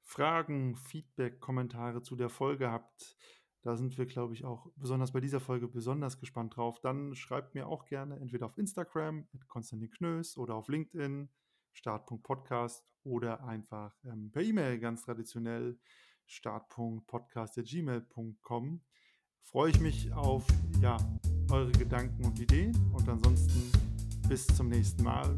Fragen, 0.00 0.76
Feedback, 0.76 1.40
Kommentare 1.40 2.02
zu 2.02 2.16
der 2.16 2.30
Folge 2.30 2.70
habt, 2.70 3.16
da 3.62 3.76
sind 3.76 3.98
wir, 3.98 4.06
glaube 4.06 4.32
ich, 4.34 4.44
auch 4.44 4.68
besonders 4.76 5.12
bei 5.12 5.20
dieser 5.20 5.40
Folge 5.40 5.68
besonders 5.68 6.18
gespannt 6.18 6.56
drauf. 6.56 6.80
Dann 6.80 7.14
schreibt 7.14 7.54
mir 7.54 7.66
auch 7.66 7.84
gerne 7.84 8.18
entweder 8.18 8.46
auf 8.46 8.56
Instagram 8.56 9.28
mit 9.32 9.46
Konstantin 9.48 9.90
Knös 9.90 10.38
oder 10.38 10.54
auf 10.54 10.68
LinkedIn 10.68 11.28
start.podcast 11.72 12.94
oder 13.04 13.44
einfach 13.44 13.94
ähm, 14.04 14.30
per 14.32 14.42
E-Mail 14.42 14.78
ganz 14.78 15.02
traditionell 15.02 15.78
start.podcast.gmail.com. 16.26 18.80
Freue 19.42 19.70
ich 19.70 19.80
mich 19.80 20.12
auf 20.12 20.46
ja, 20.80 20.96
eure 21.50 21.72
Gedanken 21.72 22.24
und 22.24 22.38
Ideen 22.40 22.72
und 22.92 23.08
ansonsten 23.08 23.72
bis 24.28 24.46
zum 24.46 24.68
nächsten 24.68 25.02
Mal 25.02 25.36